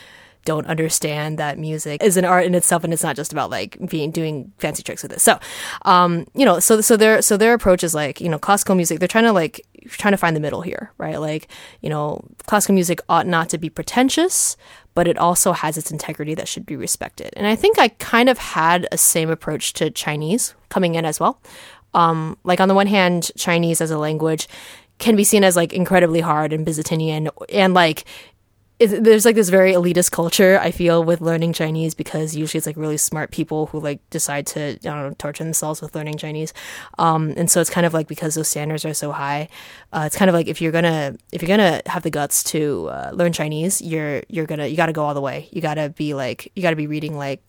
don't 0.45 0.65
understand 0.67 1.37
that 1.37 1.57
music 1.57 2.01
is 2.03 2.17
an 2.17 2.25
art 2.25 2.45
in 2.45 2.55
itself 2.55 2.83
and 2.83 2.93
it's 2.93 3.03
not 3.03 3.15
just 3.15 3.31
about 3.31 3.49
like 3.49 3.77
being 3.89 4.11
doing 4.11 4.51
fancy 4.57 4.83
tricks 4.83 5.03
with 5.03 5.11
it. 5.11 5.21
So, 5.21 5.39
um, 5.83 6.25
you 6.33 6.45
know, 6.45 6.59
so 6.59 6.81
so 6.81 6.97
their 6.97 7.21
so 7.21 7.37
their 7.37 7.53
approach 7.53 7.83
is 7.83 7.93
like, 7.93 8.19
you 8.19 8.29
know, 8.29 8.39
classical 8.39 8.75
music, 8.75 8.99
they're 8.99 9.07
trying 9.07 9.25
to 9.25 9.33
like 9.33 9.65
trying 9.87 10.13
to 10.13 10.17
find 10.17 10.35
the 10.35 10.39
middle 10.39 10.61
here, 10.61 10.91
right? 10.97 11.19
Like, 11.19 11.47
you 11.81 11.89
know, 11.89 12.23
classical 12.45 12.75
music 12.75 13.01
ought 13.09 13.27
not 13.27 13.49
to 13.49 13.57
be 13.57 13.69
pretentious, 13.69 14.57
but 14.93 15.07
it 15.07 15.17
also 15.17 15.53
has 15.53 15.77
its 15.77 15.91
integrity 15.91 16.35
that 16.35 16.47
should 16.47 16.65
be 16.65 16.75
respected. 16.75 17.33
And 17.37 17.47
I 17.47 17.55
think 17.55 17.79
I 17.79 17.89
kind 17.89 18.29
of 18.29 18.37
had 18.37 18.87
a 18.91 18.97
same 18.97 19.29
approach 19.29 19.73
to 19.73 19.89
Chinese 19.89 20.53
coming 20.69 20.95
in 20.95 21.05
as 21.05 21.19
well. 21.19 21.41
Um, 21.93 22.37
like 22.43 22.59
on 22.59 22.67
the 22.67 22.75
one 22.75 22.87
hand, 22.87 23.31
Chinese 23.37 23.81
as 23.81 23.91
a 23.91 23.97
language 23.97 24.47
can 25.01 25.15
be 25.15 25.23
seen 25.23 25.43
as 25.43 25.55
like 25.55 25.73
incredibly 25.73 26.21
hard 26.21 26.53
and 26.53 26.65
Byzantinian 26.65 27.29
and 27.51 27.73
like 27.73 28.05
there's 28.89 29.25
like 29.25 29.35
this 29.35 29.49
very 29.49 29.73
elitist 29.73 30.11
culture 30.11 30.59
I 30.59 30.71
feel 30.71 31.03
with 31.03 31.21
learning 31.21 31.53
Chinese 31.53 31.93
because 31.93 32.35
usually 32.35 32.57
it's 32.57 32.67
like 32.67 32.77
really 32.77 32.97
smart 32.97 33.31
people 33.31 33.67
who 33.67 33.79
like 33.79 34.07
decide 34.09 34.47
to 34.47 34.61
I 34.61 34.73
don't 34.75 35.09
know 35.09 35.15
torture 35.17 35.43
themselves 35.43 35.81
with 35.81 35.95
learning 35.95 36.17
Chinese, 36.17 36.53
um, 36.97 37.33
and 37.37 37.49
so 37.49 37.61
it's 37.61 37.69
kind 37.69 37.85
of 37.85 37.93
like 37.93 38.07
because 38.07 38.35
those 38.35 38.47
standards 38.47 38.85
are 38.85 38.93
so 38.93 39.11
high, 39.11 39.49
uh, 39.93 40.03
it's 40.05 40.15
kind 40.15 40.29
of 40.29 40.33
like 40.33 40.47
if 40.47 40.61
you're 40.61 40.71
gonna 40.71 41.15
if 41.31 41.41
you're 41.41 41.47
gonna 41.47 41.81
have 41.85 42.03
the 42.03 42.09
guts 42.09 42.43
to 42.43 42.87
uh, 42.89 43.11
learn 43.13 43.33
Chinese, 43.33 43.81
you're 43.81 44.23
you're 44.29 44.45
gonna 44.45 44.67
you 44.67 44.75
got 44.75 44.87
to 44.87 44.93
go 44.93 45.03
all 45.03 45.13
the 45.13 45.21
way. 45.21 45.47
You 45.51 45.61
got 45.61 45.75
to 45.75 45.89
be 45.89 46.13
like 46.13 46.51
you 46.55 46.61
got 46.61 46.71
to 46.71 46.75
be 46.75 46.87
reading 46.87 47.17
like 47.17 47.41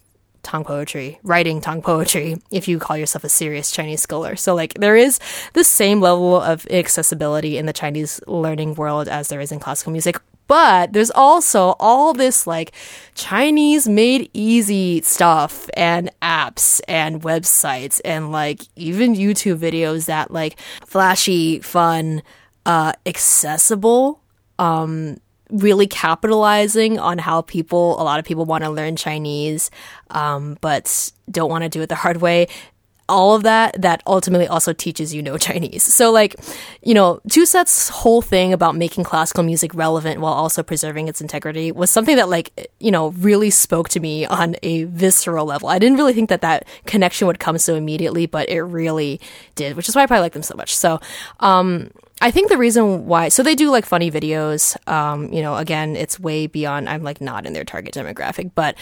Tang 0.42 0.64
poetry, 0.64 1.20
writing 1.22 1.60
Tang 1.60 1.82
poetry, 1.82 2.36
if 2.50 2.66
you 2.66 2.78
call 2.78 2.96
yourself 2.96 3.24
a 3.24 3.28
serious 3.28 3.70
Chinese 3.70 4.02
scholar. 4.02 4.34
So, 4.34 4.54
like, 4.54 4.74
there 4.74 4.96
is 4.96 5.20
the 5.52 5.62
same 5.62 6.00
level 6.00 6.40
of 6.40 6.66
accessibility 6.68 7.58
in 7.58 7.66
the 7.66 7.72
Chinese 7.72 8.20
learning 8.26 8.74
world 8.74 9.08
as 9.08 9.28
there 9.28 9.40
is 9.40 9.52
in 9.52 9.60
classical 9.60 9.92
music. 9.92 10.20
But 10.52 10.92
there's 10.92 11.10
also 11.10 11.76
all 11.80 12.12
this 12.12 12.46
like 12.46 12.72
Chinese 13.14 13.88
made 13.88 14.28
easy 14.34 15.00
stuff 15.00 15.70
and 15.72 16.10
apps 16.20 16.78
and 16.86 17.22
websites 17.22 18.02
and 18.04 18.30
like 18.30 18.60
even 18.76 19.14
YouTube 19.14 19.56
videos 19.56 20.04
that 20.08 20.30
like 20.30 20.60
flashy, 20.84 21.60
fun, 21.60 22.22
uh, 22.66 22.92
accessible 23.06 24.20
um, 24.58 25.16
really 25.48 25.86
capitalizing 25.86 26.98
on 26.98 27.16
how 27.16 27.40
people, 27.40 27.98
a 27.98 28.04
lot 28.04 28.18
of 28.18 28.26
people 28.26 28.44
want 28.44 28.62
to 28.62 28.68
learn 28.68 28.94
Chinese, 28.94 29.70
um, 30.10 30.58
but 30.60 31.12
don't 31.30 31.48
want 31.48 31.62
to 31.62 31.70
do 31.70 31.80
it 31.80 31.88
the 31.88 31.94
hard 31.94 32.18
way 32.18 32.46
all 33.12 33.34
of 33.34 33.42
that 33.42 33.80
that 33.80 34.02
ultimately 34.06 34.48
also 34.48 34.72
teaches 34.72 35.14
you 35.14 35.22
no 35.22 35.36
Chinese. 35.42 35.82
So 35.82 36.10
like, 36.10 36.36
you 36.82 36.94
know, 36.94 37.20
TwoSet's 37.28 37.88
whole 37.90 38.22
thing 38.22 38.52
about 38.52 38.74
making 38.74 39.04
classical 39.04 39.44
music 39.44 39.74
relevant 39.74 40.20
while 40.20 40.32
also 40.32 40.62
preserving 40.62 41.08
its 41.08 41.20
integrity 41.20 41.70
was 41.70 41.90
something 41.90 42.16
that 42.16 42.28
like, 42.28 42.70
you 42.80 42.90
know, 42.90 43.08
really 43.12 43.50
spoke 43.50 43.88
to 43.90 44.00
me 44.00 44.24
on 44.26 44.56
a 44.62 44.84
visceral 44.84 45.46
level. 45.46 45.68
I 45.68 45.78
didn't 45.78 45.98
really 45.98 46.14
think 46.14 46.30
that 46.30 46.40
that 46.40 46.66
connection 46.86 47.26
would 47.26 47.38
come 47.38 47.58
so 47.58 47.74
immediately, 47.74 48.26
but 48.26 48.48
it 48.48 48.62
really 48.62 49.20
did, 49.54 49.76
which 49.76 49.88
is 49.88 49.94
why 49.94 50.02
I 50.02 50.06
probably 50.06 50.22
like 50.22 50.32
them 50.32 50.42
so 50.42 50.56
much. 50.56 50.74
So, 50.74 51.00
um, 51.40 51.90
I 52.22 52.30
think 52.30 52.50
the 52.50 52.56
reason 52.56 53.06
why, 53.06 53.28
so 53.30 53.42
they 53.42 53.56
do 53.56 53.68
like 53.68 53.84
funny 53.84 54.08
videos. 54.08 54.76
Um, 54.88 55.32
you 55.32 55.42
know, 55.42 55.56
again, 55.56 55.96
it's 55.96 56.20
way 56.20 56.46
beyond, 56.46 56.88
I'm 56.88 57.02
like 57.02 57.20
not 57.20 57.46
in 57.46 57.52
their 57.52 57.64
target 57.64 57.94
demographic, 57.94 58.52
but 58.54 58.76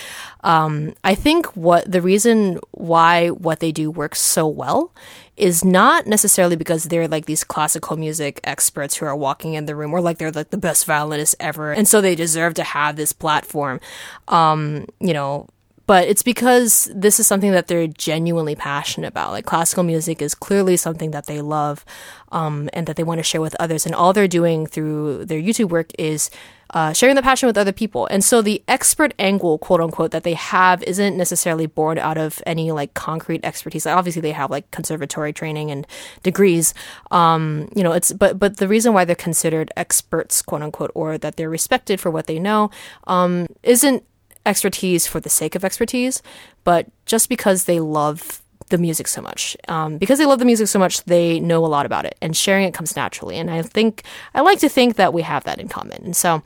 um, 0.44 0.92
I 1.04 1.14
think 1.14 1.46
what 1.56 1.90
the 1.90 2.02
reason 2.02 2.60
why 2.72 3.28
what 3.28 3.60
they 3.60 3.72
do 3.72 3.90
works 3.90 4.20
so 4.20 4.46
well 4.46 4.92
is 5.38 5.64
not 5.64 6.06
necessarily 6.06 6.54
because 6.54 6.84
they're 6.84 7.08
like 7.08 7.24
these 7.24 7.42
classical 7.42 7.96
music 7.96 8.40
experts 8.44 8.96
who 8.96 9.06
are 9.06 9.16
walking 9.16 9.54
in 9.54 9.64
the 9.64 9.74
room 9.74 9.94
or 9.94 10.02
like 10.02 10.18
they're 10.18 10.30
like 10.30 10.50
the 10.50 10.58
best 10.58 10.84
violinists 10.84 11.34
ever. 11.40 11.72
And 11.72 11.88
so 11.88 12.02
they 12.02 12.14
deserve 12.14 12.52
to 12.54 12.62
have 12.62 12.96
this 12.96 13.14
platform. 13.14 13.80
Um, 14.28 14.84
you 15.00 15.14
know, 15.14 15.48
but 15.90 16.06
it's 16.06 16.22
because 16.22 16.88
this 16.94 17.18
is 17.18 17.26
something 17.26 17.50
that 17.50 17.66
they're 17.66 17.88
genuinely 17.88 18.54
passionate 18.54 19.08
about. 19.08 19.32
Like 19.32 19.44
classical 19.44 19.82
music 19.82 20.22
is 20.22 20.36
clearly 20.36 20.76
something 20.76 21.10
that 21.10 21.26
they 21.26 21.40
love, 21.40 21.84
um, 22.30 22.70
and 22.72 22.86
that 22.86 22.94
they 22.94 23.02
want 23.02 23.18
to 23.18 23.24
share 23.24 23.40
with 23.40 23.56
others. 23.58 23.86
And 23.86 23.92
all 23.92 24.12
they're 24.12 24.28
doing 24.28 24.68
through 24.68 25.24
their 25.24 25.40
YouTube 25.40 25.70
work 25.70 25.90
is 25.98 26.30
uh, 26.74 26.92
sharing 26.92 27.16
the 27.16 27.22
passion 27.22 27.48
with 27.48 27.58
other 27.58 27.72
people. 27.72 28.06
And 28.06 28.22
so 28.22 28.40
the 28.40 28.62
expert 28.68 29.14
angle, 29.18 29.58
quote 29.58 29.80
unquote, 29.80 30.12
that 30.12 30.22
they 30.22 30.34
have 30.34 30.80
isn't 30.84 31.16
necessarily 31.16 31.66
born 31.66 31.98
out 31.98 32.18
of 32.18 32.40
any 32.46 32.70
like 32.70 32.94
concrete 32.94 33.44
expertise. 33.44 33.84
Like, 33.84 33.96
obviously, 33.96 34.22
they 34.22 34.30
have 34.30 34.48
like 34.48 34.70
conservatory 34.70 35.32
training 35.32 35.72
and 35.72 35.88
degrees. 36.22 36.72
Um, 37.10 37.68
you 37.74 37.82
know, 37.82 37.90
it's 37.90 38.12
but 38.12 38.38
but 38.38 38.58
the 38.58 38.68
reason 38.68 38.92
why 38.94 39.04
they're 39.04 39.16
considered 39.16 39.72
experts, 39.76 40.40
quote 40.40 40.62
unquote, 40.62 40.92
or 40.94 41.18
that 41.18 41.34
they're 41.34 41.50
respected 41.50 42.00
for 42.00 42.12
what 42.12 42.28
they 42.28 42.38
know, 42.38 42.70
um, 43.08 43.48
isn't 43.64 44.04
expertise 44.46 45.06
for 45.06 45.20
the 45.20 45.28
sake 45.28 45.54
of 45.54 45.64
expertise, 45.64 46.22
but 46.64 46.86
just 47.06 47.28
because 47.28 47.64
they 47.64 47.80
love 47.80 48.42
the 48.70 48.78
music 48.78 49.08
so 49.08 49.20
much. 49.20 49.56
Um, 49.68 49.98
because 49.98 50.18
they 50.18 50.26
love 50.26 50.38
the 50.38 50.44
music 50.44 50.68
so 50.68 50.78
much, 50.78 51.04
they 51.04 51.40
know 51.40 51.64
a 51.64 51.68
lot 51.68 51.86
about 51.86 52.04
it, 52.04 52.16
and 52.22 52.36
sharing 52.36 52.66
it 52.66 52.74
comes 52.74 52.96
naturally. 52.96 53.36
And 53.36 53.50
I 53.50 53.62
think 53.62 54.02
I 54.34 54.40
like 54.40 54.60
to 54.60 54.68
think 54.68 54.96
that 54.96 55.12
we 55.12 55.22
have 55.22 55.44
that 55.44 55.60
in 55.60 55.68
common. 55.68 56.04
And 56.04 56.16
so, 56.16 56.42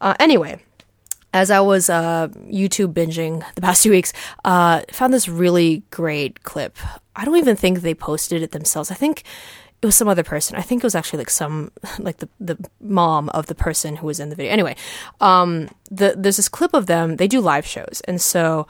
uh, 0.00 0.14
anyway, 0.18 0.60
as 1.32 1.50
I 1.50 1.60
was 1.60 1.90
uh, 1.90 2.28
YouTube 2.50 2.94
binging 2.94 3.44
the 3.54 3.60
past 3.60 3.82
two 3.82 3.90
weeks, 3.90 4.12
uh, 4.44 4.82
found 4.90 5.12
this 5.12 5.28
really 5.28 5.82
great 5.90 6.42
clip. 6.42 6.76
I 7.14 7.24
don't 7.24 7.36
even 7.36 7.56
think 7.56 7.80
they 7.80 7.94
posted 7.94 8.42
it 8.42 8.52
themselves. 8.52 8.90
I 8.90 8.94
think 8.94 9.22
it 9.82 9.86
was 9.86 9.96
some 9.96 10.08
other 10.08 10.24
person. 10.24 10.56
I 10.56 10.62
think 10.62 10.82
it 10.82 10.86
was 10.86 10.94
actually 10.94 11.18
like 11.18 11.30
some 11.30 11.70
like 11.98 12.18
the 12.18 12.28
the 12.40 12.56
mom 12.80 13.28
of 13.30 13.46
the 13.46 13.54
person 13.54 13.96
who 13.96 14.06
was 14.06 14.20
in 14.20 14.30
the 14.30 14.36
video. 14.36 14.52
Anyway, 14.52 14.76
um, 15.20 15.68
the, 15.90 16.14
there's 16.16 16.36
this 16.36 16.48
clip 16.48 16.74
of 16.74 16.86
them. 16.86 17.16
They 17.16 17.28
do 17.28 17.40
live 17.40 17.66
shows, 17.66 18.02
and 18.06 18.20
so 18.20 18.66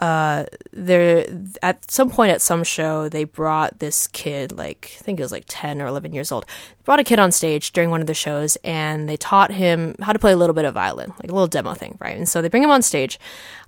uh, 0.00 0.46
there 0.72 1.26
at 1.62 1.90
some 1.90 2.10
point 2.10 2.32
at 2.32 2.40
some 2.40 2.64
show 2.64 3.08
they 3.08 3.24
brought 3.24 3.78
this 3.80 4.06
kid, 4.06 4.50
like 4.56 4.96
I 4.98 5.02
think 5.02 5.20
it 5.20 5.22
was 5.22 5.32
like 5.32 5.44
ten 5.46 5.80
or 5.80 5.86
eleven 5.86 6.12
years 6.12 6.32
old, 6.32 6.46
brought 6.84 7.00
a 7.00 7.04
kid 7.04 7.18
on 7.18 7.30
stage 7.30 7.72
during 7.72 7.90
one 7.90 8.00
of 8.00 8.06
the 8.06 8.14
shows, 8.14 8.56
and 8.64 9.08
they 9.08 9.18
taught 9.18 9.52
him 9.52 9.94
how 10.00 10.12
to 10.12 10.18
play 10.18 10.32
a 10.32 10.36
little 10.36 10.54
bit 10.54 10.64
of 10.64 10.74
violin, 10.74 11.10
like 11.10 11.30
a 11.30 11.34
little 11.34 11.46
demo 11.46 11.74
thing, 11.74 11.98
right? 12.00 12.16
And 12.16 12.28
so 12.28 12.40
they 12.40 12.48
bring 12.48 12.62
him 12.62 12.70
on 12.70 12.82
stage. 12.82 13.20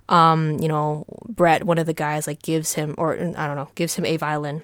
Um, 0.09 0.59
you 0.59 0.67
know, 0.67 1.05
Brett, 1.29 1.63
one 1.63 1.77
of 1.77 1.85
the 1.85 1.93
guys, 1.93 2.27
like 2.27 2.41
gives 2.41 2.73
him, 2.73 2.95
or 2.97 3.13
I 3.13 3.47
don't 3.47 3.55
know, 3.55 3.69
gives 3.75 3.95
him 3.95 4.05
a 4.05 4.17
violin 4.17 4.63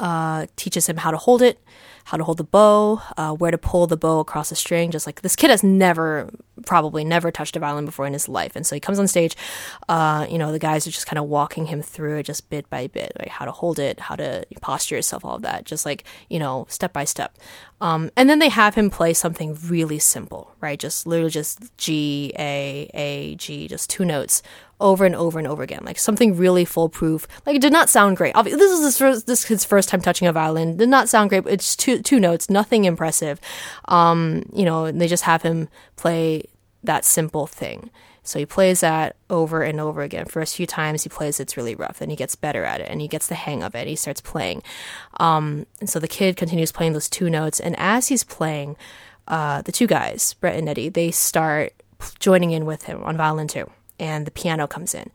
uh, 0.00 0.46
teaches 0.56 0.88
him 0.88 0.96
how 0.96 1.12
to 1.12 1.16
hold 1.16 1.42
it, 1.42 1.60
how 2.04 2.16
to 2.16 2.24
hold 2.24 2.38
the 2.38 2.44
bow, 2.44 3.00
uh, 3.16 3.32
where 3.32 3.52
to 3.52 3.58
pull 3.58 3.86
the 3.86 3.96
bow 3.96 4.18
across 4.18 4.50
a 4.50 4.56
string. 4.56 4.90
Just 4.90 5.06
like 5.06 5.20
this 5.20 5.36
kid 5.36 5.50
has 5.50 5.62
never, 5.62 6.30
probably 6.66 7.04
never 7.04 7.30
touched 7.30 7.54
a 7.56 7.60
violin 7.60 7.84
before 7.84 8.06
in 8.06 8.12
his 8.12 8.28
life, 8.28 8.56
and 8.56 8.66
so 8.66 8.74
he 8.74 8.80
comes 8.80 8.98
on 8.98 9.06
stage. 9.06 9.36
Uh, 9.88 10.26
you 10.28 10.38
know, 10.38 10.50
the 10.50 10.58
guys 10.58 10.86
are 10.86 10.90
just 10.90 11.06
kind 11.06 11.18
of 11.18 11.26
walking 11.26 11.66
him 11.66 11.82
through 11.82 12.18
it, 12.18 12.24
just 12.24 12.50
bit 12.50 12.68
by 12.70 12.88
bit, 12.88 13.12
like 13.18 13.28
how 13.28 13.44
to 13.44 13.52
hold 13.52 13.78
it, 13.78 14.00
how 14.00 14.16
to 14.16 14.44
posture 14.60 14.96
yourself, 14.96 15.24
all 15.24 15.36
of 15.36 15.42
that, 15.42 15.64
just 15.64 15.86
like 15.86 16.04
you 16.28 16.38
know, 16.38 16.66
step 16.68 16.92
by 16.92 17.04
step. 17.04 17.38
Um, 17.80 18.10
and 18.16 18.28
then 18.28 18.40
they 18.40 18.48
have 18.48 18.74
him 18.74 18.90
play 18.90 19.14
something 19.14 19.56
really 19.66 19.98
simple, 19.98 20.54
right? 20.60 20.78
Just 20.78 21.06
literally 21.06 21.30
just 21.30 21.76
G 21.76 22.32
A 22.38 22.90
A 22.94 23.34
G, 23.36 23.68
just 23.68 23.88
two 23.88 24.04
notes 24.04 24.42
over 24.80 25.04
and 25.04 25.14
over 25.14 25.38
and 25.38 25.46
over 25.46 25.62
again, 25.62 25.82
like 25.84 25.98
something 25.98 26.36
really 26.36 26.64
foolproof. 26.64 27.28
Like 27.46 27.56
it 27.56 27.62
did 27.62 27.72
not 27.72 27.88
sound 27.88 28.16
great. 28.16 28.34
Obviously, 28.34 28.58
this 28.58 28.72
is 28.72 28.84
his 28.84 28.98
first, 28.98 29.26
this 29.26 29.44
his 29.44 29.64
first 29.64 29.88
time 29.88 30.00
touching 30.00 30.26
a 30.26 30.32
violin. 30.32 30.76
Did 30.76 30.88
not 30.88 31.08
sound 31.08 31.30
great. 31.30 31.46
It's 31.46 31.76
two 31.76 32.02
two 32.02 32.18
notes, 32.18 32.50
nothing 32.50 32.84
impressive. 32.84 33.40
Um, 33.86 34.44
you 34.52 34.64
know, 34.64 34.90
they 34.90 35.06
just 35.06 35.24
have 35.24 35.42
him 35.42 35.68
play 35.96 36.44
that 36.82 37.04
simple 37.04 37.46
thing. 37.46 37.90
So 38.22 38.38
he 38.38 38.46
plays 38.46 38.80
that 38.80 39.16
over 39.28 39.62
and 39.62 39.80
over 39.80 40.02
again. 40.02 40.26
First 40.26 40.54
few 40.54 40.66
times 40.66 41.02
he 41.02 41.08
plays, 41.08 41.40
it's 41.40 41.56
really 41.56 41.74
rough. 41.74 41.98
Then 41.98 42.10
he 42.10 42.16
gets 42.16 42.36
better 42.36 42.64
at 42.64 42.80
it 42.80 42.88
and 42.88 43.00
he 43.00 43.08
gets 43.08 43.26
the 43.26 43.34
hang 43.34 43.62
of 43.62 43.74
it. 43.74 43.88
He 43.88 43.96
starts 43.96 44.20
playing. 44.20 44.62
Um, 45.18 45.66
and 45.80 45.88
so 45.88 45.98
the 45.98 46.06
kid 46.06 46.36
continues 46.36 46.70
playing 46.70 46.92
those 46.92 47.08
two 47.08 47.30
notes. 47.30 47.60
And 47.60 47.74
as 47.78 48.08
he's 48.08 48.22
playing, 48.22 48.76
uh, 49.26 49.62
the 49.62 49.72
two 49.72 49.86
guys, 49.86 50.34
Brett 50.34 50.56
and 50.56 50.68
Eddy, 50.68 50.90
they 50.90 51.10
start 51.10 51.72
joining 52.18 52.50
in 52.50 52.66
with 52.66 52.84
him 52.84 53.02
on 53.04 53.16
violin 53.16 53.48
too 53.48 53.70
and 54.00 54.26
the 54.26 54.32
piano 54.32 54.66
comes 54.66 54.94
in. 54.94 55.10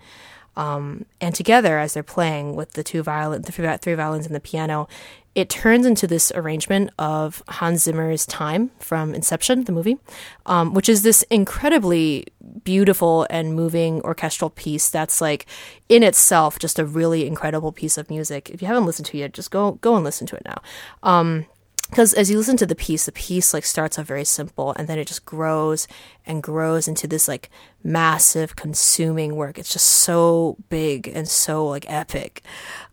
Um, 0.55 1.05
and 1.19 1.35
together, 1.35 1.79
as 1.79 1.93
they're 1.93 2.03
playing 2.03 2.55
with 2.55 2.73
the 2.73 2.83
two 2.83 3.03
violin, 3.03 3.41
the 3.41 3.51
three 3.81 3.93
violins 3.93 4.25
and 4.25 4.33
the 4.33 4.39
piano, 4.39 4.87
it 5.33 5.49
turns 5.49 5.85
into 5.85 6.07
this 6.07 6.31
arrangement 6.33 6.91
of 6.97 7.43
Hans 7.49 7.83
Zimmer's 7.83 8.25
"Time" 8.25 8.71
from 8.79 9.13
Inception, 9.13 9.65
the 9.65 9.73
movie, 9.73 9.97
um, 10.45 10.73
which 10.73 10.87
is 10.87 11.03
this 11.03 11.23
incredibly 11.23 12.25
beautiful 12.63 13.27
and 13.29 13.53
moving 13.53 14.01
orchestral 14.03 14.49
piece. 14.49 14.89
That's 14.89 15.19
like 15.19 15.45
in 15.89 16.03
itself 16.03 16.57
just 16.57 16.79
a 16.79 16.85
really 16.85 17.27
incredible 17.27 17.73
piece 17.73 17.97
of 17.97 18.09
music. 18.09 18.49
If 18.49 18.61
you 18.61 18.67
haven't 18.67 18.85
listened 18.85 19.07
to 19.07 19.17
it 19.17 19.19
yet, 19.19 19.33
just 19.33 19.51
go 19.51 19.73
go 19.81 19.95
and 19.95 20.05
listen 20.05 20.25
to 20.27 20.37
it 20.37 20.43
now. 20.45 20.61
Um, 21.03 21.47
because 21.89 22.13
as 22.13 22.31
you 22.31 22.37
listen 22.37 22.57
to 22.57 22.65
the 22.65 22.75
piece 22.75 23.05
the 23.05 23.11
piece 23.11 23.53
like 23.53 23.63
starts 23.63 23.99
off 23.99 24.05
very 24.05 24.25
simple 24.25 24.73
and 24.73 24.87
then 24.87 24.97
it 24.97 25.07
just 25.07 25.25
grows 25.25 25.87
and 26.25 26.41
grows 26.41 26.87
into 26.87 27.07
this 27.07 27.27
like 27.27 27.49
massive 27.83 28.55
consuming 28.55 29.35
work. 29.35 29.59
It's 29.59 29.71
just 29.71 29.87
so 29.87 30.57
big 30.69 31.07
and 31.07 31.27
so 31.27 31.67
like 31.67 31.89
epic 31.89 32.41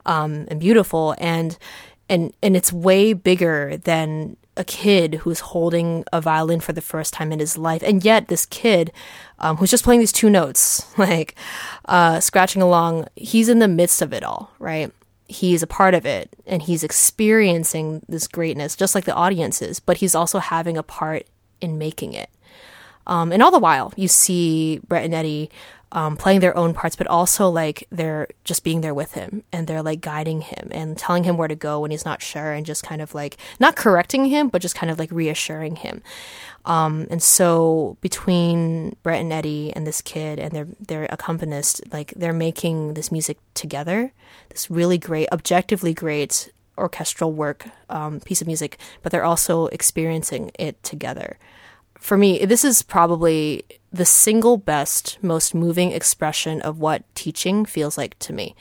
um, 0.06 0.46
and 0.48 0.60
beautiful 0.60 1.14
and 1.18 1.58
and 2.08 2.32
and 2.42 2.56
it's 2.56 2.72
way 2.72 3.12
bigger 3.12 3.76
than 3.76 4.36
a 4.56 4.64
kid 4.64 5.14
who's 5.14 5.40
holding 5.40 6.04
a 6.12 6.20
violin 6.20 6.60
for 6.60 6.74
the 6.74 6.82
first 6.82 7.14
time 7.14 7.32
in 7.32 7.38
his 7.38 7.56
life 7.56 7.82
and 7.82 8.04
yet 8.04 8.28
this 8.28 8.44
kid 8.44 8.92
um, 9.38 9.56
who's 9.56 9.70
just 9.70 9.82
playing 9.82 10.00
these 10.00 10.12
two 10.12 10.28
notes 10.28 10.86
like 10.98 11.34
uh, 11.86 12.20
scratching 12.20 12.60
along 12.60 13.06
he's 13.16 13.48
in 13.48 13.60
the 13.60 13.68
midst 13.68 14.02
of 14.02 14.12
it 14.12 14.22
all 14.22 14.50
right 14.58 14.92
he's 15.32 15.62
a 15.62 15.66
part 15.66 15.94
of 15.94 16.04
it 16.06 16.30
and 16.46 16.62
he's 16.62 16.84
experiencing 16.84 18.02
this 18.08 18.28
greatness 18.28 18.76
just 18.76 18.94
like 18.94 19.04
the 19.04 19.14
audience 19.14 19.62
is, 19.62 19.80
but 19.80 19.98
he's 19.98 20.14
also 20.14 20.38
having 20.38 20.76
a 20.76 20.82
part 20.82 21.26
in 21.60 21.78
making 21.78 22.12
it. 22.12 22.30
Um, 23.06 23.32
and 23.32 23.42
all 23.42 23.50
the 23.50 23.58
while, 23.58 23.92
you 23.96 24.08
see 24.08 24.80
Brett 24.86 25.04
and 25.04 25.14
Eddy 25.14 25.50
um, 25.92 26.16
playing 26.16 26.40
their 26.40 26.56
own 26.56 26.72
parts, 26.72 26.96
but 26.96 27.06
also 27.06 27.48
like 27.48 27.86
they're 27.90 28.28
just 28.44 28.64
being 28.64 28.80
there 28.80 28.94
with 28.94 29.12
him 29.12 29.42
and 29.52 29.66
they're 29.66 29.82
like 29.82 30.00
guiding 30.00 30.40
him 30.40 30.68
and 30.70 30.96
telling 30.96 31.24
him 31.24 31.36
where 31.36 31.48
to 31.48 31.54
go 31.54 31.80
when 31.80 31.90
he's 31.90 32.04
not 32.04 32.22
sure 32.22 32.52
and 32.52 32.64
just 32.64 32.82
kind 32.82 33.02
of 33.02 33.14
like 33.14 33.36
not 33.60 33.76
correcting 33.76 34.26
him, 34.26 34.48
but 34.48 34.62
just 34.62 34.74
kind 34.74 34.90
of 34.90 34.98
like 34.98 35.10
reassuring 35.10 35.76
him. 35.76 36.02
Um, 36.64 37.06
and 37.10 37.22
so 37.22 37.96
between 38.00 38.96
Brett 39.02 39.20
and 39.20 39.32
Eddy 39.32 39.72
and 39.74 39.86
this 39.86 40.00
kid 40.00 40.38
and 40.38 40.52
their 40.52 40.68
their 40.78 41.04
accompanist, 41.06 41.82
like 41.92 42.12
they're 42.14 42.32
making 42.32 42.94
this 42.94 43.10
music 43.10 43.38
together, 43.54 44.12
this 44.50 44.70
really 44.70 44.98
great, 44.98 45.28
objectively 45.32 45.92
great 45.92 46.52
orchestral 46.78 47.32
work, 47.32 47.66
um, 47.88 48.20
piece 48.20 48.40
of 48.40 48.46
music, 48.46 48.78
but 49.02 49.12
they're 49.12 49.24
also 49.24 49.66
experiencing 49.66 50.50
it 50.58 50.82
together. 50.82 51.38
For 51.98 52.16
me, 52.16 52.44
this 52.44 52.64
is 52.64 52.82
probably 52.82 53.64
the 53.92 54.04
single 54.04 54.56
best, 54.56 55.18
most 55.22 55.54
moving 55.54 55.92
expression 55.92 56.60
of 56.62 56.78
what 56.78 57.04
teaching 57.14 57.64
feels 57.64 57.98
like 57.98 58.18
to 58.20 58.32
me. 58.32 58.56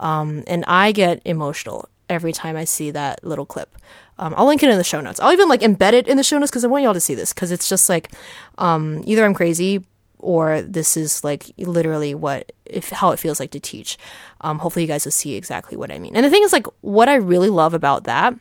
Um, 0.00 0.44
and 0.46 0.64
I 0.66 0.92
get 0.92 1.22
emotional 1.24 1.88
every 2.08 2.32
time 2.32 2.56
I 2.56 2.64
see 2.64 2.90
that 2.90 3.24
little 3.24 3.46
clip. 3.46 3.76
Um, 4.18 4.34
I'll 4.36 4.46
link 4.46 4.62
it 4.62 4.70
in 4.70 4.78
the 4.78 4.84
show 4.84 5.00
notes. 5.00 5.20
I'll 5.20 5.32
even 5.32 5.48
like 5.48 5.60
embed 5.60 5.92
it 5.92 6.06
in 6.06 6.16
the 6.16 6.22
show 6.22 6.38
notes 6.38 6.50
because 6.50 6.64
I 6.64 6.68
want 6.68 6.84
y'all 6.84 6.94
to 6.94 7.00
see 7.00 7.14
this 7.14 7.32
because 7.32 7.50
it's 7.50 7.68
just 7.68 7.88
like 7.88 8.12
um, 8.58 9.02
either 9.06 9.24
I'm 9.24 9.34
crazy 9.34 9.84
or 10.18 10.62
this 10.62 10.96
is 10.96 11.22
like 11.22 11.50
literally 11.58 12.14
what 12.14 12.52
if 12.64 12.90
how 12.90 13.10
it 13.10 13.18
feels 13.18 13.40
like 13.40 13.50
to 13.52 13.60
teach. 13.60 13.98
Um, 14.40 14.58
hopefully 14.58 14.84
you 14.84 14.88
guys 14.88 15.04
will 15.04 15.12
see 15.12 15.34
exactly 15.34 15.76
what 15.76 15.90
I 15.90 15.98
mean. 15.98 16.16
And 16.16 16.24
the 16.24 16.30
thing 16.30 16.42
is 16.42 16.52
like 16.52 16.66
what 16.80 17.08
I 17.08 17.16
really 17.16 17.50
love 17.50 17.74
about 17.74 18.04
that 18.04 18.34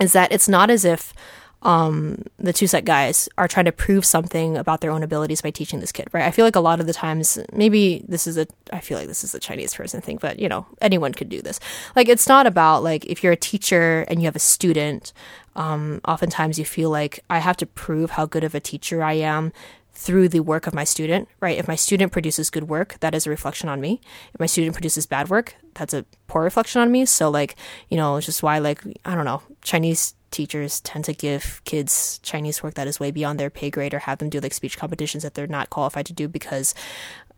is 0.00 0.12
that 0.12 0.32
it's 0.32 0.48
not 0.48 0.70
as 0.70 0.84
if 0.84 1.14
um, 1.62 2.22
the 2.38 2.52
TwoSet 2.52 2.84
guys 2.84 3.28
are 3.38 3.48
trying 3.48 3.64
to 3.64 3.72
prove 3.72 4.04
something 4.04 4.56
about 4.56 4.80
their 4.80 4.90
own 4.90 5.02
abilities 5.02 5.40
by 5.40 5.50
teaching 5.50 5.80
this 5.80 5.92
kid, 5.92 6.08
right? 6.12 6.24
I 6.24 6.30
feel 6.30 6.44
like 6.44 6.56
a 6.56 6.60
lot 6.60 6.80
of 6.80 6.86
the 6.86 6.92
times, 6.92 7.38
maybe 7.52 8.04
this 8.06 8.26
is 8.26 8.36
a, 8.36 8.46
I 8.72 8.80
feel 8.80 8.98
like 8.98 9.08
this 9.08 9.24
is 9.24 9.34
a 9.34 9.40
Chinese 9.40 9.74
person 9.74 10.00
thing, 10.00 10.18
but 10.20 10.38
you 10.38 10.48
know, 10.48 10.66
anyone 10.80 11.12
could 11.12 11.28
do 11.28 11.42
this. 11.42 11.58
Like, 11.96 12.08
it's 12.08 12.28
not 12.28 12.46
about 12.46 12.82
like 12.82 13.04
if 13.06 13.22
you're 13.22 13.32
a 13.32 13.36
teacher 13.36 14.04
and 14.08 14.20
you 14.20 14.26
have 14.26 14.36
a 14.36 14.40
student, 14.40 15.12
um, 15.56 16.00
oftentimes 16.06 16.58
you 16.58 16.64
feel 16.64 16.90
like 16.90 17.20
I 17.30 17.38
have 17.38 17.56
to 17.58 17.66
prove 17.66 18.10
how 18.10 18.26
good 18.26 18.44
of 18.44 18.54
a 18.54 18.60
teacher 18.60 19.02
I 19.02 19.14
am 19.14 19.52
through 19.96 20.28
the 20.28 20.40
work 20.40 20.66
of 20.66 20.74
my 20.74 20.84
student, 20.84 21.26
right? 21.40 21.56
If 21.56 21.66
my 21.66 21.74
student 21.74 22.12
produces 22.12 22.50
good 22.50 22.68
work, 22.68 22.98
that 23.00 23.14
is 23.14 23.26
a 23.26 23.30
reflection 23.30 23.70
on 23.70 23.80
me. 23.80 24.02
If 24.34 24.38
my 24.38 24.46
student 24.46 24.74
produces 24.74 25.06
bad 25.06 25.30
work, 25.30 25.56
that's 25.72 25.94
a 25.94 26.04
poor 26.26 26.42
reflection 26.42 26.82
on 26.82 26.92
me. 26.92 27.06
So, 27.06 27.30
like, 27.30 27.56
you 27.88 27.96
know, 27.96 28.16
it's 28.16 28.26
just 28.26 28.42
why, 28.42 28.58
like, 28.58 28.82
I 29.06 29.14
don't 29.14 29.24
know, 29.24 29.42
Chinese 29.62 30.14
teachers 30.30 30.80
tend 30.80 31.04
to 31.04 31.12
give 31.12 31.60
kids 31.64 32.20
Chinese 32.22 32.62
work 32.62 32.74
that 32.74 32.86
is 32.86 33.00
way 33.00 33.10
beyond 33.10 33.38
their 33.38 33.50
pay 33.50 33.70
grade 33.70 33.94
or 33.94 34.00
have 34.00 34.18
them 34.18 34.28
do 34.28 34.40
like 34.40 34.54
speech 34.54 34.76
competitions 34.76 35.22
that 35.22 35.34
they're 35.34 35.46
not 35.46 35.70
qualified 35.70 36.06
to 36.06 36.12
do 36.12 36.28
because 36.28 36.74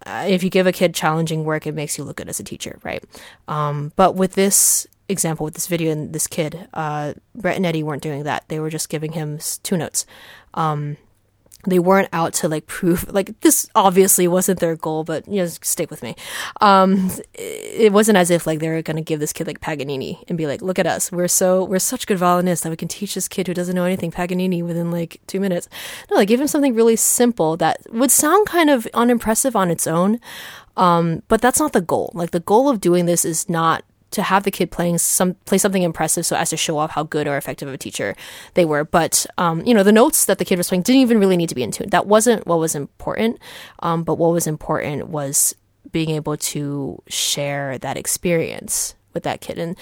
uh, 0.07 0.27
if 0.29 0.43
you 0.43 0.51
give 0.51 0.67
a 0.67 0.73
kid 0.73 0.95
challenging 0.95 1.45
work, 1.45 1.67
it 1.67 1.73
makes 1.73 1.99
you 1.99 2.05
look 2.05 2.17
good 2.17 2.29
as 2.29 2.41
a 2.41 2.45
teacher, 2.45 2.79
right? 2.83 3.03
Um, 3.49 3.93
but 3.97 4.15
with 4.15 4.35
this 4.35 4.87
example, 5.09 5.45
with 5.45 5.55
this 5.55 5.67
video 5.67 5.91
and 5.91 6.13
this 6.13 6.27
kid, 6.27 6.69
uh, 6.75 7.15
Brett 7.35 7.57
and 7.57 7.67
Eddy 7.67 7.83
weren't 7.83 8.03
doing 8.03 8.23
that. 8.25 8.45
They 8.49 8.61
were 8.61 8.71
just 8.71 8.89
giving 8.89 9.13
him 9.13 9.39
two 9.63 9.77
notes. 9.77 10.07
Um, 10.55 10.97
they 11.67 11.79
weren't 11.79 12.09
out 12.13 12.33
to 12.33 12.49
like 12.49 12.67
prove 12.67 13.11
like 13.13 13.39
this 13.41 13.69
obviously 13.75 14.29
wasn't 14.29 14.61
their 14.61 14.77
goal 14.77 15.03
but 15.03 15.27
you 15.27 15.43
know 15.43 15.47
stick 15.47 15.91
with 15.91 16.03
me. 16.03 16.15
Um 16.61 17.11
it 17.35 17.93
wasn't 17.93 18.19
as 18.19 18.31
if 18.31 18.47
like 18.47 18.61
they 18.61 18.69
were 18.69 18.83
gonna 18.83 19.03
give 19.03 19.21
this 19.21 19.33
kid 19.33 19.47
like 19.47 19.61
Paganini 19.61 20.23
and 20.29 20.39
be 20.39 20.47
like 20.47 20.63
look 20.63 20.79
at 20.79 20.87
us. 20.87 21.11
We're 21.11 21.29
so 21.29 21.65
we're 21.65 21.79
such 21.81 22.07
good 22.07 22.19
violinists 22.19 22.63
that 22.63 22.71
we 22.71 22.77
can 22.77 22.89
teach 22.89 23.15
this 23.15 23.29
kid 23.29 23.49
who 23.49 23.55
doesn't 23.55 23.75
know 23.75 23.85
anything 23.85 24.11
Paganini 24.11 24.63
within 24.63 24.91
like 24.91 25.21
two 25.27 25.41
minutes. 25.41 25.69
No 26.11 26.17
like 26.17 26.29
give 26.29 26.41
him 26.41 26.47
something 26.47 26.75
really 26.75 26.97
simple 26.97 27.57
that 27.57 27.81
would 27.91 28.11
sound 28.11 28.47
kind 28.47 28.71
of 28.71 28.87
unimpressive 28.95 29.57
on 29.57 29.71
its 29.71 29.87
own 29.87 30.21
um 30.77 31.23
but 31.29 31.41
that's 31.41 31.59
not 31.59 31.73
the 31.73 31.81
goal. 31.81 32.13
Like 32.15 32.31
the 32.31 32.41
goal 32.41 32.69
of 32.69 32.81
doing 32.81 33.07
this 33.07 33.25
is 33.25 33.49
not 33.49 33.85
to 34.11 34.23
have 34.23 34.45
the 34.45 34.51
kid 34.51 34.71
playing 34.71 34.99
some 34.99 35.35
play 35.45 35.59
something 35.59 35.83
impressive 35.83 36.25
so 36.25 36.37
as 36.37 36.51
to 36.51 36.57
show 36.57 36.79
off 36.79 36.91
how 36.93 37.03
good 37.03 37.27
or 37.27 37.37
effective 37.37 37.69
of 37.69 37.75
a 37.75 37.79
teacher 37.79 38.15
they 38.55 38.65
were. 38.65 38.85
But 38.85 39.27
um, 39.37 39.65
you 39.67 39.75
know 39.75 39.83
the 39.83 39.93
notes 39.93 40.25
that 40.27 40.39
the 40.39 40.45
kid 40.45 40.59
was 40.59 40.69
playing 40.69 40.83
didn't 40.83 41.03
even 41.03 41.19
really 41.19 41.37
need 41.37 41.49
to 41.49 41.55
be 41.55 41.63
in 41.63 41.71
tune. 41.71 41.91
That 41.91 42.07
wasn't 42.07 42.47
what 42.47 42.59
was 42.59 42.75
important 42.75 43.39
um, 43.81 44.05
but 44.05 44.15
what 44.15 44.33
was 44.33 44.47
important 44.47 45.09
was 45.09 45.55
being 45.91 46.11
able 46.11 46.37
to 46.37 47.03
share 47.09 47.79
that 47.79 47.97
experience 47.97 48.95
with 49.15 49.23
that 49.23 49.41
kid. 49.41 49.59
And 49.59 49.77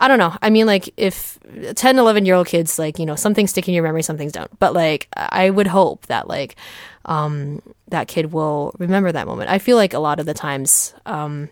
i 0.00 0.08
don't 0.08 0.18
know. 0.18 0.36
I 0.40 0.50
mean 0.50 0.66
like 0.66 0.92
if 0.96 1.38
10 1.74 1.98
11 1.98 2.26
year 2.26 2.34
old 2.34 2.46
kids 2.46 2.78
like 2.78 2.98
you 2.98 3.06
know 3.06 3.16
some 3.16 3.34
things 3.34 3.50
stick 3.50 3.68
in 3.68 3.74
your 3.74 3.84
memory 3.84 4.02
some 4.02 4.18
things 4.18 4.32
don't. 4.32 4.58
But 4.58 4.74
like 4.74 5.08
i 5.14 5.50
would 5.50 5.66
hope 5.66 6.06
that 6.06 6.28
like 6.28 6.56
um, 7.04 7.62
that 7.88 8.06
kid 8.06 8.32
will 8.32 8.74
remember 8.78 9.10
that 9.10 9.26
moment. 9.26 9.50
I 9.50 9.58
feel 9.58 9.76
like 9.76 9.94
a 9.94 9.98
lot 9.98 10.20
of 10.20 10.26
the 10.26 10.34
times 10.34 10.94
um, 11.06 11.48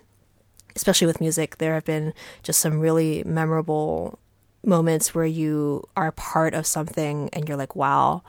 especially 0.76 1.06
with 1.06 1.20
music, 1.20 1.58
there 1.58 1.74
have 1.74 1.84
been 1.84 2.14
just 2.42 2.60
some 2.60 2.78
really 2.78 3.24
memorable 3.24 4.18
moments 4.64 5.14
where 5.14 5.24
you 5.24 5.82
are 5.96 6.12
part 6.12 6.54
of 6.54 6.66
something 6.66 7.30
and 7.32 7.48
you're 7.48 7.56
like, 7.56 7.74
wow, 7.74 8.22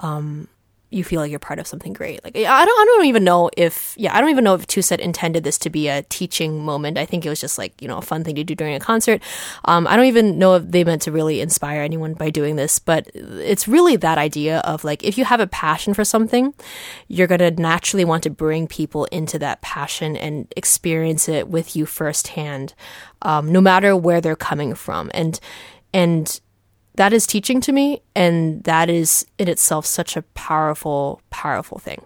um, 0.00 0.48
you 0.92 1.04
feel 1.04 1.20
like 1.20 1.30
you're 1.30 1.38
part 1.38 1.58
of 1.58 1.66
something 1.66 1.92
great. 1.92 2.22
Like 2.22 2.36
I 2.36 2.64
don't 2.64 2.80
I 2.80 2.84
don't 2.84 3.06
even 3.06 3.24
know 3.24 3.50
if 3.56 3.94
yeah, 3.96 4.14
I 4.16 4.20
don't 4.20 4.30
even 4.30 4.44
know 4.44 4.54
if 4.54 4.66
TwoSet 4.66 4.98
intended 4.98 5.44
this 5.44 5.58
to 5.58 5.70
be 5.70 5.88
a 5.88 6.02
teaching 6.02 6.64
moment. 6.64 6.98
I 6.98 7.06
think 7.06 7.24
it 7.24 7.28
was 7.28 7.40
just 7.40 7.58
like, 7.58 7.80
you 7.80 7.88
know, 7.88 7.98
a 7.98 8.02
fun 8.02 8.24
thing 8.24 8.34
to 8.36 8.44
do 8.44 8.54
during 8.54 8.74
a 8.74 8.80
concert. 8.80 9.22
Um, 9.64 9.86
I 9.86 9.96
don't 9.96 10.06
even 10.06 10.38
know 10.38 10.54
if 10.56 10.70
they 10.70 10.84
meant 10.84 11.02
to 11.02 11.12
really 11.12 11.40
inspire 11.40 11.82
anyone 11.82 12.14
by 12.14 12.30
doing 12.30 12.56
this, 12.56 12.78
but 12.78 13.08
it's 13.14 13.66
really 13.66 13.96
that 13.96 14.18
idea 14.18 14.58
of 14.60 14.84
like 14.84 15.02
if 15.02 15.16
you 15.16 15.24
have 15.24 15.40
a 15.40 15.46
passion 15.46 15.94
for 15.94 16.04
something, 16.04 16.54
you're 17.08 17.26
gonna 17.26 17.50
naturally 17.50 18.04
want 18.04 18.22
to 18.24 18.30
bring 18.30 18.66
people 18.66 19.06
into 19.06 19.38
that 19.38 19.62
passion 19.62 20.16
and 20.16 20.52
experience 20.56 21.28
it 21.28 21.48
with 21.48 21.74
you 21.74 21.86
firsthand, 21.86 22.74
um, 23.22 23.50
no 23.50 23.60
matter 23.60 23.96
where 23.96 24.20
they're 24.20 24.36
coming 24.36 24.74
from. 24.74 25.10
And 25.14 25.40
and 25.94 26.40
that 26.94 27.12
is 27.12 27.26
teaching 27.26 27.60
to 27.62 27.72
me, 27.72 28.02
and 28.14 28.62
that 28.64 28.90
is 28.90 29.26
in 29.38 29.48
itself 29.48 29.86
such 29.86 30.16
a 30.16 30.22
powerful, 30.34 31.20
powerful 31.30 31.78
thing. 31.78 32.04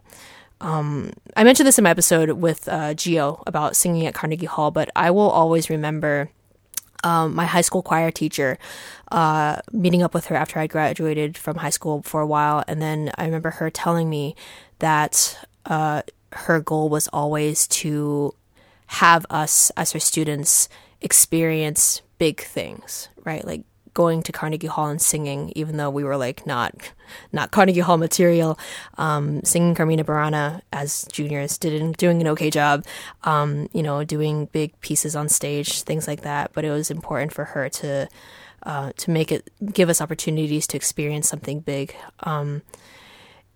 Um, 0.60 1.12
I 1.36 1.44
mentioned 1.44 1.66
this 1.66 1.78
in 1.78 1.84
my 1.84 1.90
episode 1.90 2.30
with 2.30 2.68
uh, 2.68 2.94
Geo 2.94 3.42
about 3.46 3.76
singing 3.76 4.06
at 4.06 4.14
Carnegie 4.14 4.46
Hall, 4.46 4.70
but 4.70 4.88
I 4.96 5.10
will 5.10 5.28
always 5.28 5.68
remember 5.68 6.30
um, 7.04 7.34
my 7.34 7.44
high 7.44 7.60
school 7.60 7.82
choir 7.82 8.10
teacher 8.10 8.58
uh, 9.12 9.56
meeting 9.70 10.02
up 10.02 10.14
with 10.14 10.26
her 10.26 10.36
after 10.36 10.58
I 10.58 10.66
graduated 10.66 11.36
from 11.36 11.56
high 11.56 11.70
school 11.70 12.02
for 12.02 12.20
a 12.20 12.26
while, 12.26 12.64
and 12.66 12.80
then 12.80 13.10
I 13.18 13.26
remember 13.26 13.50
her 13.50 13.70
telling 13.70 14.08
me 14.08 14.34
that 14.78 15.38
uh, 15.66 16.02
her 16.32 16.60
goal 16.60 16.88
was 16.88 17.08
always 17.08 17.66
to 17.68 18.34
have 18.86 19.26
us 19.30 19.70
as 19.76 19.92
her 19.92 20.00
students 20.00 20.68
experience 21.00 22.02
big 22.18 22.40
things, 22.40 23.08
right? 23.24 23.44
Like 23.44 23.64
going 23.96 24.22
to 24.22 24.30
Carnegie 24.30 24.66
Hall 24.66 24.88
and 24.88 25.00
singing, 25.00 25.50
even 25.56 25.78
though 25.78 25.88
we 25.88 26.04
were 26.04 26.18
like 26.18 26.46
not 26.46 26.92
not 27.32 27.50
Carnegie 27.50 27.80
Hall 27.80 27.96
material. 27.96 28.58
Um, 28.98 29.42
singing 29.42 29.74
Carmina 29.74 30.04
Burana 30.04 30.60
as 30.70 31.06
juniors, 31.10 31.56
did 31.56 31.96
doing 31.96 32.20
an 32.20 32.28
okay 32.28 32.50
job. 32.50 32.84
Um, 33.24 33.70
you 33.72 33.82
know, 33.82 34.04
doing 34.04 34.46
big 34.52 34.78
pieces 34.80 35.16
on 35.16 35.30
stage, 35.30 35.82
things 35.82 36.06
like 36.06 36.20
that. 36.20 36.52
But 36.52 36.66
it 36.66 36.70
was 36.70 36.90
important 36.90 37.32
for 37.32 37.46
her 37.46 37.70
to 37.70 38.06
uh, 38.64 38.92
to 38.98 39.10
make 39.10 39.32
it 39.32 39.48
give 39.72 39.88
us 39.88 40.02
opportunities 40.02 40.66
to 40.68 40.76
experience 40.76 41.26
something 41.26 41.60
big. 41.60 41.96
Um, 42.20 42.62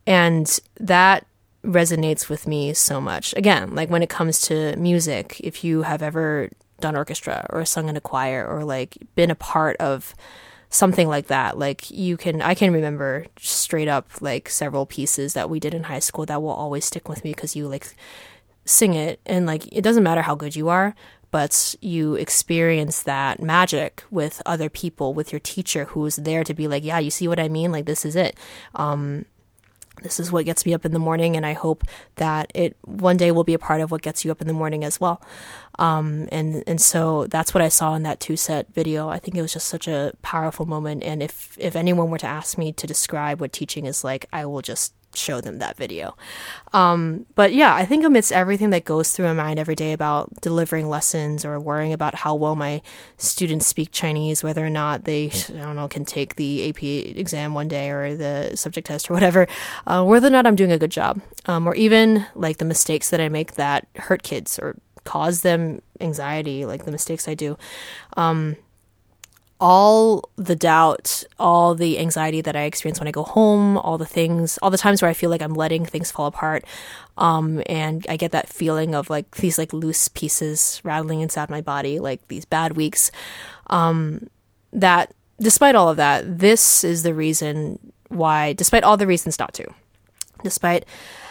and 0.06 0.58
that 0.78 1.26
resonates 1.62 2.30
with 2.30 2.46
me 2.46 2.72
so 2.72 2.98
much. 2.98 3.34
Again, 3.36 3.74
like 3.74 3.90
when 3.90 4.02
it 4.02 4.08
comes 4.08 4.40
to 4.48 4.74
music, 4.76 5.38
if 5.40 5.62
you 5.62 5.82
have 5.82 6.02
ever 6.02 6.48
done 6.80 6.96
orchestra 6.96 7.46
or 7.50 7.64
sung 7.64 7.88
in 7.88 7.96
a 7.96 8.00
choir 8.00 8.46
or 8.46 8.64
like 8.64 8.96
been 9.14 9.30
a 9.30 9.34
part 9.34 9.76
of 9.78 10.14
something 10.68 11.08
like 11.08 11.26
that 11.26 11.58
like 11.58 11.90
you 11.90 12.16
can 12.16 12.40
i 12.40 12.54
can 12.54 12.72
remember 12.72 13.26
straight 13.38 13.88
up 13.88 14.08
like 14.20 14.48
several 14.48 14.86
pieces 14.86 15.32
that 15.32 15.50
we 15.50 15.58
did 15.58 15.74
in 15.74 15.84
high 15.84 15.98
school 15.98 16.24
that 16.24 16.40
will 16.40 16.50
always 16.50 16.84
stick 16.84 17.08
with 17.08 17.24
me 17.24 17.32
because 17.32 17.56
you 17.56 17.66
like 17.66 17.94
sing 18.64 18.94
it 18.94 19.20
and 19.26 19.46
like 19.46 19.66
it 19.72 19.82
doesn't 19.82 20.04
matter 20.04 20.22
how 20.22 20.34
good 20.34 20.54
you 20.54 20.68
are 20.68 20.94
but 21.30 21.74
you 21.80 22.14
experience 22.14 23.02
that 23.02 23.40
magic 23.40 24.04
with 24.10 24.42
other 24.46 24.68
people 24.68 25.14
with 25.14 25.32
your 25.32 25.40
teacher 25.40 25.86
who's 25.86 26.16
there 26.16 26.44
to 26.44 26.54
be 26.54 26.68
like 26.68 26.84
yeah 26.84 26.98
you 26.98 27.10
see 27.10 27.28
what 27.28 27.40
i 27.40 27.48
mean? 27.48 27.72
Like 27.72 27.86
this 27.86 28.04
is 28.04 28.16
it. 28.16 28.36
Um 28.74 29.24
this 30.02 30.18
is 30.18 30.32
what 30.32 30.44
gets 30.44 30.64
me 30.64 30.72
up 30.74 30.84
in 30.84 30.92
the 30.92 30.98
morning 30.98 31.36
and 31.36 31.44
i 31.44 31.52
hope 31.52 31.84
that 32.16 32.50
it 32.54 32.76
one 32.84 33.16
day 33.16 33.30
will 33.30 33.44
be 33.44 33.54
a 33.54 33.58
part 33.58 33.80
of 33.80 33.90
what 33.90 34.02
gets 34.02 34.24
you 34.24 34.30
up 34.30 34.40
in 34.40 34.46
the 34.46 34.52
morning 34.52 34.84
as 34.84 35.00
well. 35.00 35.22
Um, 35.78 36.28
and 36.30 36.62
and 36.66 36.80
so 36.80 37.26
that's 37.26 37.54
what 37.54 37.62
i 37.62 37.68
saw 37.68 37.94
in 37.94 38.02
that 38.02 38.20
TwoSet 38.20 38.66
video. 38.74 39.08
I 39.08 39.18
think 39.18 39.36
it 39.36 39.42
was 39.42 39.52
just 39.52 39.68
such 39.68 39.88
a 39.88 40.12
powerful 40.22 40.66
moment 40.66 41.02
and 41.04 41.22
if 41.22 41.56
if 41.58 41.76
anyone 41.76 42.10
were 42.10 42.18
to 42.18 42.26
ask 42.26 42.58
me 42.58 42.72
to 42.72 42.86
describe 42.86 43.40
what 43.40 43.52
teaching 43.52 43.86
is 43.86 44.04
like 44.04 44.26
i 44.32 44.44
will 44.44 44.62
just 44.62 44.94
show 45.14 45.40
them 45.40 45.58
that 45.58 45.76
video. 45.76 46.16
Um, 46.72 47.26
but 47.34 47.52
yeah, 47.52 47.74
I 47.74 47.84
think 47.84 48.04
amidst 48.04 48.32
everything 48.32 48.70
that 48.70 48.84
goes 48.84 49.12
through 49.12 49.26
my 49.26 49.32
mind 49.32 49.58
every 49.58 49.74
day 49.74 49.92
about 49.92 50.40
delivering 50.40 50.88
lessons 50.88 51.44
or 51.44 51.58
worrying 51.58 51.92
about 51.92 52.14
how 52.14 52.34
well 52.34 52.54
my 52.54 52.82
students 53.16 53.66
speak 53.66 53.90
Chinese, 53.92 54.42
whether 54.42 54.64
or 54.64 54.70
not 54.70 55.04
they, 55.04 55.30
I 55.48 55.62
don't 55.62 55.76
know, 55.76 55.88
can 55.88 56.04
take 56.04 56.36
the 56.36 56.68
AP 56.68 56.82
exam 56.82 57.54
one 57.54 57.68
day 57.68 57.90
or 57.90 58.16
the 58.16 58.52
subject 58.56 58.86
test 58.86 59.10
or 59.10 59.14
whatever, 59.14 59.46
uh, 59.86 60.04
whether 60.04 60.28
or 60.28 60.30
not 60.30 60.46
I'm 60.46 60.56
doing 60.56 60.72
a 60.72 60.78
good 60.78 60.92
job, 60.92 61.20
um, 61.46 61.66
or 61.66 61.74
even 61.74 62.26
like 62.34 62.58
the 62.58 62.64
mistakes 62.64 63.10
that 63.10 63.20
I 63.20 63.28
make 63.28 63.54
that 63.54 63.86
hurt 63.96 64.22
kids 64.22 64.58
or 64.58 64.76
cause 65.04 65.42
them 65.42 65.82
anxiety, 66.00 66.64
like 66.64 66.84
the 66.84 66.92
mistakes 66.92 67.26
I 67.26 67.34
do. 67.34 67.56
Um, 68.16 68.56
all 69.60 70.30
the 70.36 70.56
doubt, 70.56 71.22
all 71.38 71.74
the 71.74 71.98
anxiety 71.98 72.40
that 72.40 72.56
I 72.56 72.62
experience 72.62 72.98
when 72.98 73.08
I 73.08 73.12
go 73.12 73.24
home, 73.24 73.76
all 73.76 73.98
the 73.98 74.06
things, 74.06 74.58
all 74.62 74.70
the 74.70 74.78
times 74.78 75.02
where 75.02 75.10
I 75.10 75.14
feel 75.14 75.28
like 75.28 75.42
I'm 75.42 75.54
letting 75.54 75.84
things 75.84 76.10
fall 76.10 76.26
apart. 76.26 76.64
Um, 77.18 77.62
and 77.66 78.06
I 78.08 78.16
get 78.16 78.32
that 78.32 78.48
feeling 78.48 78.94
of 78.94 79.10
like 79.10 79.36
these 79.36 79.58
like 79.58 79.74
loose 79.74 80.08
pieces 80.08 80.80
rattling 80.82 81.20
inside 81.20 81.50
my 81.50 81.60
body, 81.60 81.98
like 81.98 82.26
these 82.28 82.46
bad 82.46 82.76
weeks. 82.76 83.10
Um, 83.66 84.28
that 84.72 85.12
despite 85.38 85.74
all 85.74 85.90
of 85.90 85.98
that, 85.98 86.38
this 86.38 86.82
is 86.82 87.02
the 87.02 87.14
reason 87.14 87.78
why, 88.08 88.54
despite 88.54 88.82
all 88.82 88.96
the 88.96 89.06
reasons 89.06 89.38
not 89.38 89.52
to, 89.54 89.66
despite 90.42 90.86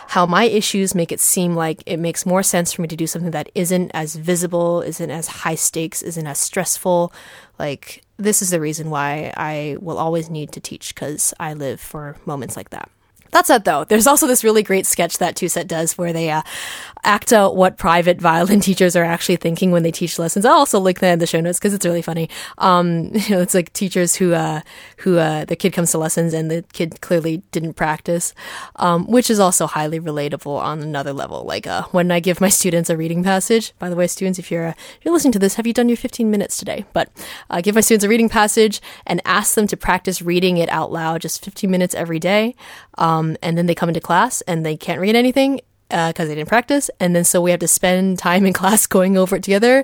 how 0.09 0.25
my 0.25 0.43
issues 0.43 0.95
make 0.95 1.11
it 1.11 1.19
seem 1.19 1.55
like 1.55 1.84
it 1.86 1.97
makes 1.97 2.25
more 2.25 2.41
sense 2.41 2.73
for 2.73 2.82
me 2.82 2.88
to 2.88 2.95
do 2.95 3.05
something 3.07 3.32
that 3.32 3.49
isn't 3.53 3.91
as 3.93 4.15
visible, 4.15 4.82
isn't 4.82 5.11
as 5.11 5.27
high 5.27 5.55
stakes, 5.55 6.01
isn't 6.01 6.25
as 6.25 6.39
stressful. 6.39 7.13
Like, 7.59 8.03
this 8.20 8.41
is 8.41 8.49
the 8.49 8.59
reason 8.59 8.89
why 8.89 9.34
I 9.36 9.78
will 9.80 9.97
always 9.97 10.30
need 10.30 10.51
to 10.51 10.59
teach 10.59 10.93
because 10.93 11.34
I 11.39 11.53
live 11.53 11.80
for 11.80 12.17
moments 12.26 12.57
like 12.57 12.70
that. 12.72 12.91
That 13.32 13.45
said, 13.45 13.63
though, 13.63 13.84
there's 13.84 14.07
also 14.07 14.27
this 14.27 14.43
really 14.43 14.63
great 14.63 14.86
sketch 14.86 15.17
that 15.19 15.36
TwoSet 15.36 15.67
does 15.67 15.97
where 15.97 16.13
they 16.13 16.30
uh, 16.30 16.41
act 17.03 17.32
out 17.32 17.55
what 17.55 17.77
private 17.77 18.19
violin 18.19 18.59
teachers 18.61 18.95
are 18.95 19.03
actually 19.03 19.38
thinking 19.38 19.71
when 19.71 19.84
they 19.84 19.91
teach 19.91 20.19
lessons. 20.19 20.45
I'll 20.45 20.53
also 20.53 20.80
link 20.80 20.99
that 20.99 21.13
in 21.13 21.19
the 21.19 21.27
show 21.27 21.39
notes 21.39 21.59
because 21.59 21.73
it's 21.73 21.86
really 21.86 22.01
funny. 22.01 22.30
Um, 22.57 23.05
you 23.13 23.30
know, 23.36 23.41
it's 23.41 23.53
like 23.53 23.73
teachers 23.73 24.15
who, 24.15 24.34
uh, 24.34 24.61
who, 24.97 25.17
uh, 25.17 25.45
the 25.45 25.55
kid 25.55 25.73
comes 25.73 25.91
to 25.91 25.97
lessons 25.97 26.34
and 26.34 26.49
the 26.49 26.63
kid 26.73 27.01
clearly 27.01 27.43
didn't 27.51 27.73
practice, 27.73 28.34
um, 28.77 29.05
which 29.07 29.30
is 29.30 29.39
also 29.39 29.67
highly 29.67 29.99
relatable 29.99 30.59
on 30.59 30.82
another 30.82 31.13
level. 31.13 31.43
Like, 31.43 31.67
uh, 31.67 31.84
when 31.91 32.11
I 32.11 32.19
give 32.19 32.41
my 32.41 32.49
students 32.49 32.89
a 32.89 32.97
reading 32.97 33.23
passage, 33.23 33.73
by 33.80 33.89
the 33.89 33.95
way, 33.95 34.07
students, 34.07 34.39
if 34.39 34.51
you're, 34.51 34.67
uh, 34.67 34.73
if 34.77 34.99
you're 35.03 35.13
listening 35.13 35.34
to 35.34 35.39
this, 35.39 35.55
have 35.55 35.67
you 35.67 35.73
done 35.73 35.89
your 35.89 35.97
15 35.97 36.30
minutes 36.30 36.57
today? 36.57 36.86
But, 36.93 37.09
I 37.49 37.61
give 37.61 37.75
my 37.75 37.82
students 37.82 38.05
a 38.05 38.09
reading 38.09 38.30
passage 38.30 38.82
and 39.05 39.21
ask 39.25 39.55
them 39.55 39.67
to 39.67 39.77
practice 39.77 40.21
reading 40.21 40.57
it 40.57 40.69
out 40.69 40.91
loud 40.91 41.21
just 41.21 41.43
15 41.43 41.69
minutes 41.69 41.95
every 41.95 42.19
day. 42.19 42.55
Um, 43.00 43.38
and 43.41 43.58
then 43.58 43.66
they 43.66 43.74
come 43.74 43.89
into 43.89 44.02
class 44.02 44.41
and 44.41 44.64
they 44.66 44.78
can't 44.78 45.02
read 45.02 45.16
anything 45.16 45.62
because 45.89 46.14
uh, 46.20 46.26
they 46.26 46.36
didn't 46.36 46.50
practice. 46.50 46.91
And 47.00 47.16
then 47.16 47.24
so 47.24 47.41
we 47.41 47.50
have 47.52 47.62
to 47.62 47.68
spend 47.68 48.20
time 48.20 48.45
in 48.45 48.54
class 48.54 48.86
going 48.86 49.18
over 49.18 49.38
it 49.38 49.43
together. 49.43 49.84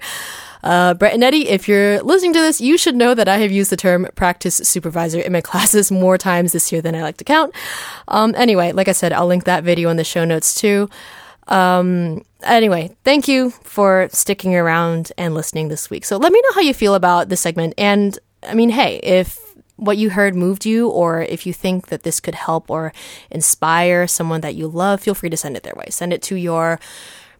Uh, 0.63 0.95
Brett 0.95 1.13
and 1.13 1.23
Eddy, 1.23 1.47
if 1.47 1.67
you're 1.67 2.01
listening 2.01 2.33
to 2.33 2.39
this, 2.39 2.59
you 2.59 2.77
should 2.77 2.95
know 2.95 3.13
that 3.13 3.27
I 3.27 3.37
have 3.37 3.51
used 3.51 3.71
the 3.71 3.77
term 3.77 4.07
practice 4.15 4.57
supervisor 4.57 5.19
in 5.19 5.31
my 5.31 5.41
classes 5.49 5.91
more 5.91 6.17
times 6.17 6.51
this 6.51 6.71
year 6.71 6.81
than 6.81 6.95
I 6.95 7.01
like 7.01 7.17
to 7.17 7.23
count. 7.23 7.53
Um, 8.07 8.33
anyway, 8.35 8.71
like 8.71 8.87
I 8.87 8.91
said, 8.91 9.13
I'll 9.13 9.27
link 9.27 9.45
that 9.45 9.63
video 9.63 9.89
in 9.89 9.97
the 9.97 10.03
show 10.03 10.25
notes 10.25 10.59
too. 10.59 10.89
Um, 11.47 12.25
anyway, 12.43 12.95
thank 13.03 13.27
you 13.27 13.51
for 13.51 14.09
sticking 14.11 14.55
around 14.55 15.11
and 15.17 15.35
listening 15.35 15.67
this 15.67 15.91
week. 15.91 16.03
So 16.03 16.17
let 16.17 16.31
me 16.31 16.41
know 16.41 16.53
how 16.53 16.61
you 16.61 16.73
feel 16.73 16.95
about 16.95 17.29
this 17.29 17.41
segment. 17.41 17.75
And 17.77 18.17
I 18.41 18.55
mean, 18.55 18.69
hey, 18.69 18.97
if 18.97 19.44
what 19.77 19.97
you 19.97 20.11
heard 20.11 20.35
moved 20.35 20.65
you, 20.65 20.89
or 20.89 21.21
if 21.21 21.45
you 21.45 21.53
think 21.53 21.87
that 21.87 22.03
this 22.03 22.19
could 22.19 22.35
help 22.35 22.69
or 22.69 22.93
inspire 23.29 24.07
someone 24.07 24.41
that 24.41 24.55
you 24.55 24.67
love, 24.67 25.01
feel 25.01 25.15
free 25.15 25.29
to 25.29 25.37
send 25.37 25.57
it 25.57 25.63
their 25.63 25.75
way. 25.75 25.85
Send 25.89 26.13
it 26.13 26.21
to 26.23 26.35
your 26.35 26.79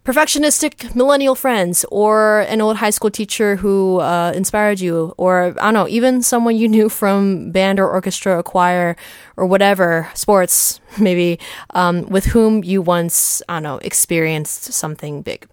perfectionistic 0.05 0.95
millennial 0.95 1.33
friends 1.33 1.83
or 1.89 2.41
an 2.41 2.61
old 2.61 2.77
high 2.77 2.91
school 2.91 3.09
teacher 3.09 3.55
who 3.55 3.99
uh, 4.01 4.31
inspired 4.35 4.79
you 4.79 5.13
or 5.17 5.45
i 5.59 5.63
don't 5.63 5.73
know 5.73 5.87
even 5.87 6.21
someone 6.21 6.55
you 6.55 6.67
knew 6.67 6.87
from 6.87 7.51
band 7.51 7.79
or 7.79 7.89
orchestra 7.89 8.37
or 8.37 8.43
choir 8.43 8.95
or 9.35 9.47
whatever 9.47 10.07
sports 10.13 10.79
maybe 10.99 11.39
um, 11.71 12.05
with 12.07 12.25
whom 12.25 12.63
you 12.63 12.83
once 12.83 13.41
i 13.49 13.55
don't 13.55 13.63
know 13.63 13.77
experienced 13.79 14.71
something 14.71 15.23
big 15.23 15.47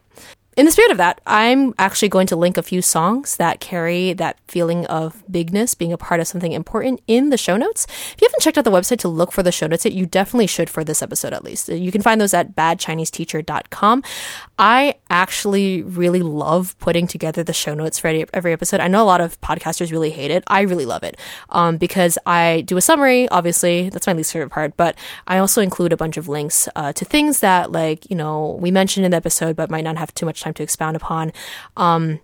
in 0.56 0.66
the 0.66 0.72
spirit 0.72 0.90
of 0.90 0.98
that, 0.98 1.20
I'm 1.26 1.74
actually 1.78 2.10
going 2.10 2.26
to 2.26 2.36
link 2.36 2.58
a 2.58 2.62
few 2.62 2.82
songs 2.82 3.36
that 3.38 3.60
carry 3.60 4.12
that 4.12 4.38
feeling 4.48 4.84
of 4.86 5.24
bigness, 5.30 5.74
being 5.74 5.92
a 5.92 5.98
part 5.98 6.20
of 6.20 6.26
something 6.26 6.52
important 6.52 7.00
in 7.06 7.30
the 7.30 7.38
show 7.38 7.56
notes. 7.56 7.86
If 7.88 8.20
you 8.20 8.26
haven't 8.28 8.40
checked 8.40 8.58
out 8.58 8.64
the 8.64 8.70
website 8.70 8.98
to 8.98 9.08
look 9.08 9.32
for 9.32 9.42
the 9.42 9.52
show 9.52 9.66
notes 9.66 9.86
you 9.86 10.04
definitely 10.04 10.46
should 10.46 10.68
for 10.68 10.84
this 10.84 11.02
episode 11.02 11.32
at 11.32 11.42
least. 11.42 11.68
You 11.68 11.90
can 11.90 12.02
find 12.02 12.20
those 12.20 12.34
at 12.34 12.54
badchineseteacher.com. 12.54 14.02
I 14.58 14.96
actually 15.08 15.82
really 15.82 16.20
love 16.22 16.78
putting 16.78 17.06
together 17.06 17.42
the 17.42 17.52
show 17.52 17.74
notes 17.74 17.98
for 17.98 18.08
every 18.32 18.52
episode. 18.52 18.80
I 18.80 18.88
know 18.88 19.02
a 19.02 19.04
lot 19.04 19.20
of 19.20 19.40
podcasters 19.40 19.90
really 19.90 20.10
hate 20.10 20.30
it. 20.30 20.44
I 20.46 20.60
really 20.62 20.86
love 20.86 21.02
it 21.02 21.18
um, 21.48 21.78
because 21.78 22.18
I 22.26 22.62
do 22.66 22.76
a 22.76 22.80
summary, 22.82 23.28
obviously, 23.30 23.88
that's 23.88 24.06
my 24.06 24.12
least 24.12 24.32
favorite 24.32 24.50
part, 24.50 24.76
but 24.76 24.96
I 25.26 25.38
also 25.38 25.62
include 25.62 25.92
a 25.92 25.96
bunch 25.96 26.16
of 26.16 26.28
links 26.28 26.68
uh, 26.76 26.92
to 26.92 27.04
things 27.04 27.40
that, 27.40 27.72
like, 27.72 28.08
you 28.10 28.16
know, 28.16 28.58
we 28.60 28.70
mentioned 28.70 29.06
in 29.06 29.12
the 29.12 29.16
episode 29.16 29.56
but 29.56 29.70
might 29.70 29.84
not 29.84 29.96
have 29.96 30.12
too 30.14 30.26
much 30.26 30.41
time 30.42 30.54
to 30.54 30.62
expound 30.62 30.96
upon. 30.96 31.32
Um, 31.76 32.20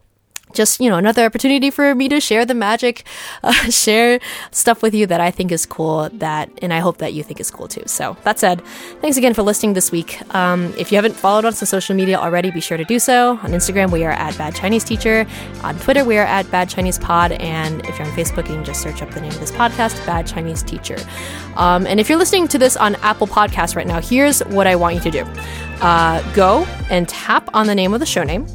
just 0.52 0.80
you 0.80 0.88
know 0.88 0.96
another 0.96 1.24
opportunity 1.24 1.70
for 1.70 1.94
me 1.94 2.08
to 2.08 2.20
share 2.20 2.44
the 2.44 2.54
magic 2.54 3.04
uh, 3.42 3.52
share 3.70 4.20
stuff 4.50 4.82
with 4.82 4.94
you 4.94 5.06
that 5.06 5.20
i 5.20 5.30
think 5.30 5.52
is 5.52 5.66
cool 5.66 6.08
that 6.12 6.50
and 6.62 6.72
i 6.72 6.78
hope 6.78 6.98
that 6.98 7.12
you 7.12 7.22
think 7.22 7.40
is 7.40 7.50
cool 7.50 7.68
too. 7.68 7.82
So 7.86 8.16
that 8.24 8.38
said 8.38 8.62
thanks 9.00 9.16
again 9.16 9.34
for 9.34 9.42
listening 9.42 9.74
this 9.74 9.92
week. 9.92 10.20
Um, 10.34 10.72
if 10.78 10.90
you 10.90 10.96
haven't 10.96 11.14
followed 11.14 11.44
us 11.44 11.62
on 11.62 11.66
social 11.66 11.94
media 11.94 12.16
already 12.16 12.50
be 12.50 12.60
sure 12.60 12.76
to 12.76 12.84
do 12.84 12.98
so. 12.98 13.38
On 13.42 13.50
instagram 13.50 13.90
we 13.90 14.04
are 14.04 14.12
at 14.12 14.36
bad 14.38 14.54
chinese 14.54 14.84
teacher. 14.84 15.26
On 15.62 15.78
twitter 15.78 16.04
we 16.04 16.18
are 16.18 16.24
at 16.24 16.50
bad 16.50 16.68
chinese 16.68 16.98
pod. 16.98 17.32
And 17.32 17.84
if 17.86 17.98
you're 17.98 18.08
on 18.08 18.14
facebook 18.14 18.48
you 18.48 18.54
can 18.54 18.64
just 18.64 18.82
search 18.82 19.02
up 19.02 19.10
the 19.10 19.20
name 19.20 19.32
of 19.32 19.40
this 19.40 19.52
podcast 19.52 20.04
bad 20.06 20.26
chinese 20.26 20.62
teacher. 20.62 20.96
Um, 21.56 21.86
and 21.86 22.00
if 22.00 22.08
you're 22.08 22.18
listening 22.18 22.48
to 22.48 22.58
this 22.58 22.76
on 22.76 22.94
apple 22.96 23.26
podcast 23.26 23.76
right 23.76 23.86
now 23.86 24.00
here's 24.00 24.40
what 24.40 24.66
i 24.66 24.76
want 24.76 24.94
you 24.94 25.00
to 25.02 25.10
do. 25.10 25.24
Uh, 25.80 26.20
go 26.34 26.64
and 26.90 27.08
tap 27.08 27.48
on 27.54 27.66
the 27.66 27.74
name 27.74 27.94
of 27.94 28.00
the 28.00 28.06
show 28.06 28.24
name. 28.24 28.46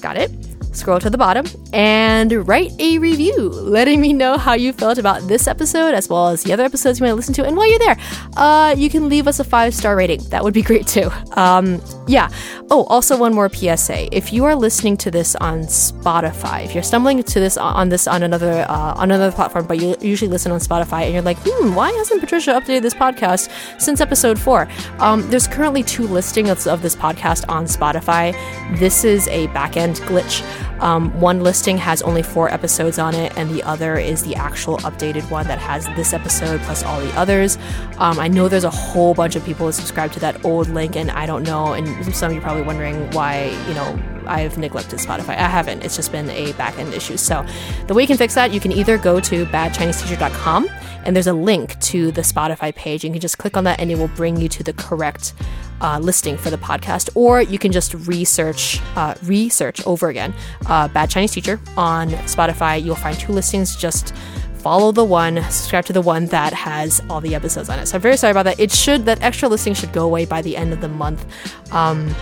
Got 0.00 0.16
it 0.16 0.55
scroll 0.76 0.98
to 1.00 1.10
the 1.10 1.18
bottom 1.18 1.46
and 1.72 2.46
write 2.48 2.72
a 2.78 2.98
review 2.98 3.48
letting 3.48 4.00
me 4.00 4.12
know 4.12 4.38
how 4.38 4.54
you 4.54 4.72
felt 4.72 4.98
about 4.98 5.26
this 5.28 5.46
episode 5.46 5.94
as 5.94 6.08
well 6.08 6.28
as 6.28 6.42
the 6.42 6.52
other 6.52 6.64
episodes 6.64 7.00
you 7.00 7.06
might 7.06 7.12
listen 7.12 7.34
to. 7.34 7.44
And 7.44 7.56
while 7.56 7.68
you're 7.68 7.78
there, 7.78 7.96
uh, 8.36 8.74
you 8.76 8.90
can 8.90 9.08
leave 9.08 9.26
us 9.26 9.40
a 9.40 9.44
five 9.44 9.74
star 9.74 9.96
rating. 9.96 10.22
That 10.30 10.44
would 10.44 10.54
be 10.54 10.62
great 10.62 10.86
too. 10.86 11.10
Um, 11.32 11.80
yeah. 12.06 12.30
Oh, 12.70 12.84
also 12.84 13.16
one 13.16 13.34
more 13.34 13.48
PSA. 13.48 14.14
If 14.14 14.32
you 14.32 14.44
are 14.44 14.54
listening 14.54 14.96
to 14.98 15.10
this 15.10 15.36
on 15.36 15.60
Spotify, 15.62 16.64
if 16.64 16.74
you're 16.74 16.82
stumbling 16.82 17.22
to 17.22 17.40
this 17.40 17.56
on 17.56 17.88
this 17.88 18.06
on 18.06 18.22
another 18.22 18.66
uh, 18.68 18.94
on 18.96 19.10
another 19.10 19.32
platform, 19.32 19.66
but 19.66 19.80
you 19.80 19.96
usually 20.00 20.30
listen 20.30 20.52
on 20.52 20.60
Spotify, 20.60 21.02
and 21.04 21.12
you're 21.14 21.22
like, 21.22 21.38
hmm, 21.44 21.74
why 21.74 21.92
hasn't 21.92 22.20
Patricia 22.20 22.52
updated 22.52 22.82
this 22.82 22.94
podcast 22.94 23.50
since 23.80 24.00
episode 24.00 24.38
four? 24.38 24.68
Um, 24.98 25.28
there's 25.30 25.46
currently 25.46 25.82
two 25.82 26.06
listings 26.06 26.66
of 26.66 26.82
this 26.82 26.96
podcast 26.96 27.48
on 27.48 27.64
Spotify. 27.64 28.32
This 28.78 29.04
is 29.04 29.28
a 29.28 29.48
backend 29.48 30.00
glitch. 30.06 30.42
Um, 30.80 31.18
one 31.20 31.42
listing 31.42 31.78
has 31.78 32.02
only 32.02 32.22
four 32.22 32.52
episodes 32.52 32.98
on 32.98 33.14
it, 33.14 33.36
and 33.36 33.50
the 33.50 33.62
other 33.62 33.96
is 33.96 34.22
the 34.22 34.34
actual 34.36 34.78
updated 34.78 35.28
one 35.30 35.46
that 35.46 35.58
has 35.58 35.86
this 35.96 36.12
episode 36.12 36.60
plus 36.62 36.82
all 36.82 37.00
the 37.00 37.12
others. 37.18 37.56
Um, 37.98 38.18
I 38.18 38.28
know 38.28 38.48
there's 38.48 38.64
a 38.64 38.70
whole 38.70 39.14
bunch 39.14 39.36
of 39.36 39.44
people 39.44 39.66
who 39.66 39.72
subscribe 39.72 40.12
to 40.12 40.20
that 40.20 40.44
old 40.44 40.68
link, 40.68 40.96
and 40.96 41.10
I 41.10 41.26
don't 41.26 41.42
know. 41.42 41.72
And 41.72 42.14
some 42.14 42.30
of 42.30 42.34
you 42.34 42.40
are 42.40 42.42
probably 42.42 42.62
wondering 42.62 43.10
why, 43.12 43.46
you 43.68 43.74
know, 43.74 43.98
I've 44.26 44.58
neglected 44.58 44.98
Spotify. 44.98 45.30
I 45.30 45.48
haven't. 45.48 45.84
It's 45.84 45.96
just 45.96 46.12
been 46.12 46.28
a 46.30 46.52
back 46.52 46.78
end 46.78 46.92
issue. 46.92 47.16
So 47.16 47.46
the 47.86 47.94
way 47.94 48.02
you 48.02 48.08
can 48.08 48.16
fix 48.16 48.34
that, 48.34 48.52
you 48.52 48.60
can 48.60 48.72
either 48.72 48.98
go 48.98 49.20
to 49.20 49.46
badchineseteacher.com 49.46 50.68
and 51.06 51.14
there's 51.14 51.26
a 51.26 51.32
link 51.32 51.78
to 51.80 52.10
the 52.12 52.22
Spotify 52.22 52.74
page. 52.74 53.04
You 53.04 53.10
can 53.10 53.20
just 53.20 53.38
click 53.38 53.56
on 53.56 53.64
that 53.64 53.80
and 53.80 53.90
it 53.90 53.96
will 53.96 54.08
bring 54.08 54.40
you 54.40 54.48
to 54.48 54.62
the 54.62 54.72
correct 54.72 55.32
uh, 55.80 55.98
listing 55.98 56.36
for 56.36 56.50
the 56.50 56.58
podcast, 56.58 57.10
or 57.14 57.40
you 57.40 57.58
can 57.58 57.72
just 57.72 57.94
research, 58.06 58.80
uh, 58.96 59.14
research 59.22 59.86
over 59.86 60.08
again, 60.08 60.34
uh, 60.66 60.88
Bad 60.88 61.10
Chinese 61.10 61.32
Teacher 61.32 61.60
on 61.76 62.10
Spotify. 62.26 62.82
You'll 62.82 62.96
find 62.96 63.18
two 63.18 63.32
listings. 63.32 63.76
Just 63.76 64.14
follow 64.58 64.90
the 64.90 65.04
one, 65.04 65.36
subscribe 65.44 65.84
to 65.84 65.92
the 65.92 66.00
one 66.00 66.26
that 66.26 66.52
has 66.52 67.00
all 67.08 67.20
the 67.20 67.34
episodes 67.34 67.68
on 67.68 67.78
it. 67.78 67.86
So 67.86 67.96
I'm 67.96 68.02
very 68.02 68.16
sorry 68.16 68.32
about 68.32 68.44
that. 68.44 68.58
It 68.58 68.72
should 68.72 69.04
that 69.04 69.22
extra 69.22 69.48
listing 69.48 69.74
should 69.74 69.92
go 69.92 70.04
away 70.04 70.24
by 70.24 70.42
the 70.42 70.56
end 70.56 70.72
of 70.72 70.80
the 70.80 70.88
month. 70.88 71.24
Um, 71.72 72.12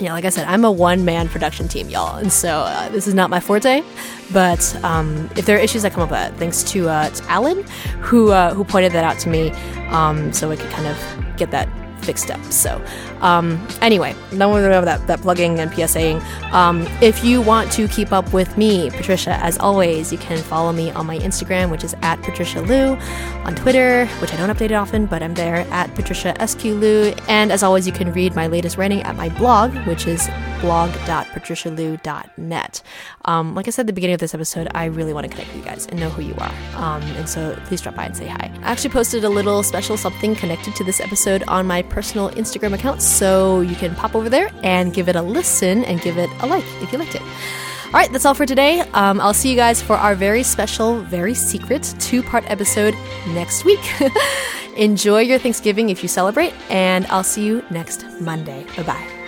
yeah, 0.00 0.12
like 0.12 0.24
I 0.24 0.30
said, 0.30 0.46
I'm 0.48 0.64
a 0.64 0.72
one 0.72 1.04
man 1.04 1.28
production 1.28 1.68
team, 1.68 1.88
y'all, 1.90 2.16
and 2.16 2.32
so 2.32 2.60
uh, 2.60 2.88
this 2.88 3.06
is 3.06 3.14
not 3.14 3.30
my 3.30 3.40
forte. 3.40 3.82
But 4.32 4.74
um, 4.84 5.28
if 5.36 5.46
there 5.46 5.56
are 5.56 5.60
issues 5.60 5.82
that 5.82 5.92
come 5.92 6.02
up 6.02 6.10
that, 6.10 6.36
thanks 6.36 6.62
to, 6.64 6.88
uh, 6.88 7.10
to 7.10 7.24
Alan, 7.30 7.64
who 8.00 8.30
uh, 8.30 8.54
who 8.54 8.64
pointed 8.64 8.92
that 8.92 9.04
out 9.04 9.18
to 9.20 9.28
me, 9.28 9.50
um, 9.88 10.32
so 10.32 10.50
I 10.50 10.56
could 10.56 10.70
kind 10.70 10.86
of 10.86 11.36
get 11.36 11.50
that 11.50 11.68
fixed 12.04 12.30
up. 12.30 12.42
So, 12.44 12.82
um, 13.20 13.64
anyway, 13.80 14.14
no 14.32 14.48
more 14.48 14.70
of 14.70 14.84
that, 14.84 15.06
that 15.06 15.20
plugging 15.20 15.60
and 15.60 15.70
PSAing. 15.70 16.20
Um, 16.52 16.86
if 17.00 17.24
you 17.24 17.40
want 17.42 17.70
to 17.72 17.88
keep 17.88 18.12
up 18.12 18.32
with 18.32 18.56
me, 18.56 18.90
Patricia, 18.90 19.34
as 19.44 19.58
always, 19.58 20.12
you 20.12 20.18
can 20.18 20.38
follow 20.38 20.72
me 20.72 20.92
on 20.92 21.06
my 21.06 21.18
Instagram, 21.18 21.70
which 21.70 21.84
is 21.84 21.94
at 22.02 22.20
Patricia 22.22 22.60
Liu, 22.62 22.96
on 23.44 23.54
Twitter, 23.54 24.06
which 24.20 24.32
I 24.32 24.36
don't 24.36 24.50
update 24.50 24.66
it 24.66 24.72
often, 24.72 25.06
but 25.06 25.22
I'm 25.22 25.34
there 25.34 25.66
at 25.70 25.94
Patricia 25.94 26.34
SQ 26.46 26.62
Liu. 26.64 27.14
And 27.28 27.52
as 27.52 27.62
always, 27.62 27.86
you 27.86 27.92
can 27.92 28.12
read 28.12 28.34
my 28.34 28.46
latest 28.46 28.76
writing 28.76 29.02
at 29.02 29.16
my 29.16 29.28
blog, 29.30 29.74
which 29.86 30.06
is 30.06 30.28
blog.patricialiu.net. 30.60 32.82
Um, 33.24 33.54
like 33.54 33.66
I 33.66 33.70
said 33.70 33.82
at 33.82 33.86
the 33.86 33.92
beginning 33.92 34.14
of 34.14 34.20
this 34.20 34.34
episode, 34.34 34.68
I 34.74 34.86
really 34.86 35.12
want 35.12 35.24
to 35.24 35.30
connect 35.30 35.54
with 35.54 35.58
you 35.58 35.64
guys 35.64 35.86
and 35.86 35.98
know 35.98 36.10
who 36.10 36.22
you 36.22 36.34
are. 36.38 36.52
Um, 36.74 37.02
and 37.02 37.28
so 37.28 37.56
please 37.64 37.80
drop 37.80 37.96
by 37.96 38.06
and 38.06 38.16
say 38.16 38.28
hi. 38.28 38.50
I 38.62 38.70
actually 38.70 38.90
posted 38.90 39.24
a 39.24 39.28
little 39.28 39.62
special 39.62 39.96
something 39.96 40.34
connected 40.34 40.74
to 40.76 40.84
this 40.84 41.00
episode 41.00 41.42
on 41.48 41.66
my 41.66 41.82
personal 41.82 42.30
Instagram 42.30 42.74
account, 42.74 43.02
so 43.10 43.60
you 43.60 43.74
can 43.74 43.94
pop 43.94 44.14
over 44.14 44.28
there 44.28 44.50
and 44.62 44.94
give 44.94 45.08
it 45.08 45.16
a 45.16 45.22
listen 45.22 45.84
and 45.84 46.00
give 46.00 46.18
it 46.18 46.30
a 46.40 46.46
like 46.46 46.64
if 46.82 46.92
you 46.92 46.98
liked 46.98 47.14
it. 47.14 47.22
All 47.22 47.94
right, 47.94 48.10
that's 48.12 48.24
all 48.24 48.34
for 48.34 48.46
today. 48.46 48.80
Um, 48.94 49.20
I'll 49.20 49.34
see 49.34 49.50
you 49.50 49.56
guys 49.56 49.82
for 49.82 49.96
our 49.96 50.14
very 50.14 50.44
special, 50.44 51.00
very 51.00 51.34
secret 51.34 51.92
two 51.98 52.22
part 52.22 52.48
episode 52.48 52.94
next 53.28 53.64
week. 53.64 53.80
Enjoy 54.76 55.20
your 55.20 55.38
Thanksgiving 55.38 55.90
if 55.90 56.02
you 56.02 56.08
celebrate, 56.08 56.54
and 56.70 57.04
I'll 57.06 57.24
see 57.24 57.44
you 57.44 57.64
next 57.70 58.06
Monday. 58.20 58.64
Bye 58.76 58.84
bye. 58.84 59.19